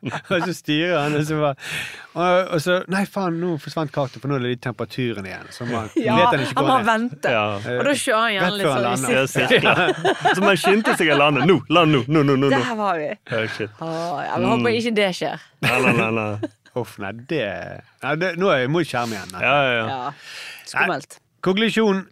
Og 0.32 0.44
så, 0.46 0.52
styrer 0.56 0.94
han, 0.96 1.14
og 1.18 1.24
så 1.28 1.36
bare 1.36 1.56
og, 2.14 2.52
og 2.54 2.60
så 2.64 2.76
Nei, 2.88 3.02
faen, 3.04 3.34
nå 3.42 3.50
forsvant 3.60 3.92
kartet, 3.92 4.22
for 4.22 4.30
nå 4.32 4.38
er 4.38 4.44
det 4.46 4.52
litt 4.54 4.62
temperaturen 4.64 5.26
igjen. 5.28 5.50
Så 5.52 5.66
man, 5.68 5.90
Ja, 6.00 6.14
vet 6.16 6.30
han 6.32 6.44
ikke 6.46 6.56
han 6.56 6.68
må 6.70 6.76
ned. 6.78 6.86
vente. 6.88 7.34
Ja. 7.34 7.42
Og 7.74 7.84
da 7.90 7.94
kjører 8.02 8.22
han 8.22 8.32
gjerne 8.36 8.54
litt 8.56 8.70
sånn 8.70 9.18
i 9.18 9.24
sirkler. 9.34 9.82
Så 10.38 10.44
man 10.46 10.60
skyndte 10.62 10.94
seg 10.96 11.12
å 11.12 11.18
lande. 11.20 11.44
Nå! 11.50 11.58
Land 11.68 11.92
nå! 11.96 12.00
Nå, 12.08 12.22
nå, 12.30 12.38
nå! 12.40 12.48
Der 12.54 12.72
var 12.80 12.96
vi. 13.02 13.10
Oh, 13.28 13.44
shit. 13.58 13.76
Åh, 13.84 14.22
ja, 14.24 14.38
men 14.40 14.48
håper 14.54 14.78
ikke 14.80 14.94
det 14.96 15.10
skjer. 15.20 15.44
Nei, 15.66 15.76
nei, 15.84 15.92
nei, 16.00 16.08
nei. 16.16 16.50
Uff, 16.80 16.96
nei, 17.02 17.10
det, 17.28 17.44
nei, 18.04 18.14
det 18.22 18.28
Nå 18.38 18.48
er 18.54 18.60
jeg 18.64 18.70
mot 18.72 18.86
skjerm 18.86 19.12
igjen. 19.16 19.32
Nei. 19.34 19.42
Ja, 19.44 19.54
ja, 19.66 19.76
ja. 19.76 19.86
Ja. 19.90 20.64
Skummelt. 20.70 21.20
Konklusjon. 21.44 22.04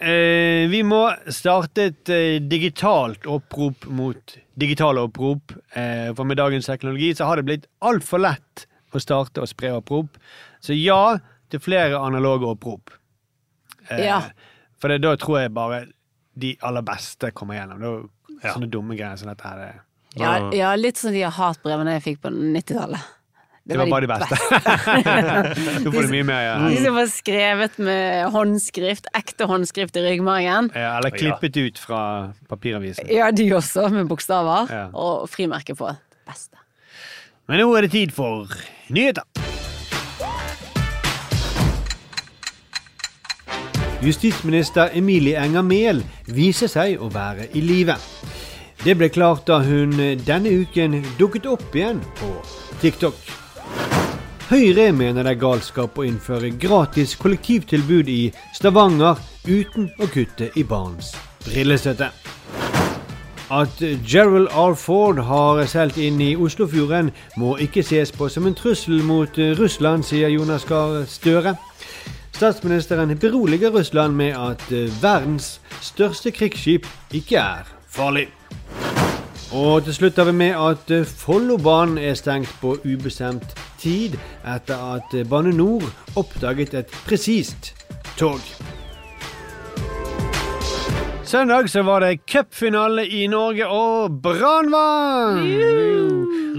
Eh, 0.00 0.64
vi 0.72 0.80
må 0.86 1.02
starte 1.28 1.90
et 1.90 2.08
eh, 2.14 2.38
digitalt 2.40 3.26
opprop 3.28 3.84
mot 3.92 4.36
digitale 4.60 5.02
opprop. 5.04 5.52
Eh, 5.76 6.08
for 6.16 6.24
med 6.28 6.40
dagens 6.40 6.66
teknologi 6.70 7.10
så 7.18 7.28
har 7.28 7.36
det 7.40 7.44
blitt 7.50 7.66
altfor 7.84 8.22
lett 8.24 8.64
å 8.96 9.02
starte 9.02 9.42
og 9.44 9.50
spre 9.50 9.74
opprop. 9.76 10.16
Så 10.64 10.72
ja 10.76 11.18
til 11.50 11.60
flere 11.60 12.00
analoge 12.00 12.48
opprop. 12.54 12.94
Eh, 13.90 14.06
Ja. 14.06 14.22
For 14.80 14.88
det, 14.88 15.02
da 15.04 15.12
tror 15.20 15.42
jeg 15.42 15.52
bare 15.52 15.82
de 16.40 16.54
aller 16.64 16.82
beste 16.82 17.32
kommer 17.36 17.58
gjennom. 17.58 17.80
Da, 17.84 17.92
Ja. 18.40 18.54
Sånne 18.54 18.70
dumme 18.72 18.96
greier 18.96 19.18
som 19.20 19.28
dette 19.28 19.44
her. 19.44 19.82
Ja, 20.16 20.50
ja, 20.56 20.74
litt 20.76 20.96
som 20.96 21.12
de 21.12 21.20
hatbrevene 21.20 21.98
jeg 21.98 22.02
fikk 22.06 22.22
på 22.22 22.30
90-tallet. 22.32 23.02
Det 23.70 23.78
var 23.78 23.90
bare 23.90 24.06
de 24.06 24.10
beste. 24.10 24.38
Nå 25.84 25.92
får 25.94 26.06
det 26.06 26.10
mye 26.10 26.26
mer. 26.26 26.40
Ja. 26.42 26.54
De 26.66 26.80
som 26.82 26.96
var 26.98 27.10
skrevet 27.12 27.78
med 27.78 28.30
håndskrift, 28.34 29.06
ekte 29.14 29.46
håndskrift 29.50 29.96
i 30.00 30.02
ryggmargen. 30.08 30.72
Ja, 30.74 30.96
eller 30.98 31.14
klippet 31.14 31.56
ut 31.60 31.78
fra 31.78 32.00
papiravisen. 32.50 33.06
Ja, 33.14 33.30
de 33.30 33.46
også, 33.54 33.86
med 33.94 34.10
bokstaver. 34.10 34.66
Ja. 34.74 34.88
Og 34.90 35.28
frimerke 35.30 35.76
på. 35.78 35.92
Beste. 36.26 36.58
Men 37.50 37.62
nå 37.62 37.70
er 37.78 37.86
det 37.86 37.94
tid 37.94 38.14
for 38.14 38.50
nyheter. 38.90 39.26
Justisminister 44.00 44.88
Emilie 44.96 45.36
Enger 45.36 45.62
Mehl 45.66 45.98
viser 46.32 46.70
seg 46.72 47.02
å 47.04 47.10
være 47.12 47.50
i 47.52 47.60
live. 47.60 47.98
Det 48.80 48.94
ble 48.96 49.10
klart 49.12 49.44
da 49.50 49.58
hun 49.60 49.92
denne 50.24 50.54
uken 50.62 51.02
dukket 51.18 51.44
opp 51.50 51.76
igjen 51.76 52.00
på 52.16 52.30
TikTok. 52.80 53.39
Høyre 54.50 54.88
mener 54.90 55.22
det 55.22 55.30
er 55.30 55.38
galskap 55.38 55.94
å 55.94 56.02
innføre 56.02 56.48
gratis 56.58 57.12
kollektivtilbud 57.22 58.08
i 58.10 58.32
Stavanger 58.56 59.20
uten 59.46 59.84
å 60.02 60.08
kutte 60.10 60.48
i 60.58 60.64
barns 60.66 61.12
brillestøtte. 61.44 62.08
At 63.54 63.78
Gerald 64.02 64.50
R. 64.50 64.74
Ford 64.74 65.20
har 65.28 65.62
seilt 65.70 66.00
inn 66.02 66.18
i 66.18 66.32
Oslofjorden, 66.34 67.12
må 67.38 67.52
ikke 67.62 67.84
ses 67.86 68.10
på 68.10 68.26
som 68.26 68.50
en 68.50 68.58
trussel 68.58 69.04
mot 69.06 69.38
Russland, 69.60 70.02
sier 70.02 70.34
Jonas 70.34 70.66
Gahr 70.66 71.04
Støre. 71.06 71.54
Statsministeren 72.34 73.14
beroliger 73.22 73.70
Russland 73.70 74.18
med 74.18 74.34
at 74.34 74.66
verdens 74.98 75.60
største 75.78 76.34
krigsskip 76.34 76.90
ikke 77.14 77.38
er 77.38 77.70
farlig. 77.86 78.26
Og 79.50 79.82
til 79.82 79.94
slutt 79.96 80.18
har 80.20 80.28
vi 80.28 80.36
med 80.38 80.54
at 80.54 80.90
eh, 80.94 81.06
Follobanen 81.06 81.98
er 81.98 82.14
stengt 82.14 82.52
på 82.62 82.76
ubestemt 82.86 83.56
tid 83.82 84.14
etter 84.46 84.78
at 84.94 85.14
eh, 85.18 85.26
Bane 85.26 85.50
NOR 85.50 85.88
oppdaget 86.20 86.76
et 86.78 86.92
presist 87.08 87.72
tog. 88.18 88.38
Søndag 91.26 91.66
så 91.70 91.82
var 91.82 92.00
det 92.02 92.20
cupfinale 92.30 93.04
i 93.06 93.26
Norge, 93.30 93.66
og 93.66 94.22
Brann 94.22 94.70
vant! 94.70 95.42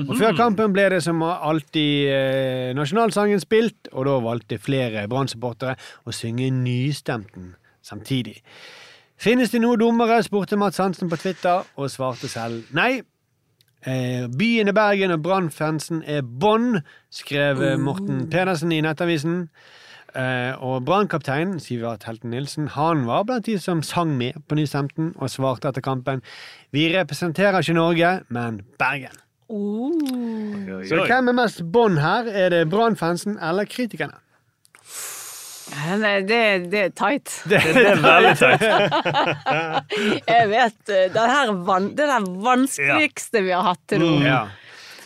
Og 0.10 0.14
Før 0.20 0.36
kampen 0.36 0.76
ble 0.76 0.90
det 0.92 1.02
som 1.04 1.24
alltid 1.24 2.12
eh, 2.12 2.70
nasjonalsangen 2.76 3.40
spilt, 3.40 3.88
og 3.92 4.08
da 4.08 4.20
valgte 4.24 4.60
flere 4.60 5.08
Brann-supportere 5.12 5.78
å 6.04 6.16
synge 6.16 6.52
nystemten 6.56 7.54
samtidig. 7.84 8.42
Finnes 9.22 9.52
det 9.54 9.60
noe 9.62 9.78
dummere, 9.78 10.16
spurte 10.26 10.58
Mats 10.58 10.80
Hansen 10.82 11.10
på 11.10 11.18
Twitter, 11.22 11.62
og 11.78 11.92
svarte 11.94 12.26
selv 12.32 12.72
nei. 12.74 13.04
Eh, 13.86 14.26
byen 14.34 14.72
er 14.72 14.74
Bergen, 14.74 15.14
og 15.14 15.22
Brann-fansen 15.26 16.00
er 16.10 16.24
bånn, 16.26 16.80
skrev 17.14 17.62
eh, 17.62 17.78
Morten 17.78 18.24
Pedersen 18.34 18.74
i 18.74 18.80
Nettavisen. 18.82 19.44
Eh, 20.18 20.58
og 20.58 20.88
Brannkapteinen, 20.90 21.60
Sivert 21.62 22.08
Helten 22.10 22.34
Nilsen, 22.34 22.72
han 22.74 23.06
var 23.06 23.28
blant 23.30 23.46
de 23.46 23.60
som 23.62 23.84
sang 23.86 24.16
med 24.18 24.42
på 24.50 24.58
nystemten, 24.58 25.14
og 25.18 25.30
svarte 25.30 25.70
etter 25.70 25.86
kampen 25.86 26.26
Vi 26.74 26.90
representerer 26.96 27.62
ikke 27.62 27.78
Norge, 27.78 28.12
men 28.34 28.64
Bergen. 28.82 29.22
Så 30.90 31.06
hvem 31.06 31.30
er 31.30 31.38
mest 31.44 31.62
bånd 31.70 32.02
her? 32.02 32.26
Er 32.26 32.50
det 32.50 32.66
Brann-fansen 32.74 33.38
eller 33.38 33.70
kritikerne? 33.70 34.18
Ja, 35.72 35.98
Nei, 36.02 36.16
det, 36.28 36.40
det 36.72 36.82
er 36.86 36.90
tight. 36.96 37.32
Det 37.50 37.60
er 37.64 38.02
veldig 38.04 38.34
teit. 38.40 38.66
Jeg 40.32 40.50
vet 40.52 40.92
eh, 40.92 41.08
det, 41.14 41.28
her 41.32 41.54
det 41.96 42.06
er 42.06 42.12
det 42.12 42.42
vanskeligste 42.44 43.44
vi 43.46 43.54
har 43.56 43.70
hatt 43.72 43.82
til 43.92 44.04
nå. 44.04 44.12
Ja. 44.26 44.42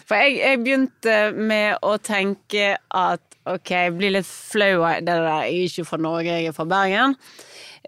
For 0.05 0.21
jeg, 0.21 0.35
jeg 0.37 0.61
begynte 0.61 1.13
med 1.33 1.79
å 1.85 1.95
tenke 1.97 2.75
at 2.77 3.23
ok, 3.49 3.71
jeg 3.71 3.93
blir 3.97 4.13
litt 4.13 4.27
flau 4.29 4.83
av 4.85 4.99
det 5.01 5.09
der, 5.09 5.25
jeg 5.25 5.55
er 5.55 5.69
ikke 5.69 5.85
fra 5.89 5.97
Norge, 6.01 6.29
jeg 6.29 6.51
er 6.51 6.53
fra 6.53 6.65
Bergen. 6.69 7.15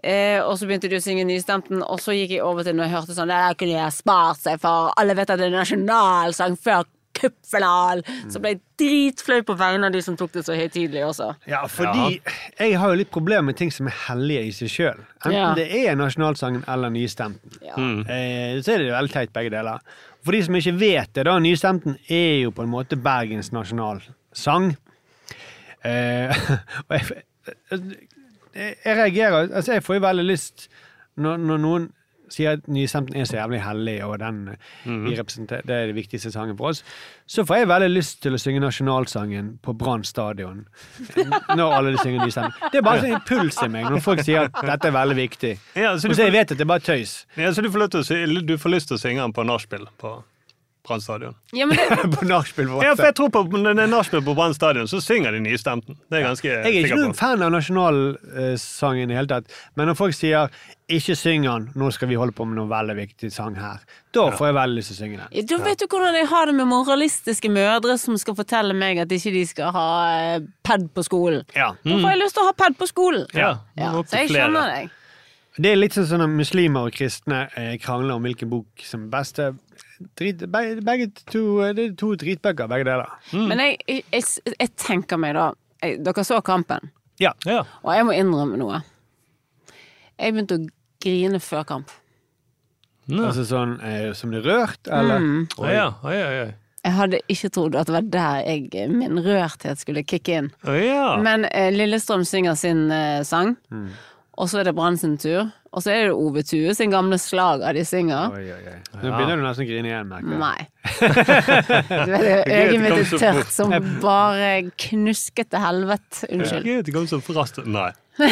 Eh, 0.02 0.38
og 0.42 0.54
så 0.58 0.66
begynte 0.66 0.90
du 0.90 0.96
å 0.98 1.02
synge 1.02 1.26
nystemten, 1.26 1.82
og 1.82 2.02
så 2.02 2.14
gikk 2.14 2.36
jeg 2.36 2.44
over 2.46 2.66
til 2.66 2.76
når 2.78 2.86
jeg 2.86 2.94
hørte 2.94 3.16
sånn 3.16 3.30
Det 3.30 3.38
der 3.38 3.56
kunne 3.58 3.74
jeg 3.74 3.96
spart 3.96 4.42
seg 4.42 4.60
for, 4.62 4.92
alle 4.98 5.16
vet 5.18 5.30
at 5.34 5.40
det 5.40 5.48
er 5.48 5.56
nasjonalsang 5.56 6.58
før 6.62 6.86
cupfinalen. 7.18 8.02
Så 8.32 8.40
ble 8.42 8.54
jeg 8.54 8.60
dritflau 8.78 9.40
på 9.48 9.56
vegne 9.58 9.88
av 9.90 9.94
de 9.94 10.02
som 10.04 10.16
tok 10.18 10.32
det 10.36 10.44
så 10.46 10.56
høytidelig 10.58 11.02
også. 11.08 11.28
Ja, 11.50 11.64
fordi 11.70 12.20
jeg 12.58 12.78
har 12.78 12.92
jo 12.94 12.98
litt 13.00 13.10
problemer 13.14 13.50
med 13.50 13.58
ting 13.60 13.72
som 13.74 13.90
er 13.90 13.96
hellige 14.06 14.44
i 14.48 14.52
seg 14.56 14.72
sjøl. 14.72 15.00
Enten 15.24 15.36
Ja. 15.38 15.48
det 15.58 15.66
er 15.82 15.98
nasjonalsangen 15.98 16.64
eller 16.68 16.92
nystemten. 16.94 17.58
Ja. 17.62 17.74
Eh, 17.78 18.60
så 18.62 18.74
er 18.74 18.78
det 18.84 18.88
jo 18.88 18.94
veldig 18.96 19.12
teit 19.16 19.32
begge 19.36 19.50
deler. 19.56 19.82
For 20.24 20.32
de 20.34 20.42
som 20.44 20.54
ikke 20.58 20.76
vet 20.80 21.12
det, 21.14 21.24
da, 21.28 21.36
nystemten 21.42 21.98
er 22.08 22.42
jo 22.44 22.50
på 22.54 22.62
en 22.64 22.72
måte 22.72 22.96
Bergens 23.00 23.52
nasjonalsang. 23.54 24.72
Eh, 25.84 26.34
og 26.88 26.96
jeg, 26.96 27.22
jeg, 27.70 27.98
jeg 28.84 28.96
reagerer 28.98 29.46
Altså, 29.54 29.72
jeg 29.76 29.84
får 29.86 29.94
jo 30.00 30.02
veldig 30.02 30.24
lyst 30.26 30.64
når, 31.18 31.36
når 31.38 31.60
noen 31.62 31.84
sier 32.34 32.58
at 32.58 32.68
Nystemten 32.68 33.16
er 33.16 33.28
så 33.28 33.38
jævlig 33.38 33.60
hellig, 33.64 33.96
og 34.04 34.18
den, 34.22 34.40
mm 34.84 35.08
representerer, 35.18 35.62
det 35.66 35.74
er 35.74 35.86
det 35.90 35.96
viktigste 35.96 36.30
sangen 36.32 36.56
for 36.58 36.70
oss, 36.70 36.82
så 37.26 37.44
får 37.48 37.62
jeg 37.62 37.68
veldig 37.70 37.88
lyst 37.90 38.20
til 38.22 38.36
å 38.36 38.40
synge 38.40 38.60
nasjonalsangen 38.60 39.58
på 39.64 39.74
Brann 39.78 40.04
stadion. 40.04 40.64
Når 41.58 41.74
alle 41.74 41.92
de 41.94 42.02
synger 42.02 42.24
Nystemten. 42.24 42.72
Det 42.72 42.80
er 42.80 42.86
bare 42.86 43.02
sånn 43.04 43.16
impuls 43.16 43.60
i 43.64 43.68
meg 43.72 43.88
når 43.90 44.02
folk 44.04 44.24
sier 44.26 44.48
at 44.48 44.58
dette 44.66 44.90
er 44.90 44.96
veldig 44.96 45.16
viktig. 45.18 45.52
Ja, 45.74 45.94
så 45.98 46.10
Og 46.10 46.16
så 46.18 46.28
jeg 46.28 46.34
vet 46.36 46.52
at 46.52 46.58
det 46.58 46.66
er 46.66 46.72
bare 46.72 46.84
tøys. 46.84 47.26
ja, 47.36 47.52
så 47.52 47.64
du, 47.64 47.70
får 47.72 47.88
å, 47.88 48.02
du 48.44 48.58
får 48.58 48.74
lyst 48.74 48.92
til 48.92 48.98
å 48.98 49.02
synge 49.02 49.24
den 49.24 49.34
på 49.36 49.46
nachspiel 49.48 49.88
på 50.00 50.18
Brann 50.88 51.02
stadion. 51.04 51.34
Ja, 51.52 51.66
men 51.68 51.76
det, 51.76 52.08
på 52.16 52.24
nachspiel. 52.28 52.68
for 52.72 52.84
Ja, 52.84 52.94
for 52.96 53.08
jeg 53.08 53.14
tror 53.18 53.30
på 53.34 53.44
når 53.52 53.76
det 53.76 53.84
er 53.84 53.92
nachspiel 53.92 54.24
på 54.24 54.34
Brann 54.38 54.56
stadion, 54.56 54.88
så 54.90 55.00
synger 55.04 55.36
de 55.36 55.42
Nystemten. 55.44 55.98
Det 56.08 56.20
er 56.20 56.26
ganske 56.26 56.48
Jeg 56.48 56.64
er 56.64 56.88
ikke 56.88 56.98
noen 56.98 57.14
fan 57.18 57.44
av 57.44 57.52
nasjonalsangen 57.54 59.06
i 59.08 59.12
det 59.12 59.18
hele 59.20 59.30
tatt, 59.30 59.54
men 59.76 59.90
når 59.90 59.98
folk 59.98 60.16
sier 60.16 60.48
'ikke 60.88 61.14
syng 61.20 61.44
den', 61.44 61.68
nå 61.76 61.90
skal 61.92 62.08
vi 62.08 62.16
holde 62.16 62.32
på 62.32 62.46
med 62.48 62.56
noe 62.56 62.68
veldig 62.68 62.96
viktig 62.96 63.30
sang 63.32 63.54
her, 63.60 63.78
da 64.16 64.30
får 64.30 64.46
jeg 64.48 64.54
veldig 64.56 64.76
lyst 64.78 64.88
til 64.88 64.96
å 64.96 65.00
synge 65.02 65.18
den. 65.20 65.46
da 65.46 65.56
vet 65.64 65.78
du 65.78 65.86
hvordan 65.86 66.14
jeg 66.14 66.26
har 66.26 66.46
det 66.46 66.54
med 66.54 66.66
moralistiske 66.66 67.48
mødre 67.52 67.98
som 67.98 68.16
skal 68.16 68.34
fortelle 68.34 68.74
meg 68.74 68.98
at 68.98 69.12
ikke 69.12 69.32
de 69.32 69.46
skal 69.46 69.72
ha 69.72 69.88
eh, 70.12 70.40
pad 70.64 70.88
på 70.94 71.04
skolen. 71.04 71.44
Ja. 71.54 71.74
Da 71.84 71.98
får 72.00 72.08
jeg 72.14 72.22
lyst 72.24 72.34
til 72.34 72.42
å 72.42 72.46
ha 72.46 72.52
pad 72.56 72.78
på 72.78 72.88
skolen. 72.88 73.26
Ja, 73.34 73.58
Ja, 73.76 73.92
så 74.02 74.24
jeg 74.24 74.30
skjønner 74.32 74.72
deg. 74.74 74.90
Det 75.58 75.72
er 75.72 75.78
litt 75.80 75.96
sånn 75.96 76.06
som 76.06 76.20
når 76.22 76.30
muslimer 76.38 76.86
og 76.86 76.94
kristne 76.94 77.48
eh, 77.58 77.72
krangler 77.82 78.14
om 78.14 78.22
hvilken 78.22 78.50
bok 78.50 78.84
som 78.86 79.08
er 79.08 79.10
beste. 79.10 79.48
Drit, 80.18 80.44
begge, 80.50 80.82
begge 80.86 81.08
to, 81.32 81.42
det 81.74 81.84
er 81.88 81.94
to 81.98 82.12
dritbøker, 82.18 82.68
begge 82.70 82.86
deler. 82.86 83.14
Men 83.34 83.62
jeg, 83.64 83.78
jeg, 83.88 84.22
jeg, 84.52 84.70
tenker 84.78 85.18
meg 85.18 85.34
da 85.34 85.48
jeg, 85.82 85.98
Dere 86.06 86.24
så 86.26 86.38
kampen, 86.44 86.90
Ja. 87.18 87.32
Ja. 87.46 87.64
og 87.82 87.90
jeg 87.94 88.06
må 88.06 88.14
innrømme 88.14 88.60
noe. 88.60 88.82
Jeg 90.18 90.34
begynte 90.34 90.58
å 90.58 90.68
grine 91.02 91.40
før 91.42 91.66
kamp. 91.66 91.92
Altså 93.08 93.44
sånn 93.48 93.78
eh, 93.80 94.10
som 94.14 94.32
det 94.34 94.42
er 94.42 94.48
rørt, 94.50 94.88
eller? 94.92 95.22
Å 95.56 95.70
ja, 95.72 95.86
oi, 96.04 96.16
oi, 96.20 96.40
oi. 96.44 96.48
Jeg 96.84 96.94
hadde 96.94 97.18
ikke 97.32 97.50
trodd 97.52 97.76
at 97.76 97.88
det 97.88 97.94
var 97.96 98.06
der 98.12 98.42
jeg, 98.46 98.90
min 98.92 99.18
rørthet 99.24 99.80
skulle 99.80 100.04
kicke 100.06 100.36
inn. 100.42 100.50
Å 100.62 100.76
ja. 100.76 101.06
Men 101.24 101.46
eh, 101.50 101.72
Lillestrøm 101.74 102.22
synger 102.28 102.58
sin 102.58 102.86
eh, 102.94 103.22
sang, 103.26 103.56
og 104.38 104.50
så 104.50 104.60
er 104.60 104.68
det 104.68 104.76
Brann 104.78 104.98
sin 105.00 105.16
tur. 105.18 105.48
Og 105.68 105.82
så 105.84 105.92
er 105.92 106.08
det 106.08 106.14
Ove 106.16 106.42
Tue 106.48 106.72
sin 106.76 106.92
gamle 106.92 107.18
slager 107.20 107.76
de 107.76 107.82
synger. 107.84 108.32
Oi, 108.32 108.44
oi, 108.54 108.60
oi. 108.72 108.76
Nå 109.02 109.10
begynner 109.12 109.36
du 109.40 109.44
nesten 109.44 109.66
å 109.66 109.68
grine 109.68 109.90
igjen, 109.90 110.08
merker 110.08 110.32
jeg. 110.32 110.40
Nei. 110.40 110.60
Du 112.08 112.12
vet, 112.14 112.48
Øyet 112.48 112.80
mitt 112.82 112.94
er 112.96 113.20
tørt 113.20 113.52
som 113.52 113.74
bare 114.02 114.48
knusket 114.88 115.50
til 115.52 115.62
helvete. 115.62 116.24
Unnskyld. 116.32 116.64
Gud, 116.66 116.82
det 116.88 116.94
kom 116.96 117.08
så 117.10 117.20
raskt 117.36 117.60
Nei. 117.78 117.90
Nei, 118.18 118.28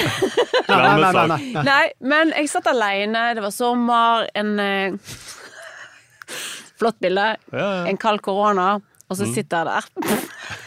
nei, 0.66 0.94
nei, 0.98 1.26
nei, 1.30 1.64
nei. 1.68 1.82
Men 2.02 2.32
jeg 2.34 2.50
satt 2.50 2.66
aleine, 2.72 3.28
det 3.38 3.44
var 3.44 3.54
sommer, 3.54 4.26
en 4.34 4.56
eh, 4.62 4.96
Flott 6.80 6.98
bilde. 7.00 7.28
Ja, 7.52 7.66
ja. 7.80 7.82
En 7.88 7.96
kald 8.00 8.20
korona, 8.24 8.74
og 9.06 9.16
så 9.20 9.28
sitter 9.30 9.64
jeg 9.64 9.68
der. 9.70 10.65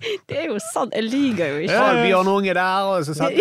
Det 0.28 0.38
er 0.38 0.46
jo 0.50 0.58
sant, 0.62 0.94
jeg 0.96 1.08
liker 1.08 1.54
jo 1.54 1.64
ikke 1.64 1.80
Har 1.80 1.98
Bjørn 2.02 2.30
Unge 2.32 2.54
der, 2.56 2.90
og 2.90 3.06
så 3.06 3.16
satt 3.16 3.36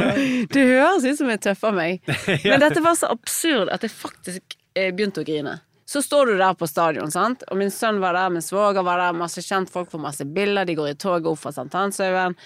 Det 0.54 0.64
høres 0.68 1.06
ut 1.06 1.20
som 1.20 1.30
jeg 1.32 1.42
tøffer 1.44 1.76
meg. 1.76 2.02
Men 2.48 2.64
dette 2.64 2.82
var 2.84 2.98
så 2.98 3.10
absurd 3.14 3.72
at 3.74 3.86
jeg 3.86 3.94
faktisk 3.94 4.58
eh, 4.76 4.90
begynte 4.90 5.24
å 5.24 5.28
grine. 5.28 5.58
Så 5.88 6.00
står 6.02 6.32
du 6.32 6.36
der 6.40 6.54
på 6.56 6.66
stadion, 6.68 7.12
sant? 7.12 7.44
og 7.50 7.58
min 7.60 7.72
sønn 7.72 8.00
var 8.02 8.16
der, 8.16 8.32
min 8.32 8.44
svoger 8.44 8.84
var 8.86 9.02
der, 9.02 9.16
masse 9.16 9.42
kjentfolk 9.44 9.90
får 9.92 10.00
masse 10.00 10.24
bilder, 10.24 10.64
de 10.64 10.76
går 10.78 10.94
i 10.94 10.96
toget 10.96 11.28
opp 11.28 11.42
fra 11.42 11.52
Sankthanshaugen. 11.54 12.36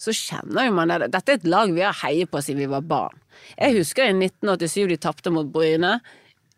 Så 0.00 0.12
kjenner 0.16 0.68
jo 0.68 0.74
man 0.76 0.92
det. 0.92 1.10
Dette 1.12 1.34
er 1.34 1.38
et 1.40 1.48
lag 1.48 1.70
vi 1.72 1.84
har 1.84 1.96
heiet 2.02 2.32
på 2.32 2.40
siden 2.44 2.64
vi 2.64 2.72
var 2.72 2.84
barn. 2.84 3.20
Jeg 3.56 3.78
husker 3.78 4.08
i 4.08 4.16
1987 4.16 4.88
de 4.92 4.98
tapte 5.00 5.32
mot 5.32 5.48
Bryne 5.52 5.98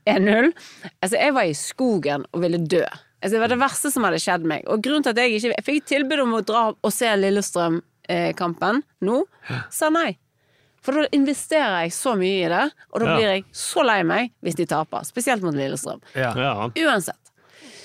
1-0. 0.08 0.50
Altså, 1.02 1.14
jeg 1.18 1.34
var 1.36 1.46
i 1.46 1.54
skogen 1.58 2.24
og 2.32 2.42
ville 2.42 2.60
dø. 2.66 2.84
Altså, 3.18 3.34
det 3.34 3.40
var 3.42 3.48
det 3.50 3.58
verste 3.58 3.90
som 3.90 4.04
hadde 4.06 4.20
skjedd 4.22 4.44
meg. 4.46 4.62
Og 4.70 4.80
grunnen 4.84 5.02
til 5.02 5.10
at 5.10 5.18
jeg 5.18 5.38
ikke 5.40 5.54
Jeg 5.56 5.64
fikk 5.66 5.86
tilbud 5.90 6.20
om 6.22 6.34
å 6.38 6.42
dra 6.46 6.60
og 6.70 6.92
se 6.94 7.08
Lillestrøm-kampen 7.18 8.82
nå. 9.02 9.22
Sa 9.74 9.90
nei. 9.90 10.16
For 10.84 10.94
da 10.94 11.08
investerer 11.12 11.82
jeg 11.84 11.92
så 11.96 12.14
mye 12.16 12.44
i 12.46 12.48
det, 12.48 12.64
og 12.94 13.00
da 13.02 13.06
Ja. 13.06 13.16
blir 13.16 13.26
jeg 13.34 13.44
så 13.52 13.82
lei 13.84 14.02
meg 14.06 14.30
hvis 14.42 14.54
de 14.56 14.64
taper. 14.66 15.02
Spesielt 15.04 15.42
mot 15.42 15.52
Lillestrøm. 15.54 16.00
Ja. 16.14 16.32
Ja. 16.36 16.68
Uansett. 16.70 17.27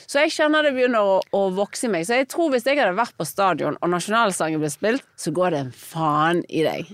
Så 0.07 0.23
jeg 0.23 0.33
kjenner 0.35 0.65
det 0.67 0.73
begynner 0.75 1.01
å, 1.03 1.15
å 1.35 1.41
vokse 1.55 1.87
i 1.87 1.91
meg. 1.93 2.05
Så 2.07 2.17
jeg 2.19 2.27
tror 2.31 2.51
hvis 2.53 2.65
jeg 2.67 2.79
hadde 2.79 2.95
vært 2.97 3.15
på 3.19 3.25
stadion 3.27 3.77
og 3.79 3.91
nasjonalsangen 3.93 4.61
ble 4.61 4.69
spilt, 4.73 5.05
så 5.19 5.31
går 5.35 5.55
det 5.55 5.59
en 5.63 5.71
faen 5.77 6.41
i 6.49 6.63
deg. 6.65 6.89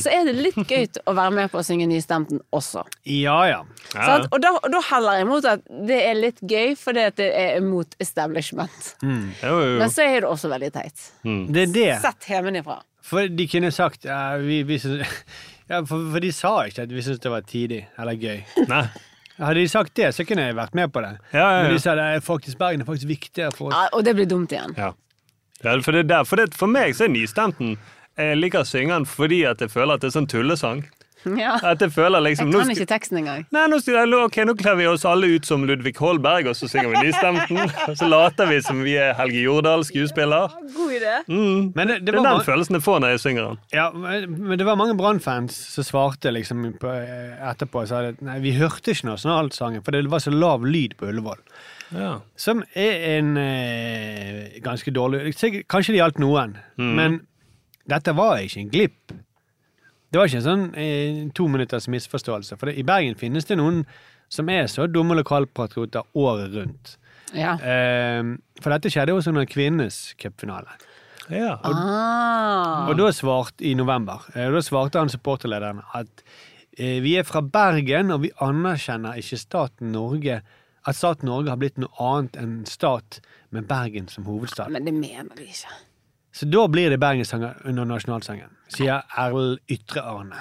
Så 0.00 0.12
er 0.12 0.28
det 0.28 0.36
litt 0.38 0.60
gøy 0.64 0.86
å 1.10 1.14
være 1.18 1.34
med 1.36 1.52
på 1.52 1.60
å 1.60 1.64
synge 1.66 1.88
Nystemten 1.90 2.40
også. 2.56 2.84
ja, 3.04 3.38
ja. 3.50 3.60
Ja. 3.94 4.04
Sant? 4.06 4.28
Og 4.30 4.38
da, 4.42 4.52
da 4.70 4.80
heller 4.90 5.18
jeg 5.18 5.26
mot 5.26 5.46
at 5.50 5.64
det 5.88 5.96
er 6.06 6.14
litt 6.18 6.38
gøy, 6.46 6.76
fordi 6.78 7.02
at 7.10 7.16
det 7.18 7.30
er 7.34 7.60
mot 7.64 7.96
establishment. 8.02 8.92
Jo, 9.02 9.10
jo, 9.42 9.56
jo. 9.74 9.78
Men 9.82 9.90
så 9.90 10.04
er 10.06 10.20
det 10.22 10.28
også 10.30 10.50
veldig 10.52 10.70
teit. 10.76 11.06
Det 11.24 11.64
er 11.66 11.72
det. 11.74 11.88
Sett 12.04 12.28
hjemmefra. 12.30 12.78
For 13.10 13.26
de 13.32 13.46
kunne 13.50 13.72
sagt 13.74 14.04
ja, 14.06 14.36
vi, 14.38 14.60
vi 14.68 14.76
ja, 15.70 15.80
for, 15.88 15.96
for 16.12 16.20
de 16.22 16.30
sa 16.36 16.52
ikke 16.68 16.84
at 16.86 16.92
vi 16.94 17.02
syntes 17.02 17.22
det 17.24 17.32
var 17.32 17.46
tidig 17.48 17.80
eller 17.98 18.18
gøy. 18.20 18.42
Nei. 18.70 18.84
Hadde 19.40 19.60
de 19.62 19.68
sagt 19.72 19.94
det, 19.96 20.10
så 20.14 20.24
kunne 20.28 20.44
jeg 20.48 20.56
vært 20.58 20.74
med 20.76 20.90
på 20.92 21.00
det. 21.00 21.14
Ja, 21.32 21.38
ja, 21.40 21.62
Men 21.62 21.70
ja. 21.70 21.76
de 21.76 21.82
sa 21.82 21.94
det 21.96 22.08
er 22.16 22.24
faktisk 22.24 22.58
Bergen 22.60 22.82
er 22.84 22.88
faktisk 22.88 23.08
viktigere 23.08 23.54
for 23.56 23.70
oss. 23.70 23.76
Ja, 23.76 23.88
og 23.96 24.04
det 24.04 24.14
blir 24.18 24.28
dumt 24.28 24.52
igjen. 24.52 24.74
Ja. 24.76 24.92
Ja, 25.64 25.74
for, 25.84 25.92
det 25.92 26.04
er 26.04 26.08
der, 26.08 26.24
for, 26.24 26.40
det, 26.40 26.54
for 26.56 26.72
meg 26.72 26.94
så 26.96 27.04
er 27.04 27.10
Nystemten 27.12 27.74
Jeg 28.16 28.36
liker 28.38 28.62
å 28.62 28.68
synge 28.68 28.94
den 28.94 29.04
fordi 29.08 29.42
at 29.48 29.60
jeg 29.60 29.72
føler 29.72 29.96
at 29.96 30.04
det 30.04 30.08
er 30.08 30.14
sånn 30.16 30.28
tullesang. 30.28 30.84
Ja. 31.40 31.58
At 31.62 31.80
jeg 31.84 31.92
føler 31.92 32.22
liksom 32.24 32.48
Jeg 32.52 32.60
kan 32.64 32.70
ikke 32.72 32.86
teksten 32.88 33.18
engang. 33.20 33.42
Nei, 33.52 33.66
nå, 33.68 33.76
jeg- 33.84 34.14
ok, 34.24 34.36
nå 34.48 34.54
kler 34.56 34.76
vi 34.78 34.86
oss 34.88 35.04
alle 35.04 35.26
ut 35.36 35.44
som 35.46 35.64
Ludvig 35.68 35.94
Holberg, 36.00 36.46
og 36.48 36.56
så 36.56 36.68
synger 36.70 36.94
vi 36.94 37.02
Nystemten. 37.08 37.58
Og 37.90 37.96
så 38.00 38.08
later 38.08 38.46
vi 38.48 38.60
som 38.64 38.80
vi 38.84 38.94
er 38.96 39.12
Helge 39.18 39.42
Jordal, 39.44 39.84
skuespiller. 39.84 40.48
God 40.76 40.92
idé. 40.96 41.16
Mm. 41.28 41.72
Men 41.76 41.88
det, 41.88 41.98
det, 42.00 42.06
Det 42.06 42.14
er 42.14 42.18
den 42.20 42.22
mange, 42.28 42.44
følelsen 42.48 42.78
jeg 42.78 42.82
får 42.86 43.00
når 43.04 43.14
jeg 43.14 43.20
synger 43.26 43.48
den. 43.50 43.58
ja, 43.76 43.90
men 43.92 44.38
men 44.50 44.58
det 44.58 44.66
var 44.66 44.76
mange 44.80 44.96
Brann-fans 44.96 45.56
som 45.74 45.84
svarte 45.84 46.32
liksom 46.32 46.64
på, 46.80 46.88
etterpå 47.52 47.82
og 47.84 47.88
sa 47.90 48.00
at 48.10 48.20
nei, 48.24 48.38
vi 48.40 48.52
hørte 48.56 48.90
ikke 48.94 49.10
nasjonalsangen, 49.12 49.82
for 49.84 49.92
det 49.92 50.06
var 50.10 50.22
så 50.24 50.32
lav 50.32 50.64
lyd 50.64 50.96
på 50.96 51.08
Ullevål. 51.12 51.38
Ja. 51.92 52.12
Som 52.38 52.62
er 52.78 53.00
en 53.18 53.32
eh, 53.36 54.60
ganske 54.62 54.92
dårlig 54.94 55.32
Kanskje 55.68 55.92
det 55.94 56.00
gjaldt 56.00 56.20
noen, 56.22 56.56
Mm. 56.78 56.94
men 56.96 57.20
dette 57.90 58.12
var 58.16 58.38
ikke 58.38 58.60
en 58.62 58.70
glipp. 58.70 59.12
Det 60.10 60.18
var 60.18 60.26
ikke 60.26 60.40
en 60.40 60.46
sånn 60.46 60.64
eh, 60.74 61.18
to 61.36 61.46
minutters 61.50 61.86
misforståelse. 61.92 62.58
For 62.58 62.70
det, 62.70 62.78
i 62.80 62.86
Bergen 62.86 63.18
finnes 63.18 63.46
det 63.46 63.58
noen 63.60 63.84
som 64.30 64.50
er 64.50 64.66
så 64.70 64.86
dumme 64.90 65.16
lokalpatrioter 65.18 66.06
året 66.18 66.54
rundt. 66.54 66.96
Ja. 67.34 67.54
Eh, 67.58 68.22
for 68.60 68.74
dette 68.74 68.90
skjedde 68.90 69.14
også 69.14 69.34
under 69.34 69.46
kvinnenes 69.50 70.00
cupfinale. 70.20 70.78
Ja. 71.30 71.58
Ah. 71.62 72.88
Og 72.90 72.96
da 72.98 73.10
svarte 73.14 73.62
i 73.66 73.76
november, 73.78 74.24
eh, 74.34 74.50
da 74.50 74.62
svarte 74.66 74.98
han 74.98 75.12
supporterlederen 75.12 75.82
at 75.94 76.24
eh, 76.76 76.98
vi 77.04 77.14
er 77.20 77.26
fra 77.28 77.42
Bergen, 77.42 78.10
og 78.10 78.24
vi 78.24 78.32
anerkjenner 78.42 79.20
ikke 79.20 79.38
staten 79.38 79.94
Norge 79.94 80.40
at 80.88 80.96
staten 80.96 81.28
Norge 81.28 81.52
har 81.52 81.60
blitt 81.60 81.78
noe 81.78 81.92
annet 82.00 82.38
enn 82.40 82.54
stat 82.68 83.20
med 83.54 83.68
Bergen 83.68 84.08
som 84.08 84.26
hovedstad. 84.26 84.72
Men 84.72 84.88
det 84.88 84.94
mener 84.96 85.36
de 85.36 85.46
ikke. 85.46 85.74
Så 86.32 86.46
da 86.46 86.66
blir 86.70 86.90
det 86.90 87.00
bergenssanger 87.02 87.56
under 87.66 87.84
nasjonalsangen, 87.90 88.50
sier 88.70 89.02
Erl 89.18 89.56
Ytre-Arne. 89.70 90.38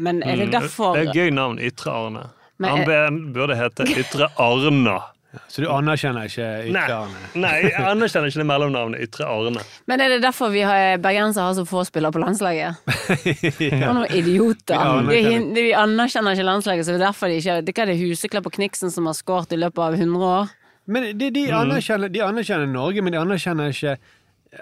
Men 0.00 0.22
er 0.24 0.36
det 0.36 0.50
derfor 0.54 0.94
Mm. 0.94 0.96
Det 0.96 1.06
er 1.06 1.10
et 1.10 1.16
gøy 1.16 1.30
navn. 1.36 1.58
Ytre 1.60 1.92
Arne. 1.92 2.22
Men 2.58 2.70
Han 2.70 2.90
er- 2.90 3.32
burde 3.34 3.56
hete 3.56 3.84
Ytre 3.84 4.30
Arna. 4.38 5.00
Så 5.46 5.62
du 5.62 5.68
anerkjenner 5.68 6.24
ikke 6.26 6.46
Ytre-Arne? 6.72 7.20
nei, 7.34 7.52
jeg 7.68 7.72
anerkjenner 7.86 8.26
ikke 8.32 8.40
det 8.40 8.46
mellomnavnet 8.48 9.00
Ytre 9.04 9.26
Arne. 9.28 9.60
Men 9.86 10.00
er 10.00 10.08
det 10.08 10.22
derfor 10.24 10.50
vi 10.50 10.62
har, 10.62 10.96
bergensere 10.98 11.44
har 11.44 11.54
så 11.54 11.66
få 11.68 11.84
spillere 11.86 12.10
på 12.12 12.18
landslaget? 12.18 12.74
For 12.84 13.94
noen 13.94 14.10
idioter. 14.10 15.06
Vi 15.06 15.20
vi 15.54 15.72
anerkjenner 15.72 16.32
ikke 16.34 16.48
landslaget, 16.48 16.86
så 16.86 16.96
det 16.96 17.00
er 17.02 17.06
derfor 17.12 17.28
de 17.28 17.36
ikke 17.38 17.60
Det 17.64 17.78
er 17.78 17.86
det 17.92 17.98
Huseklepp 18.00 18.46
og 18.46 18.52
Kniksen 18.52 18.90
som 18.90 19.06
har 19.06 19.14
skåret 19.14 19.52
i 19.52 19.56
løpet 19.60 19.78
av 19.78 19.94
100 19.94 20.24
år. 20.24 20.48
Men 20.86 21.16
de, 21.18 21.30
de, 21.30 21.44
anerkjenner, 21.54 22.08
de 22.10 22.22
anerkjenner 22.24 22.66
Norge, 22.66 23.02
men 23.02 23.12
de 23.12 23.18
anerkjenner 23.20 23.68
ikke 23.70 23.98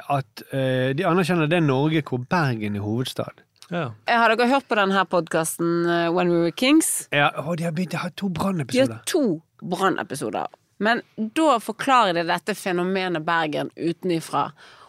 at 0.09 0.43
eh, 0.53 0.95
De 0.97 1.07
anerkjenner 1.09 1.49
det 1.51 1.63
Norge 1.65 2.03
hvor 2.05 2.23
Bergen 2.29 2.77
er 2.77 2.85
hovedstad. 2.85 3.45
Ja. 3.69 3.91
Har 4.09 4.33
dere 4.33 4.49
hørt 4.49 4.69
på 4.69 4.79
denne 4.79 5.03
podkasten 5.05 5.85
When 6.15 6.31
We 6.33 6.45
Were 6.47 6.55
Kings? 6.57 7.09
Ja, 7.13 7.29
å, 7.37 7.57
de 7.57 7.67
har 7.69 7.75
begynt 7.77 7.97
å 7.99 8.07
ha 8.07 8.13
to 8.17 8.31
De 8.33 8.81
har 8.81 9.03
to 9.09 9.41
brannepisoder. 9.61 10.49
Men 10.79 11.03
da 11.17 11.59
forklarer 11.61 12.15
de 12.15 12.25
dette 12.29 12.55
fenomenet 12.55 13.25
Bergen 13.27 13.71
utenifra. 13.77 14.49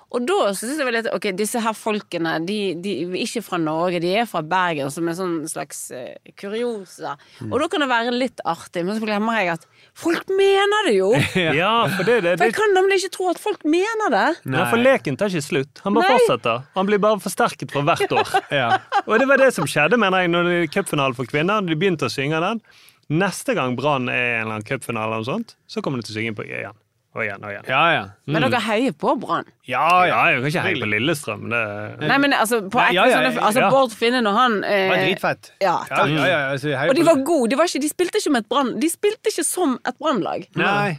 Og 0.09 0.25
da 0.25 0.37
synes 0.57 0.79
jeg 0.79 0.87
vel 0.87 0.97
at 1.01 1.09
Ok, 1.13 1.27
disse 1.37 1.61
her 1.61 1.75
folkene, 1.77 2.37
de, 2.45 2.57
de 2.81 2.93
er 3.03 3.15
ikke 3.21 3.43
fra 3.45 3.59
Norge, 3.61 4.01
de 4.01 4.13
er 4.21 4.25
fra 4.29 4.41
Bergen, 4.45 4.89
som 4.93 5.07
en 5.09 5.17
sånn 5.17 5.35
slags 5.49 5.83
uh, 5.93 6.15
kuriosa. 6.39 7.15
Mm. 7.39 7.51
Og 7.51 7.61
da 7.61 7.67
kan 7.71 7.83
det 7.83 7.89
være 7.91 8.15
litt 8.15 8.43
artig, 8.47 8.83
men 8.87 8.97
så 8.97 9.05
glemmer 9.05 9.37
jeg 9.39 9.53
at 9.57 9.67
folk 9.97 10.31
mener 10.33 10.89
det 10.89 10.95
jo! 10.97 11.11
Ja, 11.59 11.73
for 11.93 12.07
det, 12.07 12.19
det, 12.25 12.35
For 12.39 12.49
jeg 12.49 12.57
kan 12.57 12.75
nemlig 12.77 12.99
ikke 13.01 13.13
tro 13.17 13.29
at 13.31 13.41
folk 13.41 13.63
mener 13.69 14.13
det. 14.13 14.25
Nei, 14.49 14.65
for 14.71 14.81
leken 14.81 15.17
tar 15.19 15.31
ikke 15.31 15.45
slutt. 15.45 15.83
Han 15.85 15.97
bare 15.97 16.09
Nei. 16.09 16.17
fortsetter. 16.17 16.65
Han 16.75 16.89
blir 16.89 17.01
bare 17.03 17.21
forsterket 17.23 17.73
for 17.75 17.87
hvert 17.87 18.19
år. 18.21 18.35
Ja. 18.59 18.79
Og 19.05 19.19
det 19.21 19.27
var 19.29 19.39
det 19.39 19.51
som 19.55 19.67
skjedde, 19.69 19.97
mener 20.01 20.23
jeg, 20.23 20.31
når 20.33 20.47
det 20.47 20.53
er 20.57 20.69
cupfinalen 20.73 21.15
for 21.15 21.29
kvinner. 21.29 21.61
De 21.63 21.77
begynte 21.77 22.07
å 22.09 22.11
synge 22.11 22.39
den. 22.43 22.61
Neste 23.09 23.55
gang 23.57 23.77
Brann 23.77 24.09
er 24.11 24.17
i 24.17 24.33
en 24.39 24.47
eller 24.47 24.57
annen 24.57 24.67
cupfinale, 24.67 25.21
så 25.69 25.83
kommer 25.85 26.01
de 26.01 26.07
til 26.07 26.15
å 26.15 26.17
synge 26.19 26.35
på 26.37 26.45
igjen. 26.49 26.77
Og 27.19 27.23
igjen 27.25 27.41
og 27.43 27.51
igjen. 27.51 27.65
Ja, 27.67 27.79
ja. 27.91 28.03
Men 28.31 28.45
dere 28.47 28.61
heier 28.63 28.93
på 28.95 29.11
Brann. 29.19 29.47
Ja, 29.67 29.81
Ja, 30.05 30.05
ja. 30.07 30.19
jeg 30.31 30.39
kan 30.39 30.47
ikke 30.53 30.61
heie 30.69 30.79
på 30.79 30.87
Lillestrøm. 30.93 31.41
Det 31.51 32.07
Nei, 32.07 32.17
men 32.23 32.33
altså, 32.37 32.61
på 32.71 32.79
Nei, 32.79 32.93
ja, 32.95 33.03
ja, 33.05 33.09
ja, 33.09 33.17
sånne- 33.31 33.43
altså 33.49 33.63
ja. 33.65 33.69
Bård 33.73 33.91
Finne 33.99 34.21
når 34.23 34.37
han 34.37 34.55
eh, 34.63 34.69
Det 34.79 34.89
var 34.93 35.03
dritfett. 35.03 35.51
Ja, 35.59 35.73
Ja, 35.89 35.97
takk. 35.99 36.13
ja, 36.15 36.25
ja, 36.31 36.39
altså, 36.53 36.71
Og 36.87 36.95
de 36.95 37.03
var 37.09 37.21
gode. 37.27 37.49
De, 37.51 37.59
var 37.59 37.67
ikke, 37.67 37.81
de 37.83 37.89
spilte 37.91 38.21
ikke 38.23 38.31
med 38.37 38.45
et 38.45 38.49
brann 38.55 38.71
De 38.79 38.89
spilte 38.89 39.33
ikke 39.33 39.45
som 39.45 39.75
et 39.85 39.99
brannlag. 39.99 40.47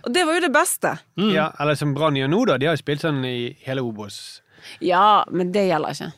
Og 0.05 0.13
det 0.13 0.27
var 0.29 0.35
jo 0.37 0.45
det 0.47 0.53
beste. 0.53 0.95
Ja, 1.33 1.49
eller 1.59 1.75
som 1.81 1.95
Brann 1.97 2.15
gjør 2.21 2.29
nå, 2.37 2.45
da. 2.53 2.59
De 2.61 2.67
har 2.69 2.77
jo 2.77 2.83
spilt 2.85 3.01
sånn 3.01 3.25
i 3.25 3.57
hele 3.65 3.81
Obos. 3.81 4.21
Ja, 4.85 5.25
men 5.33 5.53
det 5.57 5.67
gjelder 5.71 5.97
ikke. 5.97 6.13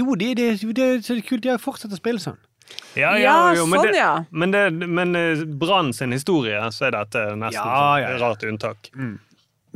Jo, 0.00 0.14
det, 0.16 0.32
det, 0.40 0.48
det, 0.74 0.90
så 1.04 1.12
er 1.14 1.20
det 1.20 1.26
kult. 1.28 1.42
De 1.44 1.52
har 1.52 1.58
fortsatt 1.62 1.92
å 1.92 2.00
spille 2.00 2.18
sånn. 2.24 2.40
Ja, 2.98 3.12
Ja, 3.20 3.34
men 3.54 3.78
sånn, 3.78 3.92
det, 3.92 3.98
ja. 4.00 4.24
Men, 4.34 4.50
det, 4.50 4.62
men 4.72 5.14
eh, 5.14 5.44
Brann 5.46 5.92
sin 5.94 6.10
historie, 6.10 6.58
så 6.74 6.88
er 6.88 6.96
dette 6.96 7.20
nesten 7.38 7.60
Ja, 7.62 7.98
ja, 8.00 8.08
ja, 8.08 8.16
ja. 8.16 8.18
rart 8.24 8.42
unntak. 8.42 8.88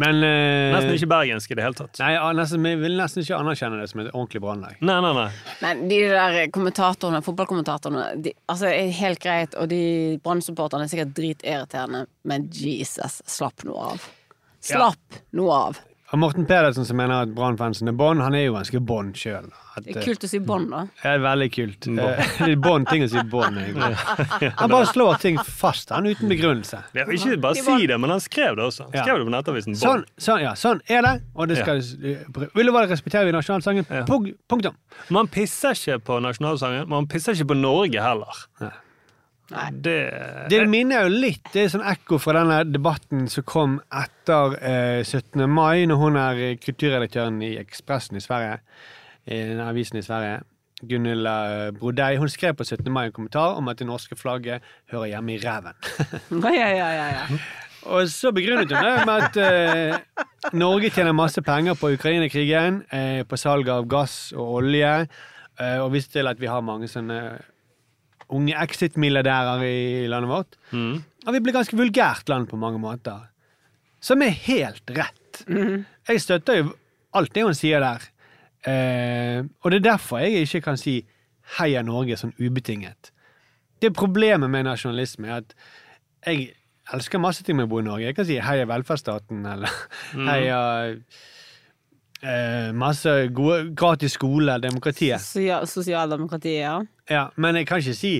Men 0.01 0.22
eh, 0.24 0.70
Nesten 0.72 0.95
ikke 0.95 1.09
bergensk 1.11 1.51
i 1.51 1.57
det 1.59 1.64
hele 1.66 1.76
tatt. 1.76 1.99
Nei, 2.01 2.12
ja, 2.14 2.28
nesten, 2.36 2.62
Vi 2.64 2.72
vil 2.80 2.95
nesten 2.97 3.24
ikke 3.24 3.36
anerkjenne 3.41 3.80
det 3.82 3.88
som 3.91 4.01
et 4.05 4.12
ordentlig 4.12 4.41
brannlag. 4.45 4.78
Nei, 4.80 4.97
nei, 5.05 5.11
nei. 5.18 5.26
Men 5.61 5.82
de 5.91 5.99
der 6.12 6.38
kommentatorene, 6.55 7.20
fotballkommentatorene 7.26 8.07
de, 8.24 8.32
Altså, 8.49 8.70
er 8.70 8.95
helt 9.01 9.20
greit, 9.20 9.59
og 9.61 9.68
de 9.72 9.82
Brann-supporterne 10.24 10.86
er 10.86 10.93
sikkert 10.93 11.12
dritirriterende, 11.18 12.07
men 12.30 12.49
Jesus, 12.55 13.20
slapp 13.28 13.66
noe 13.68 13.93
av. 13.93 14.09
Slapp 14.64 15.20
noe 15.36 15.61
av. 15.68 15.84
Og 16.11 16.18
Morten 16.18 16.42
Pedersen 16.48 16.82
som 16.88 16.96
mener 16.98 17.22
at 17.22 17.30
Brann-fansen 17.36 17.86
er 17.86 17.94
bånd, 17.94 18.18
han 18.24 18.34
er 18.34 18.48
jo 18.48 18.54
ganske 18.56 18.80
bånd 18.82 19.12
sjøl. 19.14 19.44
Det 19.84 19.92
er 19.94 20.02
kult 20.02 20.24
å 20.26 20.28
si 20.32 20.40
bånd, 20.42 20.66
da. 20.72 20.80
Er 21.06 21.20
veldig 21.22 21.46
kult. 21.54 21.86
Eh, 21.86 22.22
Det 22.40 22.48
er 22.50 22.56
bånd 22.64 22.88
ting 22.90 23.04
å 23.06 23.08
si 23.12 23.22
bånd, 23.30 23.61
egentlig. 23.62 24.50
Han 24.61 24.72
bare 24.74 24.88
slår 24.90 25.20
ting 25.22 25.38
fast, 25.46 25.92
han 25.94 26.08
uten 26.11 26.26
begrunnelse. 26.32 26.80
Ja, 26.98 27.06
ikke 27.06 27.38
bare 27.46 27.62
si 27.62 27.86
det, 27.86 28.00
men 28.02 28.11
han 28.11 28.20
skrev 28.24 28.58
det 28.58 28.66
også. 28.66 28.88
Han 28.90 29.04
skrev 29.06 29.20
det 29.22 29.28
på 29.30 29.34
Nettavisen. 29.36 29.78
Sånn, 29.78 30.02
sånn, 30.20 30.42
ja, 30.42 30.56
sånn 30.58 30.82
er 30.90 31.06
det, 31.06 31.14
og 31.38 31.46
det 31.52 31.61
skal 31.62 31.80
Ullevål 32.58 32.90
respektere 32.90 33.30
vi 33.30 33.36
nasjonalsangen. 33.38 33.86
Ja. 33.88 34.02
Pug- 34.11 34.32
Punktum. 34.50 34.74
Man 35.14 35.30
pisser 35.30 35.78
ikke 35.78 36.00
på 36.11 36.18
nasjonalsangen, 36.26 36.88
men 36.90 36.96
man 37.04 37.08
pisser 37.11 37.38
ikke 37.38 37.52
på 37.54 37.61
Norge 37.62 38.02
heller. 38.02 38.42
Nei. 39.51 39.66
Det, 39.72 39.96
Det 40.53 40.61
minner 40.70 41.09
jo 41.09 41.14
litt 41.24 41.48
Det 41.51 41.64
er 41.64 41.72
sånn 41.72 41.86
ekko 41.90 42.20
fra 42.22 42.36
denne 42.38 42.61
debatten 42.68 43.26
som 43.32 43.46
kom 43.48 43.78
etter 43.90 44.55
eh, 44.61 45.01
17. 45.03 45.42
mai, 45.51 45.86
når 45.90 45.98
hun 45.98 46.18
er 46.20 46.42
kulturredaktøren 46.62 47.40
i 47.42 47.57
Ekspressen 47.59 48.20
i 48.20 48.22
Sverige, 48.24 48.61
i 49.26 49.40
den 49.51 49.62
avisen 49.64 49.98
i 49.98 50.05
Sverige, 50.07 50.42
Gunilla 50.86 51.34
eh, 51.66 51.72
Brodei, 51.76 52.14
hun 52.20 52.30
skrev 52.32 52.55
på 52.57 52.64
17. 52.64 52.86
mai 52.92 53.09
en 53.09 53.16
kommentar 53.16 53.59
om 53.59 53.68
at 53.72 53.80
det 53.82 53.88
norske 53.90 54.16
flagget 54.16 54.62
hører 54.92 55.11
hjemme 55.14 55.34
i 55.34 55.42
ræven. 55.42 55.76
Ja, 56.30 56.55
ja, 56.55 56.70
ja, 56.76 56.92
ja, 57.01 57.11
ja. 57.18 57.42
Og 57.90 58.11
så 58.12 58.28
begrunnet 58.36 58.72
hun 58.72 58.84
det 58.84 59.07
med 59.09 59.22
at 59.24 59.36
eh, 59.40 60.24
Norge 60.53 60.90
tjener 60.92 61.16
masse 61.16 61.40
penger 61.42 61.76
på 61.80 61.94
Ukraina-krigen, 61.96 62.82
eh, 62.92 63.22
på 63.24 63.38
salg 63.40 63.68
av 63.72 63.86
gass 63.88 64.34
og 64.36 64.61
olje, 64.61 64.90
eh, 65.57 65.78
og 65.80 65.92
viste 65.94 66.18
til 66.18 66.28
at 66.28 66.40
vi 66.40 66.51
har 66.51 66.61
mange 66.64 66.90
sånne 66.92 67.38
unge 68.37 68.57
exit-milliardærer 68.62 69.64
i 69.66 70.07
landet 70.11 70.31
vårt. 70.31 70.59
Mm. 70.72 71.01
Og 71.26 71.35
vi 71.37 71.43
blir 71.45 71.57
ganske 71.57 71.76
vulgært 71.76 72.31
land 72.33 72.49
på 72.51 72.59
mange 72.61 72.81
måter. 72.83 73.28
Som 74.01 74.22
er 74.24 74.37
helt 74.47 74.91
rett. 74.97 75.43
Jeg 76.09 76.22
støtter 76.22 76.61
jo 76.61 76.70
alt 77.16 77.35
det 77.35 77.45
hun 77.45 77.57
sier 77.57 77.83
der. 77.83 78.07
Eh, 78.68 79.41
og 79.62 79.72
det 79.72 79.81
er 79.81 79.89
derfor 79.93 80.20
jeg 80.20 80.47
ikke 80.47 80.61
kan 80.68 80.76
si 80.76 81.01
'heia 81.57 81.83
Norge' 81.83 82.16
sånn 82.16 82.35
ubetinget. 82.39 83.11
Det 83.83 83.95
problemet 83.97 84.51
med 84.51 84.64
nasjonalisme 84.64 85.28
er 85.28 85.37
at 85.41 85.55
jeg 86.26 86.53
elsker 86.93 87.18
masse 87.18 87.43
ting 87.43 87.57
med 87.57 87.66
å 87.66 87.70
bo 87.70 87.81
i 87.81 87.87
Norge. 87.87 88.07
Jeg 88.07 88.16
kan 88.16 88.26
si 88.28 88.39
'heia 88.39 88.66
velferdsstaten' 88.68 89.47
eller 89.53 89.70
'heia 90.14 90.97
eh, 92.22 92.70
masse 92.74 93.28
gode, 93.34 93.74
gratis 93.76 94.12
skole', 94.18 94.58
demokratiet. 94.62 95.20
Sosial, 95.20 95.66
Sosialdemokratiet, 95.66 96.60
ja. 96.60 96.80
Ja, 97.10 97.26
men 97.36 97.56
jeg 97.56 97.66
kan 97.66 97.78
ikke 97.78 97.94
si 97.94 98.16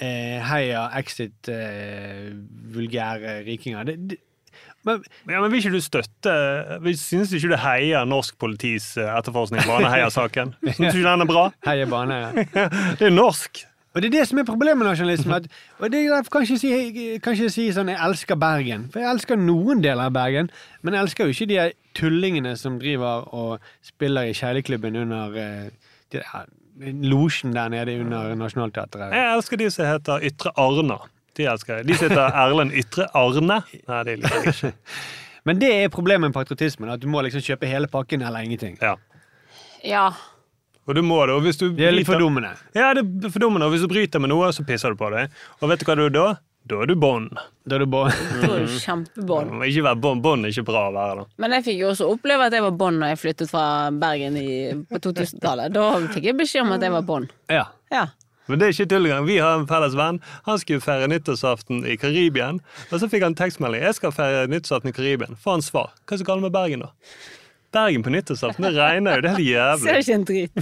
eh, 0.00 0.38
'heia 0.42 0.88
exit 0.98 1.48
eh, 1.48 2.32
vulgære 2.74 3.44
rikinger'. 3.46 3.84
Det, 3.84 4.10
det, 4.10 4.18
men, 4.84 5.02
Ja, 5.28 5.40
men 5.40 5.50
Vil 5.52 5.58
ikke 5.58 5.74
du 5.74 5.80
støtte 5.80 6.32
vi 6.82 6.96
Synes 6.96 7.32
ikke 7.32 7.48
du 7.48 7.56
heier 7.56 8.04
norsk 8.04 8.38
politis 8.38 8.96
eh, 8.96 9.18
etterforskning 9.18 9.62
på 9.62 9.74
Baneheia-saken? 9.74 10.54
Syns 10.76 10.92
du 10.94 11.00
ikke 11.02 11.10
den 11.10 11.20
er 11.20 11.26
bra? 11.26 11.50
heia 11.66 11.84
bane, 11.86 12.14
ja. 12.14 12.30
Det 12.98 13.10
er 13.10 13.10
norsk. 13.10 13.64
Og 13.94 14.02
det 14.02 14.12
er 14.14 14.20
det 14.20 14.28
som 14.28 14.38
er 14.38 14.44
problemet 14.46 14.78
med 14.78 14.86
nasjonalisme. 14.86 15.36
At, 15.40 15.46
og 15.78 15.90
det 15.92 16.04
er 16.04 16.12
derfor 16.14 16.30
kan 16.30 16.44
jeg 16.44 16.50
ikke 16.50 16.60
si, 16.60 17.18
kan 17.24 17.32
ikke 17.32 17.50
si 17.50 17.64
sånn 17.74 17.88
'jeg 17.88 17.98
elsker 18.04 18.36
Bergen'. 18.36 18.84
For 18.92 19.00
jeg 19.00 19.10
elsker 19.10 19.36
noen 19.36 19.82
deler 19.82 20.04
av 20.06 20.12
Bergen, 20.12 20.50
men 20.82 20.94
jeg 20.94 21.02
elsker 21.02 21.24
jo 21.24 21.34
ikke 21.34 21.48
de 21.48 21.72
tullingene 21.98 22.54
som 22.60 22.78
driver 22.80 23.26
og 23.34 23.58
spiller 23.84 24.30
i 24.30 24.34
kjæleklubben 24.38 24.96
under 25.02 25.36
eh, 25.38 25.68
de 26.14 26.22
der- 26.22 26.48
losjen 27.10 27.52
der 27.56 27.68
nede 27.74 27.96
under 28.00 28.34
Nationaltheatret. 28.38 29.10
Jeg 29.12 29.32
elsker 29.36 29.58
de 29.58 29.70
som 29.74 29.86
heter 29.88 30.22
Ytre 30.30 30.52
Arna. 30.56 30.98
De 31.36 31.46
elsker 31.50 31.80
jeg. 31.80 31.88
De 31.88 31.96
som 31.98 32.08
heter 32.08 32.38
Erlend 32.38 32.72
Ytre 32.78 33.08
Arne. 33.18 33.60
Nei, 33.88 34.02
det 34.06 34.14
liker 34.22 34.44
jeg 34.46 34.54
ikke. 34.54 34.72
Men 35.48 35.58
det 35.62 35.70
er 35.74 35.88
problemet 35.88 36.28
med 36.28 36.34
patriotismen, 36.36 36.90
at 36.92 37.00
du 37.02 37.06
må 37.10 37.22
liksom 37.24 37.40
kjøpe 37.42 37.66
hele 37.70 37.88
pakken 37.90 38.22
eller 38.22 38.44
ingenting. 38.44 38.74
Ja. 38.82 38.94
Ja. 39.86 40.06
Og 40.88 40.94
du 40.96 41.02
må 41.02 41.18
det. 41.26 41.34
Og 41.36 41.42
hvis 41.46 41.58
du 41.60 41.68
Det 41.76 41.86
er 41.88 41.94
litt 41.94 42.06
fordummende. 42.08 42.50
Ja, 42.76 42.90
det 42.96 43.04
er 43.26 43.32
fordummende. 43.32 43.66
Og 43.68 43.74
hvis 43.74 43.82
du 43.84 43.88
bryter 43.90 44.20
med 44.22 44.30
noe, 44.32 44.50
så 44.56 44.64
pisser 44.66 44.92
du 44.94 44.98
på 45.00 45.08
det. 45.14 45.26
Og 45.60 45.70
vet 45.70 45.80
du 45.82 45.86
hva 45.88 45.96
du 45.98 46.04
er 46.06 46.14
da? 46.14 46.26
Da 46.68 46.82
er 46.84 46.90
du 46.90 46.94
bånd. 47.00 47.32
Da 47.68 47.78
er 47.78 47.84
du 47.84 47.88
bånd. 47.88 48.12
Det 48.12 48.48
er 48.48 48.66
du 48.66 48.76
kjempebånd. 48.82 49.54
Ikke 49.64 49.84
være 49.86 50.00
bånd. 50.04 50.22
Bånd 50.24 50.44
er 50.44 50.52
ikke 50.52 50.66
bra 50.68 50.84
å 50.90 50.94
være, 50.94 51.22
da. 51.22 51.26
Men 51.40 51.56
jeg 51.56 51.66
fikk 51.70 51.78
jo 51.80 51.90
også 51.94 52.08
oppleve 52.12 52.48
at 52.48 52.56
jeg 52.56 52.64
var 52.66 52.78
bånd 52.82 53.00
når 53.00 53.14
jeg 53.14 53.20
flyttet 53.22 53.52
fra 53.52 53.64
Bergen 53.96 54.36
i, 54.40 54.48
på 54.90 55.00
2000-tallet. 55.08 55.72
Da 55.76 55.86
fikk 56.12 56.28
jeg 56.28 56.36
beskjed 56.38 56.66
om 56.66 56.74
at 56.76 56.84
jeg 56.84 56.94
var 56.94 57.06
bånd. 57.08 57.32
Ja. 57.52 57.64
Ja. 57.94 58.04
Men 58.48 58.60
det 58.60 58.68
er 58.68 58.76
ikke 58.76 58.88
tull 58.88 59.08
engang. 59.08 59.26
Vi 59.28 59.40
har 59.44 59.58
en 59.58 59.66
felles 59.68 59.96
venn. 59.96 60.20
Han 60.48 60.60
skulle 60.60 60.84
feire 60.84 61.08
nyttårsaften 61.12 61.82
i 61.88 61.98
Karibien. 62.00 62.62
Og 62.88 63.00
så 63.00 63.08
fikk 63.12 63.26
han 63.26 63.36
tekstmelding. 63.36 63.84
'Jeg 63.84 63.98
skal 64.00 64.14
feire 64.16 64.46
nyttårsaften 64.48 64.92
i 64.92 64.96
Karibien'. 64.96 65.36
Får 65.40 65.58
han 65.58 65.64
svar. 65.64 65.92
Hva 66.04 66.14
er 66.14 66.16
det 66.16 66.24
så 66.24 66.28
galt 66.30 66.44
med 66.44 66.56
Bergen, 66.56 66.84
da? 66.86 66.92
Bergen 67.72 68.02
på 68.02 68.12
nyttårsaften, 68.14 68.64
det 68.64 68.80
regner 68.80 69.18
jo. 69.18 69.24
Det 69.24 69.30
er 69.30 69.36
helt 69.36 69.82
Ser 69.82 69.88
jævlig. 69.88 69.98
ikke 70.00 70.14
en 70.14 70.26
drit. 70.28 70.52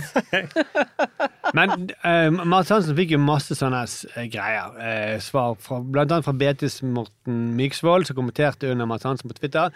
Men 1.57 1.75
uh, 2.03 2.47
Mads 2.51 2.73
Hansen 2.75 2.97
fikk 2.99 3.15
jo 3.15 3.21
masse 3.23 3.55
sånne 3.55 3.85
eh, 3.87 4.27
greier. 4.33 4.75
Uh, 4.75 5.17
svar 5.23 5.55
fra, 5.63 5.79
blant 5.81 6.11
annet 6.11 6.27
fra 6.27 6.35
BTs 6.35 6.81
Morten 6.83 7.43
Myksvold, 7.59 8.09
som 8.09 8.19
kommenterte 8.19 8.73
under 8.73 8.91
Mads 8.91 9.07
Hansen 9.07 9.31
på 9.31 9.39
Twitter. 9.39 9.71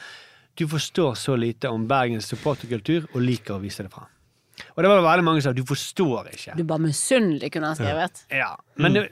Du 0.59 0.67
forstår 0.69 1.15
så 1.15 1.37
lite 1.39 1.71
om 1.71 1.87
Bergens 1.89 2.27
supporterkultur 2.33 3.07
og 3.13 3.23
liker 3.23 3.57
å 3.57 3.63
vise 3.63 3.87
det 3.87 3.95
fra. 3.95 4.09
Og 4.75 4.83
det 4.83 4.91
var 4.91 5.03
veldig 5.05 5.25
mange 5.25 5.43
som 5.43 5.51
sa 5.51 5.57
du 5.57 5.63
forstår 5.67 6.31
ikke. 6.35 6.57
Du 6.59 6.65
bare 6.69 6.85
misunnelig, 6.85 7.51
kunne 7.55 7.71
ha 7.71 7.79
skrevet. 7.79 8.25
Ja, 8.33 8.51
men, 8.81 8.97
det, 8.99 9.07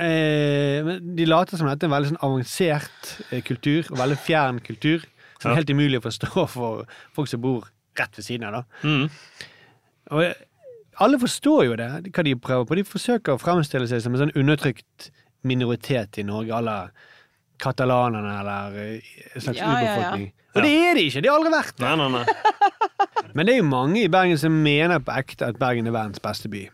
uh, 0.00 0.92
de 1.00 1.28
later 1.28 1.60
som 1.60 1.70
dette 1.70 1.86
er 1.86 1.90
en 1.90 1.96
veldig 1.96 2.12
sånn 2.12 2.22
avansert 2.26 3.14
eh, 3.30 3.40
kultur, 3.46 3.88
og 3.90 3.98
veldig 4.00 4.20
fjern 4.26 4.60
kultur, 4.64 5.06
som 5.40 5.50
Ja. 5.50 5.54
er 5.56 5.60
helt 5.62 5.70
umulig 5.72 5.98
å 6.00 6.04
forstå 6.06 6.46
for 6.56 6.84
folk 7.16 7.28
som 7.28 7.40
bor 7.42 7.66
rett 7.98 8.16
ved 8.16 8.24
siden 8.24 8.46
av. 8.48 8.52
da. 8.60 8.88
Mm. 8.88 9.10
Og 10.10 10.34
alle 11.00 11.18
forstår 11.22 11.64
jo 11.66 11.76
det, 11.80 11.88
hva 12.12 12.24
de 12.26 12.34
prøver 12.36 12.66
på. 12.68 12.76
De 12.76 12.84
forsøker 12.84 13.34
å 13.34 13.40
fremstille 13.40 13.88
seg 13.88 14.02
som 14.04 14.14
en 14.14 14.24
sånn 14.26 14.34
undertrykt 14.36 15.10
minoritet 15.48 16.18
i 16.20 16.24
Norge, 16.28 16.52
Alle 16.52 16.70
la 16.70 16.90
katalanerne 17.60 18.34
eller 18.40 18.76
eh, 18.80 19.14
en 19.34 19.40
slags 19.44 19.58
Ja, 19.58 19.72
ja, 19.84 19.94
ja. 20.00 20.28
Og 20.56 20.64
det 20.64 20.70
er 20.74 20.94
de 20.98 21.02
ikke! 21.06 21.20
De 21.22 21.28
har 21.30 21.36
aldri 21.38 21.52
vært 21.52 21.76
det. 21.78 21.86
Nei, 21.86 21.96
nei, 21.96 22.08
nei. 22.10 22.24
Men 23.36 23.46
det 23.46 23.52
er 23.54 23.58
jo 23.60 23.66
mange 23.70 24.00
i 24.02 24.08
Bergen 24.10 24.38
som 24.40 24.56
mener 24.64 24.98
på 25.04 25.12
ekte 25.14 25.46
at 25.52 25.58
Bergen 25.60 25.86
er 25.86 25.94
verdens 25.94 26.18
beste 26.24 26.50
by. 26.50 26.64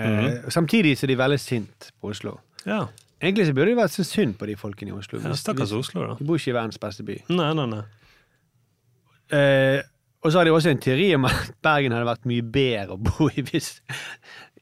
Eh, 0.00 0.48
samtidig 0.50 0.96
så 0.98 1.06
er 1.06 1.12
de 1.12 1.18
veldig 1.20 1.38
sint 1.40 1.90
på 2.00 2.10
Oslo. 2.10 2.38
Ja. 2.66 2.86
Egentlig 3.22 3.46
så 3.46 3.54
burde 3.54 3.70
det 3.70 3.78
vært 3.78 3.94
så 3.94 4.02
synd 4.08 4.34
på 4.40 4.48
de 4.50 4.56
folkene 4.58 4.90
i 4.90 4.96
Oslo. 4.98 5.20
ja 5.22 5.36
Stakkars 5.38 5.70
Oslo, 5.76 6.02
da. 6.08 6.16
De 6.18 6.26
bor 6.26 6.40
ikke 6.40 6.50
i 6.50 6.56
verdens 6.56 6.80
beste 6.82 7.04
by. 7.06 7.20
Nei, 7.30 7.52
nei, 7.54 7.66
nei. 7.70 7.82
Eh, 9.32 9.80
og 10.22 10.30
så 10.30 10.38
har 10.38 10.46
de 10.46 10.52
også 10.54 10.70
en 10.70 10.80
teori 10.82 11.08
om 11.16 11.24
at 11.26 11.52
Bergen 11.64 11.94
hadde 11.96 12.06
vært 12.06 12.26
mye 12.30 12.44
bedre 12.54 12.94
å 12.96 13.00
bo 13.00 13.26
i 13.32 13.42
hvis 13.42 13.72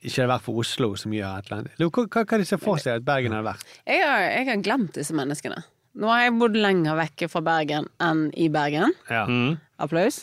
ikke 0.00 0.22
hadde 0.22 0.30
vært 0.30 0.46
for 0.46 0.60
Oslo 0.62 0.94
som 0.96 1.12
gjør 1.12 1.40
et 1.42 1.50
eller 1.50 1.58
annet. 1.64 1.82
Hva, 1.82 2.06
hva 2.06 2.24
kan 2.30 2.40
de 2.40 2.48
se 2.48 2.56
for 2.62 2.80
seg 2.80 3.00
at 3.02 3.04
Bergen 3.04 3.34
hadde 3.36 3.50
vært? 3.50 3.74
Jeg 3.84 4.00
har, 4.06 4.24
jeg 4.30 4.48
har 4.48 4.62
glemt 4.64 4.96
disse 4.96 5.16
menneskene. 5.16 5.60
Nå 6.00 6.08
har 6.08 6.22
jeg 6.22 6.36
bodd 6.38 6.56
lenger 6.56 6.96
vekke 7.00 7.28
fra 7.28 7.42
Bergen 7.44 7.88
enn 8.00 8.28
i 8.38 8.46
Bergen. 8.52 8.94
Ja. 9.10 9.26
Mm. 9.28 9.58
Applaus. 9.82 10.22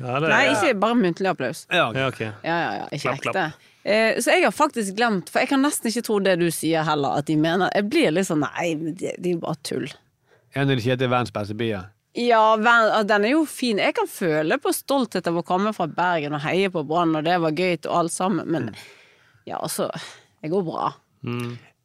Ja, 0.00 0.18
det, 0.18 0.28
Nei, 0.28 0.42
ikke 0.50 0.74
bare 0.82 0.98
muntlig 0.98 1.30
applaus. 1.30 1.62
Ja, 1.70 1.86
ok. 1.94 2.20
Ja. 2.26 2.32
Ja, 2.42 2.56
ja, 2.58 2.70
ja, 2.80 2.86
ikke 2.90 3.12
Klapp, 3.14 3.22
klapp. 3.22 3.36
ekte. 3.38 3.70
Eh, 3.84 4.18
så 4.24 4.32
jeg 4.34 4.42
har 4.46 4.52
faktisk 4.56 4.96
glemt, 4.98 5.28
for 5.30 5.44
jeg 5.44 5.50
kan 5.52 5.62
nesten 5.62 5.90
ikke 5.92 6.02
tro 6.06 6.16
det 6.24 6.34
du 6.40 6.48
sier 6.52 6.82
heller, 6.88 7.20
at 7.20 7.28
de 7.28 7.36
mener 7.36 7.68
Jeg 7.76 7.84
blir 7.92 8.14
litt 8.16 8.26
sånn 8.26 8.40
Nei, 8.42 8.70
det, 8.80 9.12
det 9.20 9.28
er 9.28 9.34
jo 9.36 9.42
bare 9.44 9.60
tull. 9.62 9.86
Ja, 10.56 10.64
når 10.64 10.80
de 10.80 10.84
sier 10.86 10.96
at 10.96 11.02
det 11.02 11.06
er 11.06 11.12
verdens 11.14 11.34
beste 11.36 11.56
by, 11.60 11.68
ja. 12.14 13.02
Den 13.02 13.24
er 13.24 13.30
jo 13.34 13.44
fin. 13.46 13.78
Jeg 13.82 13.94
kan 13.94 14.08
føle 14.10 14.58
på 14.62 14.72
stolthet 14.74 15.26
av 15.30 15.36
å 15.40 15.44
komme 15.46 15.72
fra 15.76 15.86
Bergen 15.90 16.34
og 16.36 16.40
heie 16.46 16.70
på 16.70 16.84
Brann, 16.86 17.16
og 17.16 17.24
det 17.26 17.40
var 17.42 17.52
gøy 17.52 17.78
og 17.86 17.94
alt 18.04 18.12
sammen, 18.12 18.46
men 18.46 18.70
Mm. 18.70 18.74
ja, 19.46 19.58
altså 19.58 19.90
Det 20.42 20.50
går 20.50 20.62
bra. 20.64 20.92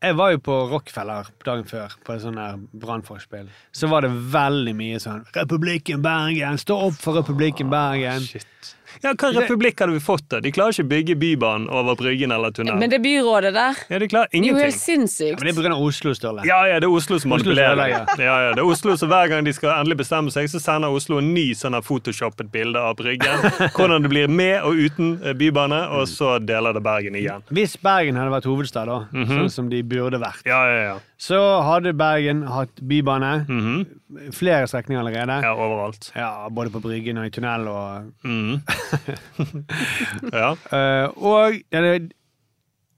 Jeg 0.02 0.16
var 0.16 0.32
jo 0.32 0.38
på 0.40 0.56
Rockefeller 0.72 1.28
dagen 1.46 1.66
før, 1.68 1.94
på 2.06 2.14
et 2.14 2.22
sånt 2.22 2.70
brannforspill. 2.72 3.50
Så 3.72 3.88
var 3.88 4.02
det 4.02 4.12
veldig 4.12 4.74
mye 4.76 5.00
sånn 5.00 5.26
'Republikken 5.34 6.02
Bergen! 6.02 6.58
Stå 6.58 6.78
opp 6.88 6.94
for 6.94 7.14
Republikken 7.14 7.70
Bergen!' 7.70 8.22
Shit. 8.22 8.76
Ja, 9.04 9.14
Hva 9.14 9.30
republikk 9.34 9.80
hadde 9.80 9.94
vi 9.94 10.00
fått? 10.00 10.28
da? 10.30 10.40
De 10.40 10.52
klarer 10.52 10.74
ikke 10.74 10.86
å 10.86 10.90
bygge 10.90 11.16
Bybanen 11.20 11.70
over 11.70 11.96
Bryggen 11.96 12.32
eller 12.32 12.52
tunnelen. 12.52 12.80
Men 12.80 12.90
det 12.90 13.02
byrådet 13.02 13.54
der, 13.54 13.76
Ja, 13.90 14.00
de 14.00 14.08
klarer 14.08 14.28
ingenting. 14.32 14.56
det 14.56 14.62
er 14.62 14.66
jo 14.66 14.72
helt 14.72 14.82
sinnssykt. 14.82 15.44
Men 15.44 15.56
det 15.56 15.66
er 15.66 15.72
av 15.72 15.82
Oslo, 15.84 16.14
Ståle. 16.14 16.46
Ja, 16.46 16.64
ja, 16.68 16.80
det 16.80 16.88
er 16.90 16.94
Oslo 16.96 17.20
som 17.20 17.32
manipulerer. 17.32 17.74
ødelegger. 17.76 18.06
Ja, 18.20 18.38
ja, 18.48 18.54
det 18.54 18.60
er 18.60 18.66
Oslo 18.66 18.96
som 18.98 19.10
Hver 19.10 19.28
gang 19.30 19.44
de 19.46 19.54
skal 19.54 19.70
endelig 19.80 19.98
bestemme 19.98 20.32
seg, 20.32 20.46
så 20.50 20.60
sender 20.60 20.90
Oslo 20.90 21.18
en 21.20 21.34
ny 21.34 21.54
sånn 21.54 21.74
her 21.74 21.82
photoshoppet 21.82 22.52
bilde 22.52 22.78
av 22.80 22.96
Bryggen. 22.96 23.40
Hvordan 23.76 24.02
det 24.04 24.10
blir 24.10 24.28
med 24.28 24.62
og 24.64 24.74
uten 24.76 25.22
eh, 25.24 25.34
bybane, 25.34 25.88
og 25.90 26.08
så 26.08 26.40
deler 26.44 26.74
det 26.74 26.84
Bergen 26.84 27.16
igjen. 27.16 27.42
Hvis 27.52 27.78
Bergen 27.82 28.16
hadde 28.16 28.32
vært 28.32 28.46
hovedstad, 28.46 28.86
da, 28.88 29.00
Mhm. 29.14 29.28
sånn 29.38 29.50
som 29.52 29.70
de 29.70 29.82
burde 29.84 30.20
vært, 30.20 30.46
Ja, 30.46 30.66
ja, 30.68 30.82
ja. 30.94 30.98
så 31.18 31.62
hadde 31.64 31.94
Bergen 31.94 32.44
hatt 32.48 32.76
bybane. 32.82 33.46
Mhm. 33.48 33.86
Flere 34.34 34.66
strekninger 34.68 35.00
allerede. 35.04 35.42
Ja, 35.44 35.54
overalt. 35.54 36.12
Ja, 36.16 36.50
både 36.50 36.72
på 36.74 36.82
Bryggen 36.82 37.18
og 37.20 37.26
i 37.26 37.30
tunnel 37.30 37.68
og 37.68 38.12
Mhm. 38.26 38.62
ja. 40.42 40.50
Uh, 40.72 41.24
Og 41.24 41.60
ja, 41.72 41.82
det, 41.82 42.12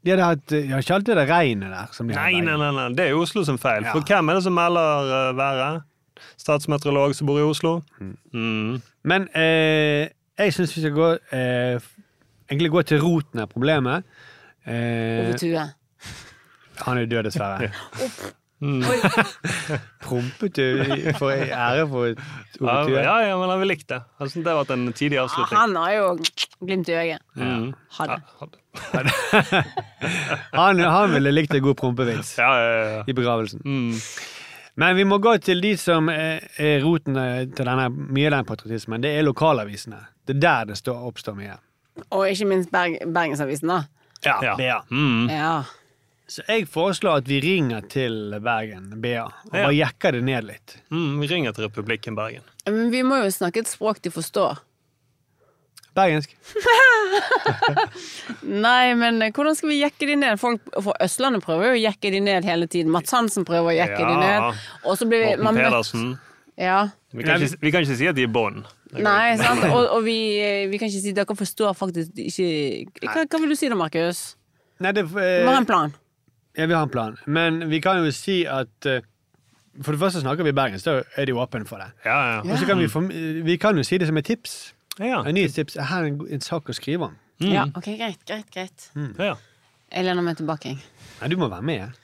de 0.01 0.13
hadde 0.13 0.25
hatt 0.25 0.45
De 0.49 0.61
har 0.71 0.81
ikke 0.81 0.95
alltid 0.97 1.15
det 1.19 1.27
regnet 1.29 1.73
der. 1.73 1.91
Som 1.95 2.07
de 2.09 2.15
Nei, 2.17 2.33
nei, 2.41 2.57
nei, 2.57 2.71
nei, 2.77 2.87
det 2.97 3.05
er 3.05 3.13
jo 3.15 3.21
Oslo 3.25 3.43
som 3.47 3.59
feil. 3.61 3.85
Ja. 3.85 3.93
For 3.93 4.05
hvem 4.07 4.29
er 4.31 4.39
det 4.39 4.45
som 4.47 4.57
melder 4.57 5.11
uh, 5.11 5.37
været? 5.37 5.87
Statsmeteorolog 6.37 7.15
som 7.17 7.29
bor 7.29 7.39
i 7.39 7.45
Oslo? 7.45 7.79
Mhm. 7.99 8.81
Men 9.03 9.29
uh, 9.35 10.09
jeg 10.41 10.53
syns 10.53 10.75
vi 10.77 10.81
skal 10.81 10.93
gå 10.95 11.07
eh, 11.37 11.81
Egentlig 12.51 12.71
gå 12.73 12.81
til 12.81 12.99
roten 13.03 13.39
av 13.39 13.47
problemet. 13.47 14.03
Eh, 14.67 15.21
Ove 15.21 15.37
Tue. 15.39 15.61
han 16.81 16.97
er 16.97 17.05
død, 17.05 17.23
dessverre. 17.29 17.69
Mm. 18.61 18.83
Prompet 20.05 20.55
du 20.55 20.65
for 21.17 21.31
ære 21.33 21.87
for 21.89 22.05
Ja, 22.11 22.13
Ove 22.61 22.85
Tue? 22.85 22.99
ja, 23.01 23.15
ja, 23.25 23.37
men 23.39 23.49
han 23.49 23.59
ville 23.59 23.73
likt 23.73 23.87
det. 23.89 23.97
Jeg 24.21 24.29
synes 24.33 24.45
det 24.45 24.51
har 24.53 24.59
vært 24.61 24.73
en 24.75 24.83
tidlig 24.93 25.17
Ja, 25.17 25.23
avslutning. 25.25 25.57
han 25.57 25.75
har 25.81 25.91
jo 25.95 26.11
glimt 26.67 26.89
i 26.91 26.97
øyet. 26.99 27.23
Mhm. 27.35 27.71
Hadde. 27.97 28.19
Ja, 28.93 29.01
Han, 30.53 30.79
han 30.79 31.11
ville 31.13 31.31
likt 31.33 31.53
en 31.57 31.63
god 31.65 31.75
prompevits 31.79 32.35
ja, 32.39 32.51
ja, 32.55 32.83
ja. 32.97 33.01
i 33.07 33.13
begravelsen. 33.17 33.61
Mm. 33.65 33.97
Men 34.79 34.95
vi 34.95 35.03
må 35.03 35.17
gå 35.19 35.33
til 35.43 35.59
de 35.61 35.73
som 35.77 36.07
er, 36.09 36.39
roten 36.83 37.17
eh, 37.19 37.41
til 37.51 37.67
denne, 37.67 37.89
mye 37.91 38.29
av 38.29 38.37
den 38.37 38.47
patriotismen. 38.47 39.01
Det 39.03 39.11
er 39.17 39.25
lokalavisene. 39.27 39.99
Det 40.27 40.37
er 40.37 40.41
der 40.45 40.69
det 40.71 40.77
står, 40.79 41.01
oppstår 41.09 41.35
mye. 41.35 41.57
Og 42.15 42.29
ikke 42.31 42.47
minst 42.47 42.71
Berg 42.71 42.95
Bergensavisen, 43.11 43.67
da. 43.73 43.81
Ja, 44.25 44.37
Ja. 44.45 44.55
BA. 44.55 44.79
Mm. 44.93 45.27
Ja. 45.33 45.53
Så 46.31 46.45
jeg 46.47 46.63
foreslår 46.71 47.19
at 47.19 47.27
vi 47.27 47.41
ringer 47.43 47.83
til 47.91 48.37
Bergen, 48.39 48.87
BA, 49.03 49.25
og 49.27 49.51
Ja. 49.51 49.65
bare 49.65 49.75
jekker 49.75 50.13
det 50.15 50.21
ned 50.23 50.45
litt. 50.47 50.77
Mm, 50.89 51.19
vi 51.19 51.27
ringer 51.27 51.51
til 51.51 51.67
Republikken 51.67 52.15
Bergen. 52.15 52.43
Men 52.65 52.91
vi 52.91 53.01
må 53.03 53.17
jo 53.19 53.31
snakke 53.35 53.59
et 53.59 53.67
språk 53.67 53.99
de 54.01 54.09
forstår. 54.09 54.61
Bergensk. 55.93 56.31
Nei, 58.43 58.93
men 58.95 59.21
eh, 59.21 59.31
hvordan 59.35 59.57
skal 59.59 59.73
vi 59.73 59.81
jekke 59.81 60.07
de 60.07 60.15
ned? 60.15 60.39
Folk 60.39 60.63
fra 60.71 60.93
Østlandet 61.03 61.43
prøver 61.43 61.73
jo 61.73 61.75
å 61.75 61.81
jekke 61.81 62.11
de 62.13 62.21
ned 62.23 62.47
hele 62.47 62.67
tiden. 62.71 62.93
Mats 62.95 63.11
Hansen 63.11 63.43
prøver 63.43 63.73
å 63.73 63.75
jekke 63.75 63.99
de 63.99 64.13
ned. 64.21 64.61
Og 64.85 64.95
så 64.95 65.07
blir 65.09 65.25
vi 65.25 65.33
Morten 65.35 65.59
Pedersen. 65.59 66.05
Ja. 66.55 66.85
Vi 67.11 67.25
kan, 67.27 67.43
ikke, 67.43 67.59
vi 67.59 67.73
kan 67.73 67.83
ikke 67.83 67.97
si 67.99 68.07
at 68.07 68.15
de 68.15 68.23
er 68.23 68.31
bånd. 68.31 68.69
Nei, 68.95 69.35
sant. 69.39 69.65
Og, 69.67 69.83
og 69.97 70.05
vi, 70.07 70.15
eh, 70.39 70.69
vi 70.71 70.79
kan 70.79 70.87
ikke 70.87 71.03
si 71.03 71.11
at 71.11 71.19
dere 71.19 71.35
forstår 71.39 71.75
faktisk 71.75 72.23
ikke 72.23 73.07
Hva, 73.07 73.23
hva 73.23 73.39
vil 73.43 73.51
du 73.51 73.57
si 73.59 73.67
da, 73.71 73.75
Markus? 73.79 74.23
Nei, 74.83 74.95
det, 74.95 75.05
Vi 75.11 75.19
Hva 75.19 75.57
er 75.57 75.57
en 75.57 75.65
eh, 75.65 75.67
plan. 75.67 75.93
Ja, 76.57 76.65
vi 76.67 76.73
har 76.73 76.83
en 76.83 76.89
plan. 76.91 77.17
Men 77.25 77.61
vi 77.71 77.79
kan 77.83 78.01
jo 78.03 78.11
si 78.11 78.41
at 78.45 78.87
uh, 78.89 78.99
For 79.83 79.95
det 79.95 80.01
første 80.01 80.19
snakker 80.21 80.43
vi 80.43 80.51
bergensk, 80.51 80.85
da 80.85 80.97
er 81.15 81.25
de 81.29 81.33
åpne 81.39 81.65
for 81.69 81.79
det. 81.79 81.91
Ja, 82.05 82.17
ja. 82.33 82.39
Og 82.43 82.57
så 82.59 82.65
kan 82.67 82.79
vi, 82.81 82.89
form- 82.91 83.11
vi 83.47 83.55
kan 83.57 83.77
jo 83.79 83.83
si 83.87 83.97
det 84.01 84.07
som 84.09 84.17
et 84.19 84.25
tips. 84.27 84.73
Ja. 84.99 85.21
En 85.25 85.33
ny 85.37 85.45
tips. 85.47 85.77
Her 85.79 86.03
er 86.03 86.09
en, 86.11 86.17
en 86.27 86.41
sak 86.43 86.67
å 86.69 86.75
skrive 86.75 87.07
om. 87.07 87.15
Ja, 87.41 87.63
ok, 87.75 87.87
greit, 87.97 88.19
greit, 88.27 88.49
greit. 88.53 88.89
ja. 89.17 89.35
Jeg 89.91 90.05
lener 90.05 90.23
meg 90.23 90.37
tilbake. 90.39 90.69
jeg. 90.75 90.83
Nei, 91.21 91.27
du 91.31 91.37
må 91.39 91.47
være 91.51 91.65
med. 91.67 91.97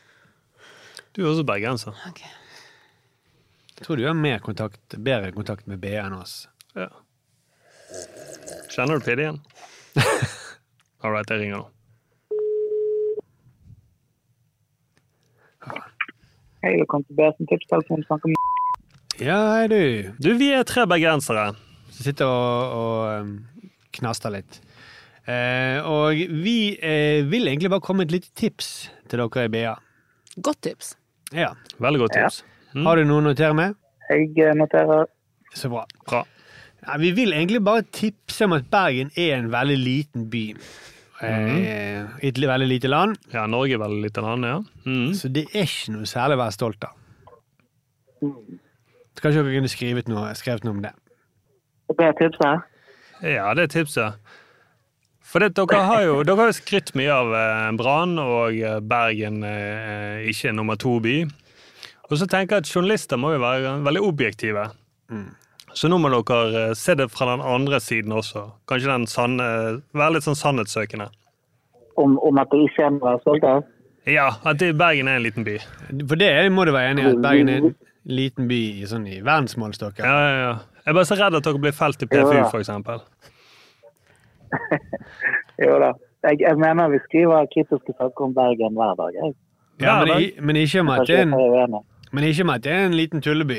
Du 1.15 1.21
er 1.25 1.29
også 1.29 1.43
bergenser. 1.47 1.95
Okay. 2.09 2.31
Jeg 3.77 3.85
tror 3.85 3.99
du 3.99 4.05
har 4.07 4.15
mer 4.17 4.39
kontakt, 4.43 4.95
bedre 4.97 5.31
kontakt 5.35 5.67
med 5.69 5.79
BA 5.83 5.99
enn 6.07 6.15
oss. 6.17 6.47
Ja. 6.75 6.87
Kjenner 8.73 8.97
du 8.99 9.05
Pidde 9.05 9.23
igjen? 9.27 9.39
All 11.03 11.13
right, 11.13 11.29
jeg 11.29 11.43
ringer 11.43 11.61
nå. 11.61 11.67
Hei, 16.65 16.71
velkommen 16.73 17.05
til 17.05 17.13
BSN 17.19 17.45
Tipstelefon. 17.51 17.99
Snakker 18.07 18.31
med 18.31 19.19
Ja, 19.21 19.35
hei 19.53 19.67
du. 19.69 19.81
Du, 20.17 20.31
vi 20.39 20.47
er 20.57 20.63
tre 20.65 20.87
bergensere. 20.89 21.51
Som 21.93 22.07
sitter 22.07 22.25
og, 22.25 22.71
og 22.73 23.27
um, 23.27 23.67
knaster 23.93 24.33
litt. 24.33 24.57
Eh, 25.29 25.85
og 25.85 26.17
vi 26.41 26.73
eh, 26.81 27.21
vil 27.29 27.45
egentlig 27.51 27.69
bare 27.69 27.85
komme 27.85 28.01
med 28.01 28.09
et 28.09 28.15
lite 28.15 28.33
tips 28.33 28.71
til 29.05 29.21
dere 29.21 29.45
i 29.45 29.51
BA. 29.53 29.75
Godt 30.41 30.63
tips. 30.65 30.95
Ja. 31.29 31.51
Veldig 31.77 32.01
godt 32.07 32.17
tips. 32.17 32.41
Har 32.73 32.97
du 32.97 33.05
noe 33.05 33.21
å 33.21 33.27
notere 33.27 33.53
med? 33.57 33.77
Jeg 34.09 34.33
eh, 34.41 34.57
noterer 34.57 35.05
Så 35.53 35.69
bra. 35.69 35.85
Bra. 36.09 36.23
Ja, 36.87 36.97
vi 36.97 37.13
vil 37.13 37.37
egentlig 37.37 37.61
bare 37.69 37.85
tipse 37.85 38.49
om 38.49 38.57
at 38.57 38.65
Bergen 38.73 39.13
er 39.13 39.37
en 39.37 39.53
veldig 39.53 39.77
liten 39.77 40.25
by. 40.33 40.47
Eh, 41.21 42.05
I 42.21 42.29
et 42.29 42.37
veldig 42.37 42.67
lite 42.69 42.89
land. 42.91 43.17
Ja, 43.33 43.47
Norge 43.49 43.73
er 43.73 43.81
veldig 43.81 44.03
lite 44.03 44.21
land, 44.21 44.45
ja. 44.45 44.57
Mm. 44.85 45.13
Så 45.17 45.31
det 45.33 45.47
er 45.53 45.65
ikke 45.65 45.95
noe 45.95 46.09
særlig 46.09 46.37
å 46.37 46.41
være 46.43 46.55
stolt 46.55 46.85
av. 46.85 46.97
Så 48.21 49.23
Kanskje 49.23 49.41
dere 49.41 49.55
kunne 49.55 49.71
skrevet 49.71 50.11
noe, 50.11 50.29
skrevet 50.37 50.65
noe 50.67 50.75
om 50.75 50.83
det. 50.83 50.91
det 51.97 52.05
er 52.05 52.13
tipset. 52.19 52.67
Ja, 53.25 53.47
det 53.57 53.65
er 53.65 53.73
tipset. 53.73 54.35
For 55.27 55.41
det, 55.43 55.55
dere 55.57 55.81
har 55.89 56.03
jo 56.05 56.21
dere 56.23 56.45
har 56.45 56.53
skrytt 56.55 56.93
mye 56.95 57.11
av 57.11 57.33
eh, 57.35 57.71
Brann 57.79 58.13
og 58.21 58.53
eh, 58.61 58.77
Bergen 58.79 59.41
ikke 60.29 60.53
nummer 60.53 60.77
to-by. 60.79 61.23
Og 62.07 62.15
så 62.21 62.29
tenker 62.29 62.59
jeg 62.59 62.67
at 62.67 62.71
journalister 62.71 63.19
må 63.19 63.33
jo 63.33 63.41
være 63.43 63.73
veldig 63.83 64.05
objektive. 64.05 64.69
Så 65.77 65.89
nå 65.91 65.99
må 66.01 66.09
dere 66.09 66.61
eh, 66.63 66.75
se 66.77 66.95
det 66.97 67.09
fra 67.13 67.29
den 67.35 67.43
andre 67.45 67.79
siden 67.83 68.15
også. 68.17 68.47
Kanskje 68.69 68.89
den 68.89 69.07
sanne, 69.09 69.47
være 69.93 70.15
litt 70.15 70.25
sånn 70.25 70.37
sannhetssøkende. 70.39 71.11
Om, 72.01 72.15
om 72.25 72.39
at 72.41 72.49
det 72.53 72.63
ikke 72.65 72.87
er 72.87 72.95
noe 72.95 73.17
stolt 73.21 73.45
av. 73.45 73.65
Ja, 74.07 74.29
at 74.47 74.61
det, 74.61 74.71
Bergen 74.79 75.09
er 75.11 75.19
en 75.19 75.25
liten 75.25 75.45
by. 75.45 75.57
For 76.07 76.17
det 76.19 76.31
må 76.53 76.65
du 76.65 76.71
være 76.73 76.93
enig 76.93 77.03
i, 77.03 77.11
at 77.11 77.21
Bergen 77.21 77.51
er 77.51 77.61
en 77.61 77.75
liten 78.07 78.47
by 78.49 78.59
i, 78.81 78.87
sånn, 78.89 79.05
i 79.09 79.19
verdensmålstokker. 79.19 80.05
Ja, 80.07 80.17
ja, 80.23 80.37
ja. 80.41 80.81
Jeg 80.87 80.93
er 80.93 80.95
bare 80.95 81.09
så 81.09 81.17
redd 81.19 81.35
at 81.35 81.43
dere 81.43 81.59
blir 81.59 81.75
felt 81.75 82.05
i 82.05 82.07
PFU, 82.09 82.37
for 82.49 82.61
eksempel. 82.63 83.03
Jo 85.57 85.79
da. 85.81 85.89
Jeg, 86.27 86.37
jeg 86.43 86.57
mener 86.61 86.91
vi 86.93 86.99
skriver 87.07 87.47
kritiske 87.49 87.93
saker 87.97 88.25
om 88.27 88.33
Bergen 88.35 88.75
hver 88.77 88.93
dag. 88.99 89.15
Jeg. 89.17 89.33
Ja, 89.81 89.95
men, 90.05 90.45
men, 90.45 90.59
ikke 90.61 90.83
om 90.83 90.91
at 90.93 91.07
det 91.09 91.15
er 91.17 91.25
en, 91.25 91.33
liten 91.33 91.55
uenig 91.57 91.81
men 92.11 92.23
ikke 92.23 92.45
om 92.45 92.51
at 92.53 92.63
det 92.63 92.71
er 92.73 92.85
en 92.85 92.95
liten 92.97 93.21
tulleby. 93.21 93.57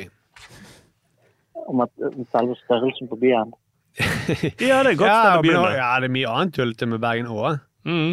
Om 1.69 1.83
at 1.85 1.93
selve 2.33 2.57
størrelsen 2.65 3.11
på 3.11 3.19
byen. 3.21 3.53
Ja, 4.69 4.83
det 4.85 4.93
er 4.93 4.99
godt 5.01 5.09
Ja, 5.11 5.19
sted 5.25 5.39
å 5.39 5.43
begynne. 5.45 5.71
ja, 5.75 5.89
det 6.03 6.09
er 6.11 6.15
mye 6.15 6.33
annet 6.33 6.55
tullete 6.57 6.87
med 6.91 7.01
Bergen 7.03 7.31
òg. 7.33 7.59
Mm. 7.89 8.13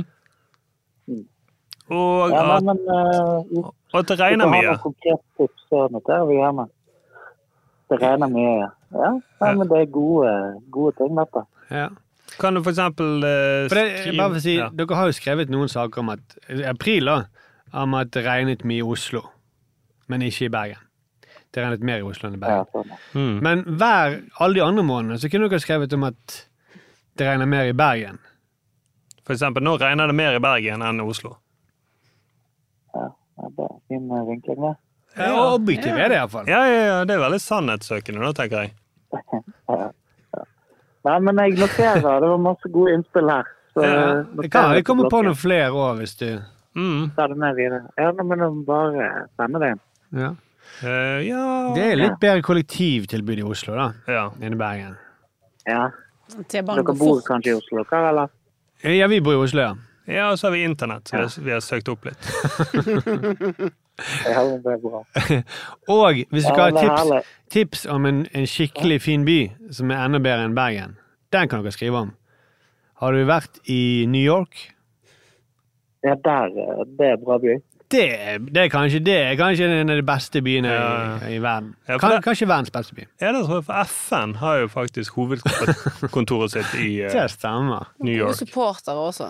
Og 1.94 2.32
Ja, 2.34 2.46
at, 2.56 2.64
men 2.66 2.80
uh, 2.90 3.68
og 3.94 4.00
at 4.00 4.08
det 4.10 4.16
regner 4.20 4.48
har 4.48 4.54
mye. 4.56 4.72
noen 4.72 4.82
konkrete 4.82 5.22
tips, 5.38 5.68
så 5.70 5.84
noterer 5.94 6.26
vi 6.30 6.40
gjerne. 6.40 6.66
Det 7.92 8.00
regner 8.02 8.32
mye, 8.34 8.56
ja. 8.64 8.70
ja. 8.98 9.12
Nei, 9.44 9.52
men 9.60 9.70
det 9.70 9.84
er 9.84 9.92
gode, 9.94 10.32
gode 10.74 10.96
ting, 10.98 11.14
dette. 11.20 11.44
Ja. 11.70 11.88
Kan 12.42 12.58
du 12.58 12.64
for 12.66 12.74
eksempel 12.74 13.22
uh, 13.22 13.68
For 13.70 13.78
det, 13.78 14.16
bare 14.18 14.32
for 14.34 14.40
å 14.40 14.44
si, 14.48 14.56
ja. 14.58 14.72
Dere 14.74 14.98
har 14.98 15.12
jo 15.12 15.18
skrevet 15.20 15.54
noen 15.54 15.70
saker 15.72 16.02
om 16.02 16.10
at 16.16 16.40
i 16.50 16.66
april 16.68 17.12
da, 17.12 17.20
om 17.78 17.94
at 18.00 18.10
det 18.16 18.26
regnet 18.26 18.66
mye 18.66 18.82
i 18.82 18.88
Oslo, 18.96 19.22
men 20.10 20.26
ikke 20.26 20.50
i 20.50 20.54
Bergen. 20.58 20.82
Det 21.56 21.64
regnet 21.64 21.84
mer 21.88 22.02
i 22.02 22.06
Oslo 22.06 22.28
enn 22.28 22.36
i 22.36 22.42
Bergen. 22.42 22.68
Ja, 22.74 23.00
Mm. 23.16 23.36
Men 23.44 23.64
hver, 23.80 24.22
alle 24.44 24.58
de 24.58 24.64
andre 24.66 24.84
månedene 24.84 25.20
så 25.22 25.30
kunne 25.32 25.48
dere 25.50 25.64
skrevet 25.64 25.94
om 25.96 26.04
at 26.04 26.40
det 27.16 27.28
regner 27.30 27.48
mer 27.48 27.70
i 27.72 27.74
Bergen. 27.74 28.20
For 29.26 29.34
eksempel, 29.34 29.64
nå 29.64 29.78
regner 29.80 30.12
det 30.12 30.16
mer 30.18 30.36
i 30.36 30.42
Bergen 30.44 30.84
enn 30.84 31.00
i 31.00 31.06
Oslo. 31.08 31.38
Ja, 32.94 33.06
ja, 33.40 33.52
det 33.56 33.68
er 33.70 33.78
fin 33.88 34.12
eh, 34.12 34.26
vinkling, 34.28 34.60
det. 34.66 34.74
Ja. 35.16 35.30
Og 35.32 35.72
ja. 35.72 35.96
er 35.96 36.12
det 36.12 36.18
iallfall. 36.20 36.50
Ja, 36.52 36.66
ja, 36.68 36.82
ja, 36.90 36.98
det 37.08 37.16
er 37.16 37.24
veldig 37.24 37.40
sannhetssøkende, 37.40 38.20
da, 38.26 38.34
tenker 38.36 38.66
jeg. 38.66 38.76
Nei, 41.06 41.20
men 41.22 41.40
jeg 41.40 41.56
noterer. 41.62 42.02
Det 42.02 42.30
var 42.34 42.42
masse 42.42 42.72
gode 42.74 42.98
innspill 42.98 43.32
her. 43.32 43.48
Så 43.76 43.84
Ja, 43.86 44.04
jeg 44.42 44.52
kan 44.52 44.74
vi 44.76 44.84
kommer 44.84 45.10
på 45.12 45.22
noen 45.24 45.38
flere 45.40 45.72
òg, 45.72 46.02
hvis 46.02 46.18
du 46.20 46.28
Mm. 46.76 47.12
Ta 47.16 47.28
det 47.28 47.38
med 47.40 47.56
videre. 47.56 47.86
Ja, 47.96 48.12
men 48.12 48.40
det 48.40 48.66
bare 48.68 49.28
sende 49.38 49.60
det 49.60 49.70
inn. 49.72 49.80
ja. 50.12 50.34
Eh, 50.84 51.22
ja 51.28 51.74
Det 51.76 51.84
er 51.92 52.00
litt 52.00 52.20
bedre 52.22 52.42
kollektivtilbud 52.46 53.40
i 53.40 53.46
Oslo, 53.48 53.76
da, 53.78 53.88
ja. 54.12 54.26
enn 54.42 54.54
i 54.58 54.60
Bergen. 54.60 54.96
Ja. 55.66 55.88
Dere 56.52 56.64
bor 56.66 56.96
fort. 57.00 57.26
kanskje 57.28 57.54
i 57.54 57.58
Oslo, 57.60 57.84
dere, 57.84 58.10
eller? 58.10 58.34
Ja, 58.96 59.08
vi 59.08 59.22
bor 59.24 59.34
i 59.38 59.42
Oslo, 59.46 59.62
ja. 59.62 59.76
ja, 60.10 60.32
og 60.32 60.40
så 60.40 60.48
har 60.50 60.56
vi 60.58 60.64
internett, 60.68 61.08
så 61.08 61.16
vi 61.18 61.22
har, 61.24 61.34
vi 61.48 61.56
har 61.56 61.64
søkt 61.66 61.90
opp 61.94 62.06
litt. 62.10 62.22
Ja, 64.26 64.42
det 64.44 64.68
er 64.68 64.80
bra. 64.84 65.00
Og 65.94 66.18
hvis 66.28 66.44
du 66.44 66.50
Ja, 66.50 66.56
skal 66.58 66.76
ha 66.76 66.82
tips, 66.84 67.28
tips 67.54 67.86
om 67.88 68.04
en, 68.10 68.18
en 68.36 68.44
skikkelig 68.50 68.98
fin 69.06 69.24
by 69.24 69.38
som 69.72 69.94
er 69.94 70.02
enda 70.04 70.20
bedre 70.20 70.50
enn 70.50 70.56
Bergen, 70.58 70.98
den 71.32 71.48
kan 71.48 71.64
dere 71.64 71.72
skrive 71.72 72.02
om. 72.02 72.10
Har 73.00 73.16
du 73.16 73.22
vært 73.30 73.62
i 73.72 74.04
New 74.12 74.20
York? 74.20 74.74
Ja, 76.04 76.18
der, 76.28 76.52
eh, 76.60 76.84
det 77.00 77.08
er 77.14 77.22
bra 77.24 77.40
by. 77.40 77.56
Det, 77.92 78.02
det, 78.56 78.58
er 78.64 78.70
kanskje, 78.74 79.00
det 79.06 79.14
er 79.14 79.36
kanskje 79.38 79.68
en 79.82 79.90
av 79.94 79.96
de 80.00 80.04
beste 80.04 80.42
byene 80.42 80.68
Ja. 80.74 80.86
i, 81.30 81.36
i 81.36 81.40
verden. 81.44 81.76
Ja, 81.88 81.94
for 81.94 82.00
Kan, 82.00 82.12
det- 82.16 82.24
kanskje 82.26 82.48
verdens 82.50 82.72
beste 82.74 82.96
by. 82.98 83.04
Ja, 83.22 83.32
det 83.32 83.44
tror 83.46 83.56
jeg, 83.60 83.66
for 83.68 83.84
FN 83.86 84.34
har 84.42 84.56
jo 84.64 84.68
faktisk 84.68 85.14
hovedkontoret 85.20 86.52
sitt 86.52 86.74
i 86.82 87.04
uh, 87.06 87.12
Det 87.16 87.28
stemmer. 87.32 87.92
New 88.02 88.16
York. 88.18 88.30
Og 88.30 88.36
supportere 88.36 88.96
også. 88.96 89.28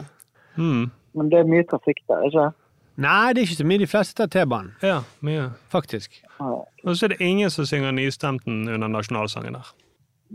Mm. 0.56 0.91
Men 1.16 1.30
det 1.32 1.39
er 1.39 1.49
mye 1.51 1.64
trafikk 1.70 1.99
der, 2.08 2.24
ikke 2.30 2.51
Nei, 2.97 3.34
det 3.34 3.41
er 3.41 3.47
ikke 3.49 3.56
så 3.60 3.66
mye. 3.68 3.78
De 3.82 3.88
fleste 3.91 4.16
tar 4.16 4.28
T-banen, 4.32 4.72
Ja, 4.82 5.01
mye. 5.22 5.49
faktisk. 5.70 6.22
Ja, 6.39 6.45
Og 6.88 6.95
så 6.95 7.06
er 7.06 7.08
det 7.12 7.18
ingen 7.20 7.49
som 7.51 7.66
synger 7.68 7.91
nystemten 7.91 8.70
under 8.72 8.88
nasjonalsangen 8.88 9.53
der. 9.58 9.74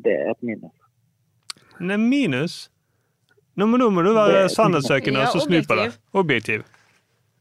Det 0.05 0.12
er 0.12 0.31
et 0.35 0.43
minus. 0.43 0.73
Det 1.79 1.91
er 1.91 1.97
minus. 1.97 2.59
Nå 3.57 3.66
må, 3.66 3.77
nå 3.81 3.89
må 3.91 4.03
du 4.05 4.12
være 4.12 4.49
sannhetssøkende 4.53 5.21
Ja, 5.21 5.27
og 5.27 5.33
så 5.41 5.47
snu 5.47 5.57
på 5.68 5.75
det. 5.81 5.97
Objektiv. 6.12 6.62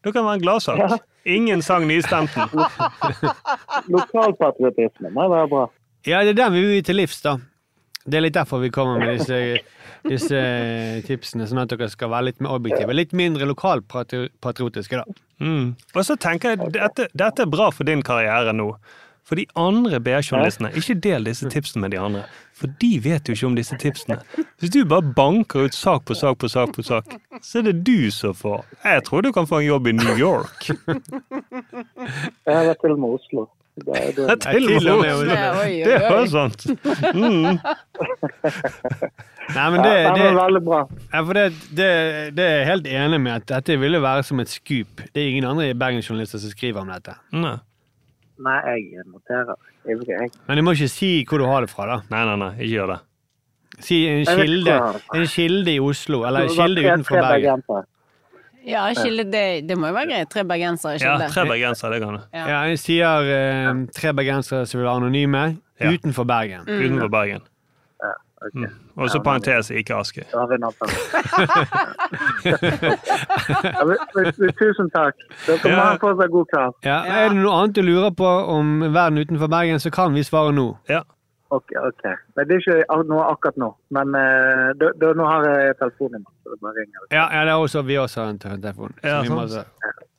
Det 0.04 0.14
kan 0.16 0.26
være 0.26 0.40
en 0.40 0.44
gladsak. 0.44 1.00
Ingen 1.28 1.62
sang 1.62 1.86
nystemten. 1.88 2.48
Lokalpatriotisme 3.94 5.12
må 5.12 5.28
være 5.32 5.50
bra. 5.52 5.66
Ja, 6.08 6.22
det 6.24 6.34
er 6.34 6.46
den 6.46 6.56
vi 6.56 6.64
vil 6.64 6.84
til 6.88 7.02
livs, 7.02 7.20
da. 7.26 7.36
Det 8.10 8.18
er 8.18 8.24
litt 8.24 8.38
derfor 8.38 8.64
vi 8.64 8.72
kommer 8.74 9.02
med 9.02 9.20
disse, 9.20 9.60
disse 10.08 10.40
tipsene, 11.06 11.46
sånn 11.50 11.62
at 11.66 11.74
dere 11.74 11.90
skal 11.92 12.14
være 12.14 12.30
litt 12.30 12.40
mer 12.42 12.56
objektive. 12.56 12.96
Litt 12.96 13.12
mindre 13.18 13.50
lokalpatriotiske, 13.50 15.02
da. 15.04 15.20
Mm. 15.44 15.76
Og 15.94 16.02
så 16.08 16.16
tenker 16.20 16.56
jeg 16.56 16.72
dette, 16.76 17.10
dette 17.12 17.46
er 17.46 17.52
bra 17.52 17.70
for 17.76 17.88
din 17.88 18.02
karriere 18.06 18.56
nå. 18.56 18.72
For 19.30 19.38
de 19.38 19.46
andre 19.60 20.00
BR-journalistene, 20.02 20.72
ikke 20.74 20.96
del 21.04 21.28
disse 21.30 21.50
tipsene 21.54 21.84
med 21.84 21.94
de 21.94 22.00
andre. 22.02 22.24
For 22.58 22.72
de 22.82 22.90
vet 23.04 23.30
jo 23.30 23.36
ikke 23.36 23.46
om 23.52 23.58
disse 23.60 23.78
tipsene. 23.78 24.18
Hvis 24.58 24.74
du 24.74 24.80
bare 24.90 25.06
banker 25.16 25.70
ut 25.70 25.78
sak 25.78 26.08
på 26.10 26.18
sak 26.18 26.40
på 26.42 26.50
sak, 26.50 26.74
på 26.74 26.86
sak, 26.88 27.14
så 27.46 27.62
er 27.62 27.70
det 27.70 27.76
du 27.86 28.10
som 28.12 28.34
får. 28.34 28.66
Jeg 28.82 29.06
tror 29.06 29.22
du 29.22 29.30
kan 29.36 29.46
få 29.48 29.62
en 29.62 29.68
jobb 29.68 29.88
i 29.88 29.94
New 30.00 30.18
York. 30.18 30.72
Jeg 30.74 32.58
har 32.58 32.66
vært 32.72 32.82
til 32.82 32.98
og 32.98 33.00
med 33.06 33.16
Oslo. 33.20 33.46
Det 33.80 33.96
er, 33.96 34.10
det 34.18 34.26
er, 34.26 34.36
Til 34.50 34.66
og 34.66 34.98
med 35.00 35.14
Oslo. 35.14 35.30
Det 35.30 35.94
er 35.94 36.18
jo 36.18 36.26
sant. 36.34 36.66
Mm. 37.14 37.62
Nei, 39.56 39.70
men 39.72 39.80
det, 39.86 39.94
det 40.18 40.26
ja, 41.14 41.22
det, 41.22 41.46
det, 41.78 41.88
det 42.38 42.50
er 42.50 42.68
helt 42.68 42.90
enig 42.90 43.22
med 43.22 43.38
at 43.38 43.48
dette 43.54 43.78
ville 43.80 44.02
være 44.02 44.26
som 44.26 44.42
et 44.42 44.50
skup. 44.52 45.06
Det 45.14 45.24
er 45.24 45.32
ingen 45.32 45.48
andre 45.54 45.72
bergensjournalister 45.74 46.42
som 46.42 46.58
skriver 46.58 46.82
om 46.82 46.92
dette. 46.92 47.16
Nei. 47.38 47.60
Nei, 48.40 48.80
jeg 48.96 49.04
noterer. 49.10 49.56
Jeg. 49.86 50.32
Men 50.48 50.58
du 50.60 50.64
må 50.64 50.72
ikke 50.78 50.88
si 50.92 51.12
hvor 51.28 51.42
du 51.42 51.46
har 51.50 51.66
det 51.66 51.70
fra, 51.72 51.86
da. 51.90 51.98
nei, 52.14 52.22
nei, 52.30 52.36
nei, 52.40 52.52
ikke 52.64 52.74
gjør 52.78 52.92
det. 52.94 53.00
Si 53.86 53.98
en 54.12 54.26
kilde, 54.28 54.76
en 55.16 55.26
kilde 55.32 55.72
i 55.76 55.80
Oslo, 55.84 56.24
eller 56.28 56.48
en 56.48 56.54
kilde 56.56 56.84
utenfor 56.84 57.22
Bergen. 57.24 57.64
Ja, 58.68 58.84
kilde, 58.94 59.24
det, 59.32 59.44
det 59.70 59.78
må 59.80 59.88
jo 59.90 59.96
være 59.96 60.10
greit. 60.12 60.30
Tre 60.34 60.44
bergensere 60.46 60.98
i 60.98 61.04
Ja, 61.04 61.14
tre 61.32 61.46
bergensere, 61.48 61.94
det 61.96 62.02
kan 62.04 62.18
du. 62.18 62.26
Ja. 62.36 62.44
Ja, 62.52 62.58
jeg 62.70 62.80
sier 62.82 63.30
eh, 63.34 63.70
tre 63.96 64.12
bergensere 64.14 64.66
som 64.68 64.80
vil 64.82 64.86
være 64.88 64.98
anonyme, 65.00 65.44
Ja. 65.80 65.94
utenfor 65.96 66.28
Bergen. 66.28 66.68
Utenfor 66.68 67.08
Bergen. 67.14 67.46
Ok, 68.40 68.54
Mm. 68.56 68.72
Og 68.98 69.10
så 69.12 69.20
parentes 69.24 69.68
ikke 69.72 69.96
Askøy. 70.00 70.24
Da 70.32 70.40
har 70.40 70.48
vi 70.48 70.58
natt 70.64 70.76
ja, 72.48 72.54
Tusen 74.60 74.90
takk. 74.94 75.16
Dere 75.46 75.60
må 75.64 75.70
Ja. 75.70 75.76
ha 75.90 75.98
på 76.00 76.14
seg 76.22 76.32
god 76.32 76.46
kraft. 76.54 76.78
Ja, 76.86 77.00
Er 77.04 77.30
det 77.30 77.38
noe 77.38 77.54
annet 77.62 77.76
du 77.76 77.82
lurer 77.82 78.12
på 78.12 78.26
om 78.56 78.80
verden 78.94 79.18
utenfor 79.20 79.48
Bergen, 79.52 79.80
så 79.80 79.90
kan 79.92 80.14
vi 80.14 80.24
svare 80.24 80.52
nå. 80.56 80.78
Ja. 80.90 81.02
Ok, 81.52 81.66
ok. 81.82 82.04
Men 82.38 82.48
det 82.48 82.56
er 82.56 82.60
ikke 82.62 83.04
noe 83.10 83.24
akkurat 83.32 83.58
nå, 83.58 83.72
men 83.90 84.08
uh, 84.16 84.70
da, 84.78 84.92
da, 85.02 85.14
nå 85.18 85.26
har 85.26 85.44
jeg 85.50 85.76
telefonen 85.80 86.22
min, 86.22 86.26
så 86.46 86.50
bare 86.62 86.74
ringer. 86.78 87.00
Ja, 87.12 87.24
ja 87.34 87.40
det 87.46 87.52
er 87.56 87.60
også, 87.64 87.82
vi 87.88 87.98
også 87.98 88.22
har 88.22 88.30
en 88.30 88.40
telefon. 88.40 88.94
Så 89.02 89.08
Ja, 89.08 89.22
vi 89.22 89.30
må, 89.30 89.48
så- 89.48 89.66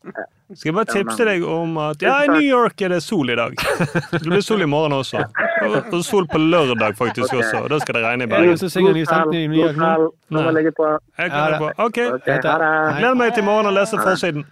Skal 0.01 0.71
jeg 0.71 0.75
bare 0.75 0.89
tipse 0.91 1.25
deg 1.29 1.43
om 1.47 1.77
at 1.79 2.03
ja, 2.03 2.15
i 2.25 2.31
New 2.33 2.43
York 2.43 2.81
er 2.83 2.95
det 2.95 3.03
sol 3.05 3.29
i 3.31 3.37
dag. 3.39 3.53
Det 4.15 4.23
blir 4.25 4.41
sol 4.43 4.65
i 4.65 4.69
morgen 4.71 4.95
også. 4.97 5.21
Og, 5.67 5.77
og 5.93 6.01
sol 6.07 6.27
på 6.31 6.41
lørdag 6.41 6.97
faktisk 6.99 7.35
også. 7.37 7.61
Og 7.61 7.69
da 7.71 7.79
skal 7.83 7.99
det 7.99 8.03
regne 8.07 8.25
i 8.25 8.29
Er 8.29 8.33
Bergen. 8.33 8.57
God 8.57 9.77
kveld. 9.77 10.09
Nå 10.33 10.41
må 10.41 10.47
jeg 10.49 10.57
legge 10.57 10.73
på. 10.79 10.89
Jeg 11.21 11.31
kan 11.35 11.53
det- 11.53 11.61
på. 11.61 11.71
OK. 11.85 12.01
Gleder 12.25 13.21
meg 13.21 13.35
til 13.37 13.45
i 13.45 13.47
morgen 13.47 13.71
å 13.71 13.75
lese 13.77 14.01
forsiden. 14.01 14.49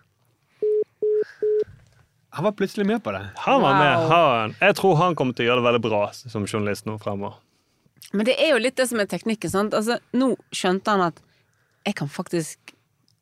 Han 2.39 2.45
var 2.45 2.53
plutselig 2.53 2.87
med 2.87 3.03
på 3.03 3.11
det. 3.17 3.25
Han 3.49 3.63
var 3.65 3.79
med. 3.81 4.09
Han. 4.13 4.55
Jeg 4.61 4.77
tror 4.79 4.97
han 5.01 5.17
kommer 5.19 5.35
til 5.35 5.47
å 5.47 5.51
gjøre 5.51 5.63
det 5.65 5.67
veldig 5.73 5.85
bra 5.89 6.03
som 6.15 6.45
journalist 6.47 6.87
nå 6.87 6.99
fremover. 7.03 7.41
Men 8.13 8.29
det 8.29 8.37
er 8.39 8.53
jo 8.55 8.61
litt 8.63 8.77
det 8.79 8.87
som 8.89 9.01
er 9.03 9.09
teknikken. 9.11 9.51
Sant? 9.51 9.75
Altså, 9.75 9.99
nå 10.15 10.35
skjønte 10.55 10.95
han 10.95 11.09
at 11.09 11.19
jeg 11.89 11.97
kan 11.99 12.09
faktisk 12.13 12.68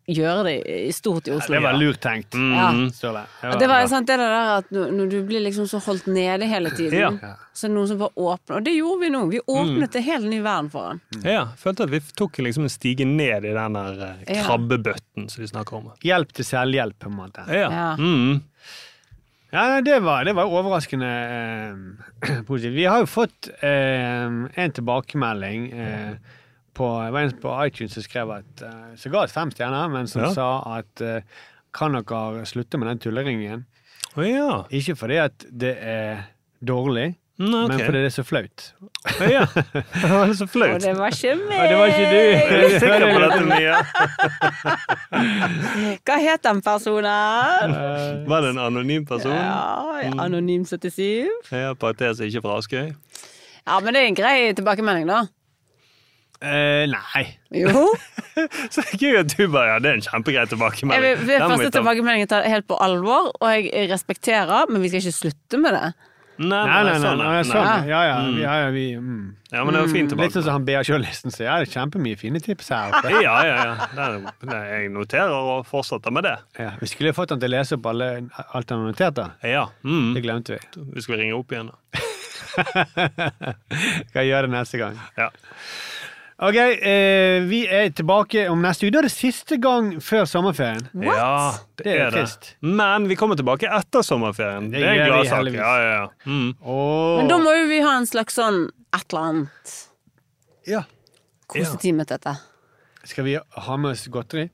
gjøre 0.07 0.43
det 0.47 0.53
i 0.87 0.93
stort 0.95 1.27
i 1.29 1.33
Oslo. 1.35 1.55
Det 1.57 1.63
var 1.65 1.75
lurt 1.75 1.99
tenkt. 2.05 2.35
Ja. 2.39 2.69
Ståle. 2.95 3.25
Og 3.51 3.57
det 3.59 3.67
var 3.71 3.87
sant 3.91 4.07
det 4.07 4.17
der 4.21 4.35
at 4.61 4.69
når 4.71 5.11
du 5.11 5.17
blir 5.27 5.43
liksom 5.43 5.67
så 5.67 5.81
holdt 5.83 6.07
nede 6.07 6.47
hele 6.47 6.71
tiden, 6.71 7.19
Ja. 7.19 7.35
så 7.53 7.67
er 7.67 7.73
det 7.73 7.75
noen 7.77 7.89
som 7.91 7.99
bare 7.99 8.15
åpner. 8.15 8.57
Og 8.61 8.65
det 8.69 8.75
gjorde 8.77 9.01
vi 9.03 9.11
nå. 9.11 9.25
Vi 9.33 9.41
åpnet 9.51 9.97
en 9.99 10.03
helt 10.07 10.29
ny 10.31 10.41
verden 10.45 10.71
for 10.71 10.89
han. 10.93 11.01
Ja, 11.25 11.31
jeg 11.41 11.59
følte 11.59 11.83
at 11.89 11.91
vi 11.97 12.01
tok 12.23 12.39
liksom 12.39 12.69
en 12.69 12.75
stige 12.77 13.05
ned 13.09 13.45
i 13.51 13.55
den 13.59 13.73
der 13.81 14.03
eh, 14.11 14.37
Ja. 14.37 14.43
krabbebøtten 14.47 15.29
som 15.29 15.43
de 15.43 15.49
snakker 15.51 15.77
om. 15.81 15.91
Hjelp 16.07 16.33
til 16.33 16.45
selvhjelp, 16.45 16.99
på 17.03 17.11
en 17.11 17.17
måte. 17.17 17.47
Ja. 17.51 17.67
Ja. 17.71 17.89
Mm. 17.99 18.43
Ja, 19.53 19.81
det 19.81 20.01
var, 20.03 20.25
det 20.27 20.35
var 20.37 20.45
overraskende 20.51 21.11
eh, 22.23 22.43
positivt. 22.49 22.75
Vi 22.75 22.85
har 22.85 22.99
jo 23.03 23.07
fått 23.07 23.49
eh, 23.63 24.27
en 24.27 24.73
tilbakemelding 24.75 25.71
eh, 25.73 26.17
på, 26.77 26.87
det 27.07 27.13
var 27.17 27.27
en 27.27 27.35
på 27.43 27.57
iTunes 27.67 27.97
som 27.97 28.05
skrev 28.05 28.31
at 28.37 28.63
eh, 28.69 28.95
Så 29.01 29.11
ga 29.13 29.25
oss 29.25 29.33
fem 29.35 29.51
stjerner, 29.55 29.89
men 29.93 30.07
som 30.13 30.23
Ja. 30.29 30.33
sa 30.37 30.49
at 30.79 31.01
eh, 31.05 31.21
kan 31.77 31.97
dere 31.97 32.45
slutte 32.49 32.79
med 32.81 32.89
den 32.93 32.99
tulleringen? 33.05 33.65
Oh, 34.17 34.25
ja. 34.25 34.63
Ikke 34.73 34.95
fordi 34.97 35.17
at 35.21 35.45
det 35.53 35.77
er 35.81 36.27
dårlig, 36.65 37.15
Mm, 37.39 37.53
okay. 37.53 37.69
men 37.69 37.81
fordi 37.85 37.99
det 38.01 38.07
er 38.09 38.15
så 38.15 38.23
flaut. 38.25 38.63
ja. 39.29 39.43
Det 39.53 40.09
var 40.09 40.31
så 40.33 40.47
Og 40.49 40.81
det 40.81 40.95
var 40.97 41.13
ikke 41.13 41.35
meg! 41.37 41.53
Ja, 41.53 41.67
det 41.69 41.77
var 41.77 41.87
ikke 41.93 42.07
du. 42.09 42.17
Jeg 42.57 42.65
er 42.65 42.79
sikker 42.81 43.13
på 43.13 43.21
dette 43.21 43.43
mye. 43.45 43.75
Hva 46.07 46.17
het 46.23 46.43
den 46.47 46.63
personen? 46.65 47.75
Var 48.31 48.41
det 48.47 48.51
en 48.55 48.61
anonym 48.63 49.05
person? 49.09 49.33
Ja, 49.37 50.01
Anonym 50.25 50.65
77. 50.65 51.29
Ja, 51.53 51.75
Parentes 51.79 52.21
ikke 52.25 52.41
fra 52.45 52.57
Askøy? 52.61 52.93
Ja, 53.67 53.81
men 53.83 53.93
det 53.93 54.03
er 54.03 54.09
en 54.15 54.17
grei 54.19 54.37
tilbakemelding, 54.57 55.09
da. 55.11 55.21
Eh, 56.43 56.85
nei. 56.93 57.23
Jo. 57.57 57.87
Så 58.75 58.83
gøy 59.01 59.17
at 59.23 59.33
du 59.33 59.47
bare 59.49 59.71
Ja, 59.71 59.79
det 59.81 59.89
er 59.91 59.95
en 60.01 60.05
kjempegrei 60.05 60.45
tilbakemelding. 60.51 61.07
Jeg 61.07 61.23
vil 61.23 61.31
Den 61.41 61.49
første 61.55 61.71
tilbakemeldingen 61.79 62.29
tar 62.29 62.45
helt 62.51 62.67
på 62.69 62.77
alvor, 62.85 63.31
og 63.41 63.49
jeg 63.55 63.89
respekterer, 63.93 64.69
men 64.69 64.83
vi 64.85 64.91
skal 64.93 65.01
ikke 65.07 65.17
slutte 65.23 65.63
med 65.63 65.73
det. 65.79 65.87
Nei, 66.37 66.49
Nei, 66.53 66.65
nei, 66.69 66.81
nei, 66.85 66.97
sånn, 67.01 67.17
nei, 67.17 67.29
nei. 67.33 67.45
sånn. 67.49 67.87
Ja, 67.89 68.01
ja, 68.05 68.17
Mm. 68.21 68.35
vi, 68.37 68.43
ja, 68.43 68.55
ja, 68.61 68.67
vi 68.75 68.83
mm. 69.01 69.21
Ja, 69.55 69.63
men 69.65 69.73
det 69.73 69.81
var 69.81 69.89
fint 69.89 69.95
Litt 69.97 70.11
sånn 70.13 70.19
tilbake. 70.19 70.43
som 70.45 70.53
han 70.53 70.67
BA-journalisten 70.69 71.33
sier. 71.33 71.47
Ja, 71.49 71.55
det 71.63 71.71
er 71.71 71.73
kjempemye 71.81 72.19
fine 72.21 72.43
tips 72.45 72.69
her. 72.69 72.93
Ja, 73.09 73.23
ja, 73.25 73.55
ja. 73.65 73.87
Nei, 73.97 74.09
nei, 74.51 74.59
jeg 74.69 74.91
noterer 74.93 75.33
og 75.33 75.65
fortsetter 75.71 76.13
med 76.13 76.29
det. 76.29 76.35
Ja, 76.61 76.75
vi 76.83 76.91
skulle 76.93 77.15
fått 77.17 77.33
han 77.33 77.41
til 77.41 77.49
å 77.49 77.55
lese 77.57 77.79
opp 77.79 77.89
alle, 77.89 78.11
alt 78.53 78.69
han 78.69 78.85
har 78.85 78.93
notert. 78.93 79.23
Ja. 79.49 79.65
Mm. 79.83 80.13
Det 80.13 80.23
glemte 80.29 80.59
vi. 80.59 80.85
Vi 80.99 81.07
skal 81.09 81.23
ringe 81.23 81.39
opp 81.41 81.57
igjen, 81.57 81.73
da. 81.73 82.05
Skal 84.11 84.25
gjøre 84.29 84.47
det 84.49 84.53
neste 84.53 84.79
gang. 84.81 85.01
Ja. 85.17 85.31
Ok, 86.37 86.57
eh, 86.57 87.43
vi 87.49 87.63
er 87.65 87.87
tilbake 87.97 88.43
om 88.53 88.61
neste 88.61 88.85
uke. 88.85 88.93
Da 88.93 89.01
er 89.01 89.07
det 89.07 89.13
siste 89.15 89.57
gang 89.57 89.95
før 90.05 90.27
sommerferien. 90.29 90.83
Ja, 91.01 91.57
det, 91.79 91.85
Det 91.87 91.93
er 91.95 92.01
er 92.07 92.11
det. 92.11 92.25
trist. 92.27 92.57
Men 92.61 93.07
vi 93.09 93.17
kommer 93.17 93.37
tilbake 93.37 93.71
etter 93.73 94.03
sommerferien. 94.05 94.69
Det 94.71 94.83
Det, 94.83 94.85
er 94.85 95.01
en 95.01 95.13
gladsak. 95.15 95.55
Ja, 95.55 95.77
ja, 95.81 95.93
ja. 95.95 96.09
Mm. 96.27 96.51
Oh. 96.61 97.17
Men 97.17 97.29
da 97.29 97.39
må 97.41 97.55
jo 97.57 97.67
vi 97.71 97.81
ha 97.81 97.95
en 97.97 98.05
slags 98.07 98.37
sånn 98.37 98.69
et 98.69 99.07
eller 99.09 99.23
annet 99.23 99.73
ja. 100.67 100.83
kosetime 101.49 102.05
til 102.05 102.19
dette. 102.19 102.35
Skal 103.05 103.25
vi 103.25 103.39
ha 103.41 103.77
med 103.77 103.95
oss 103.95 104.05
godteri? 104.13 104.51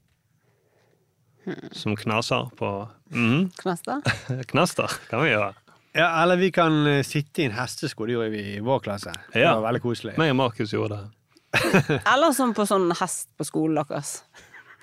Som 1.72 1.96
knaser 1.96 2.46
på 2.54 2.68
mm. 3.10 3.50
Knaster. 3.58 4.04
Knaster 4.52 4.86
kan 5.10 5.24
vi 5.24 5.32
gjøre. 5.32 5.50
Ja, 5.98 6.22
Eller 6.22 6.38
vi 6.38 6.52
kan 6.54 6.86
eh, 6.86 7.02
sitte 7.02 7.42
i 7.42 7.48
en 7.50 7.56
hestesko. 7.58 8.06
Det 8.06 8.14
gjorde 8.14 8.30
vi 8.30 8.44
i 8.54 8.60
vår 8.62 8.78
klasse. 8.86 9.12
Det 9.34 9.42
var 9.42 9.66
veldig 9.66 9.82
koselig. 9.82 10.14
Meg 10.22 10.30
og 10.30 10.38
Markus 10.38 10.70
gjorde 10.72 11.00
det. 11.00 11.10
Eller 12.12 12.32
som 12.36 12.54
på 12.56 12.64
sånn 12.68 12.88
hest 13.00 13.28
på 13.38 13.44
skolen 13.46 13.78
deres. 13.82 14.22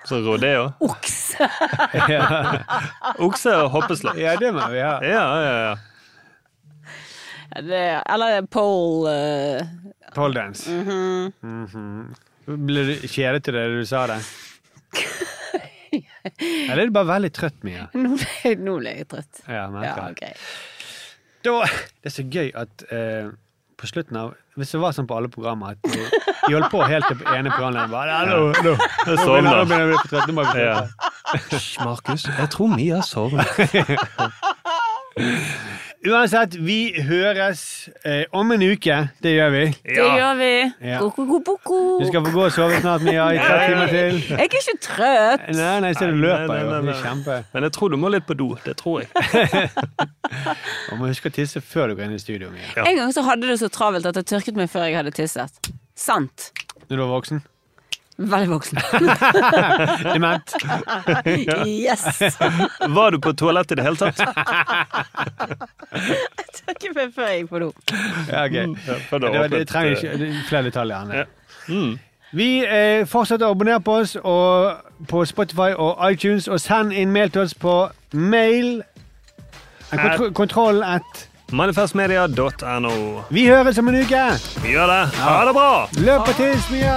Så 0.07 0.21
rodeo. 0.23 0.69
Okse! 0.85 1.47
Okse 3.25 3.55
og 3.65 3.71
hoppeslett. 3.73 4.19
Ja, 4.21 4.35
det 4.39 4.53
må 4.55 4.63
vi 4.71 4.79
ha. 4.83 4.93
Ja, 5.03 5.23
ja, 5.43 5.55
ja. 5.67 5.75
Det, 7.65 7.81
eller 8.05 8.43
pole 8.45 9.09
uh... 9.09 9.65
Pole 10.13 10.37
dance. 10.37 10.69
Mhm. 10.69 12.13
Ble 12.69 12.83
du 12.87 12.93
kjedet 13.09 13.43
til 13.45 13.57
det 13.57 13.65
du 13.73 13.81
sa 13.89 14.05
det? 14.09 14.19
Eller 16.69 16.83
er 16.83 16.89
du 16.89 16.93
bare 16.95 17.09
veldig 17.09 17.29
trøtt, 17.35 17.59
Mia? 17.65 17.87
Nå 17.97 18.15
ble, 18.19 18.51
nå 18.61 18.75
ble 18.79 18.91
jeg 18.99 19.07
trøtt. 19.11 19.41
Ja, 19.49 19.65
men 19.73 19.85
Ja, 19.85 19.93
det. 19.95 20.11
ok. 20.11 20.23
Da, 21.45 21.53
det 22.03 22.09
er 22.11 22.13
så 22.15 22.25
gøy 22.27 22.49
at 22.59 22.83
uh, 22.91 23.29
på 23.79 23.87
slutten 23.87 24.17
av 24.19 24.33
Hvis 24.59 24.73
det 24.75 24.81
var 24.83 24.91
sånn 24.97 25.07
på 25.07 25.15
alle 25.15 25.29
programmer 25.31 25.77
at 25.77 25.79
vi, 26.49 26.57
holdt 26.57 26.71
på 26.73 26.81
helt 26.89 27.07
til 27.09 27.23
ene 27.35 27.53
programlederen 27.53 27.93
bare 27.93 28.09
«Ja, 28.09 28.19
nå, 28.25 28.39
sovner. 29.23 29.49
begynner- 29.49 29.65
vi 29.69 29.79
å 29.79 29.87
bli 29.89 29.97
for 30.01 30.13
trøtte, 30.13 30.27
nå 30.27 30.37
må 30.39 30.47
vi 30.49 30.51
bli 30.57 30.65
Ja. 30.67 30.81
Hysj, 31.29 31.71
Markus. 31.85 32.23
Jeg 32.25 32.49
tror 32.55 32.71
Mia 32.75 33.01
sovner. 33.05 33.45
Uansett, 35.99 36.53
vi 36.63 36.93
høres 37.03 37.61
eh, 38.07 38.21
om 38.31 38.53
en 38.55 38.61
uke. 38.63 38.95
Det 39.19 39.33
gjør 39.35 39.49
vi. 39.51 39.63
Det 39.83 40.05
gjør 40.05 40.37
vi. 40.39 40.51
Ja. 40.87 40.99
Ko-ko-ko-ko. 41.01 41.79
Du 41.99 42.05
skal 42.07 42.23
få 42.23 42.31
gå 42.37 42.45
og 42.45 42.53
sove 42.55 42.77
snart, 42.79 43.03
Mia, 43.03 43.25
i 43.35 43.41
tre 43.41 43.57
timer 43.67 43.91
til. 43.91 44.21
Jeg 44.29 44.37
er 44.39 44.47
ikke 44.47 44.77
trøtt. 44.85 45.43
Nei, 45.57 45.73
nei, 45.83 45.91
så 45.97 46.07
du 46.07 46.15
løper 46.23 46.47
nei, 46.53 46.61
nei, 46.69 46.79
nei. 46.87 46.95
kjempe. 47.03 47.41
Men 47.51 47.67
jeg 47.67 47.75
tror 47.75 47.91
du 47.91 47.97
må 47.99 48.13
litt 48.15 48.23
på 48.29 48.37
do. 48.39 48.53
Det 48.63 48.77
tror 48.79 49.03
jeg. 49.03 49.09
Du 50.29 50.95
må 50.99 51.07
huske 51.09 51.29
å 51.31 51.33
tisse 51.33 51.59
før 51.65 51.89
du 51.91 51.97
går 51.97 52.05
inn 52.07 52.15
i 52.15 52.21
studio, 52.21 52.47
Mia. 52.53 52.63
Ja. 52.77 52.83
En 52.87 52.95
gang 53.01 53.11
så 53.15 53.23
hadde 53.25 53.49
det 53.49 53.57
så 53.59 53.67
travelt 53.73 54.05
at 54.05 54.15
jeg 54.21 54.27
tørket 54.29 54.57
meg 54.59 54.69
før 54.71 54.85
jeg 54.87 54.95
hadde 55.01 55.11
tisset. 55.17 55.71
Sant. 55.99 56.51
Når 56.87 56.95
du 56.95 57.01
var 57.03 57.09
voksen. 57.11 57.41
Veldig 58.19 58.49
voksen. 58.49 58.77
Dement. 60.13 60.55
Yes! 61.67 62.21
Var 62.97 63.11
du 63.11 63.19
på 63.19 63.33
toalettet 63.33 63.71
i 63.71 63.75
det 63.79 63.83
hele 63.83 63.95
tatt? 63.95 64.19
Jeg 65.95 66.49
tørket 66.57 66.95
meg 66.95 67.13
før 67.15 67.29
jeg 67.29 67.37
gikk 67.39 67.49
på 67.53 67.61
do. 67.63 67.69
Ja, 68.27 68.43
ok. 68.43 68.57
Ja, 68.59 68.65
Det, 69.23 69.51
det 69.51 69.61
trenger 69.67 69.91
eh, 69.91 69.97
ikke 69.97 70.17
det 70.19 70.29
er 70.29 70.43
flere 70.49 70.63
detaljer 70.67 71.11
det. 71.13 71.25
Mm. 71.69 71.93
Vi 72.31 72.49
eh, 72.65 73.05
fortsetter 73.07 73.47
å 73.47 73.55
abonnere 73.55 73.79
på 73.81 73.95
oss 74.01 74.17
og, 74.19 74.83
på 75.07 75.23
Spotify 75.25 75.71
og 75.71 76.03
iTunes, 76.11 76.47
og 76.51 76.59
send 76.59 76.91
inn 76.93 77.15
mail 77.15 77.31
til 77.31 77.47
oss 77.47 77.55
på 77.55 77.79
mail 78.11 78.81
kontro 79.89 80.29
Kontroll 80.37 80.83
at 80.83 81.28
Manifestmedia.no. 81.51 82.93
Vi 83.33 83.47
høres 83.49 83.79
om 83.81 83.89
en 83.91 83.99
uke! 84.03 84.23
Vi 84.63 84.75
gjør 84.75 84.89
det. 84.91 85.01
Ha 85.19 85.35
det 85.49 85.55
bra! 85.57 85.71
Løp 86.05 86.29
og 86.29 86.39
tiss, 86.39 86.69
mye! 86.73 86.95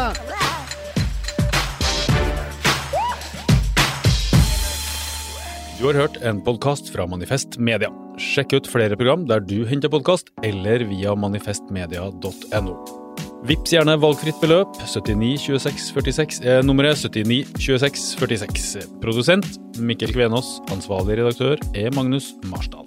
Du 5.82 5.88
har 5.88 5.96
hørt 5.98 6.20
en 6.22 6.38
podkast 6.46 6.92
fra 6.94 7.08
Manifest 7.10 7.56
Media. 7.58 7.88
Sjekk 8.20 8.52
ut 8.54 8.68
flere 8.70 8.94
program 8.94 9.24
der 9.26 9.42
du 9.42 9.64
henter 9.66 9.90
podkast, 9.90 10.30
eller 10.46 10.84
via 10.86 11.16
manifestmedia.no. 11.18 12.76
Vips 13.50 13.72
gjerne 13.74 13.96
valgfritt 13.98 14.38
beløp. 14.38 14.78
79 14.86 15.48
26 15.48 15.90
46 15.96 16.40
er 16.46 16.62
nummeret 16.62 17.02
79 17.02 17.56
26 17.58 18.06
46. 18.22 18.88
Produsent 19.02 19.58
Mikkel 19.82 20.14
Kvenås. 20.14 20.60
Ansvarlig 20.70 21.18
redaktør 21.18 21.58
er 21.74 21.90
Magnus 21.98 22.36
Marsdal. 22.46 22.86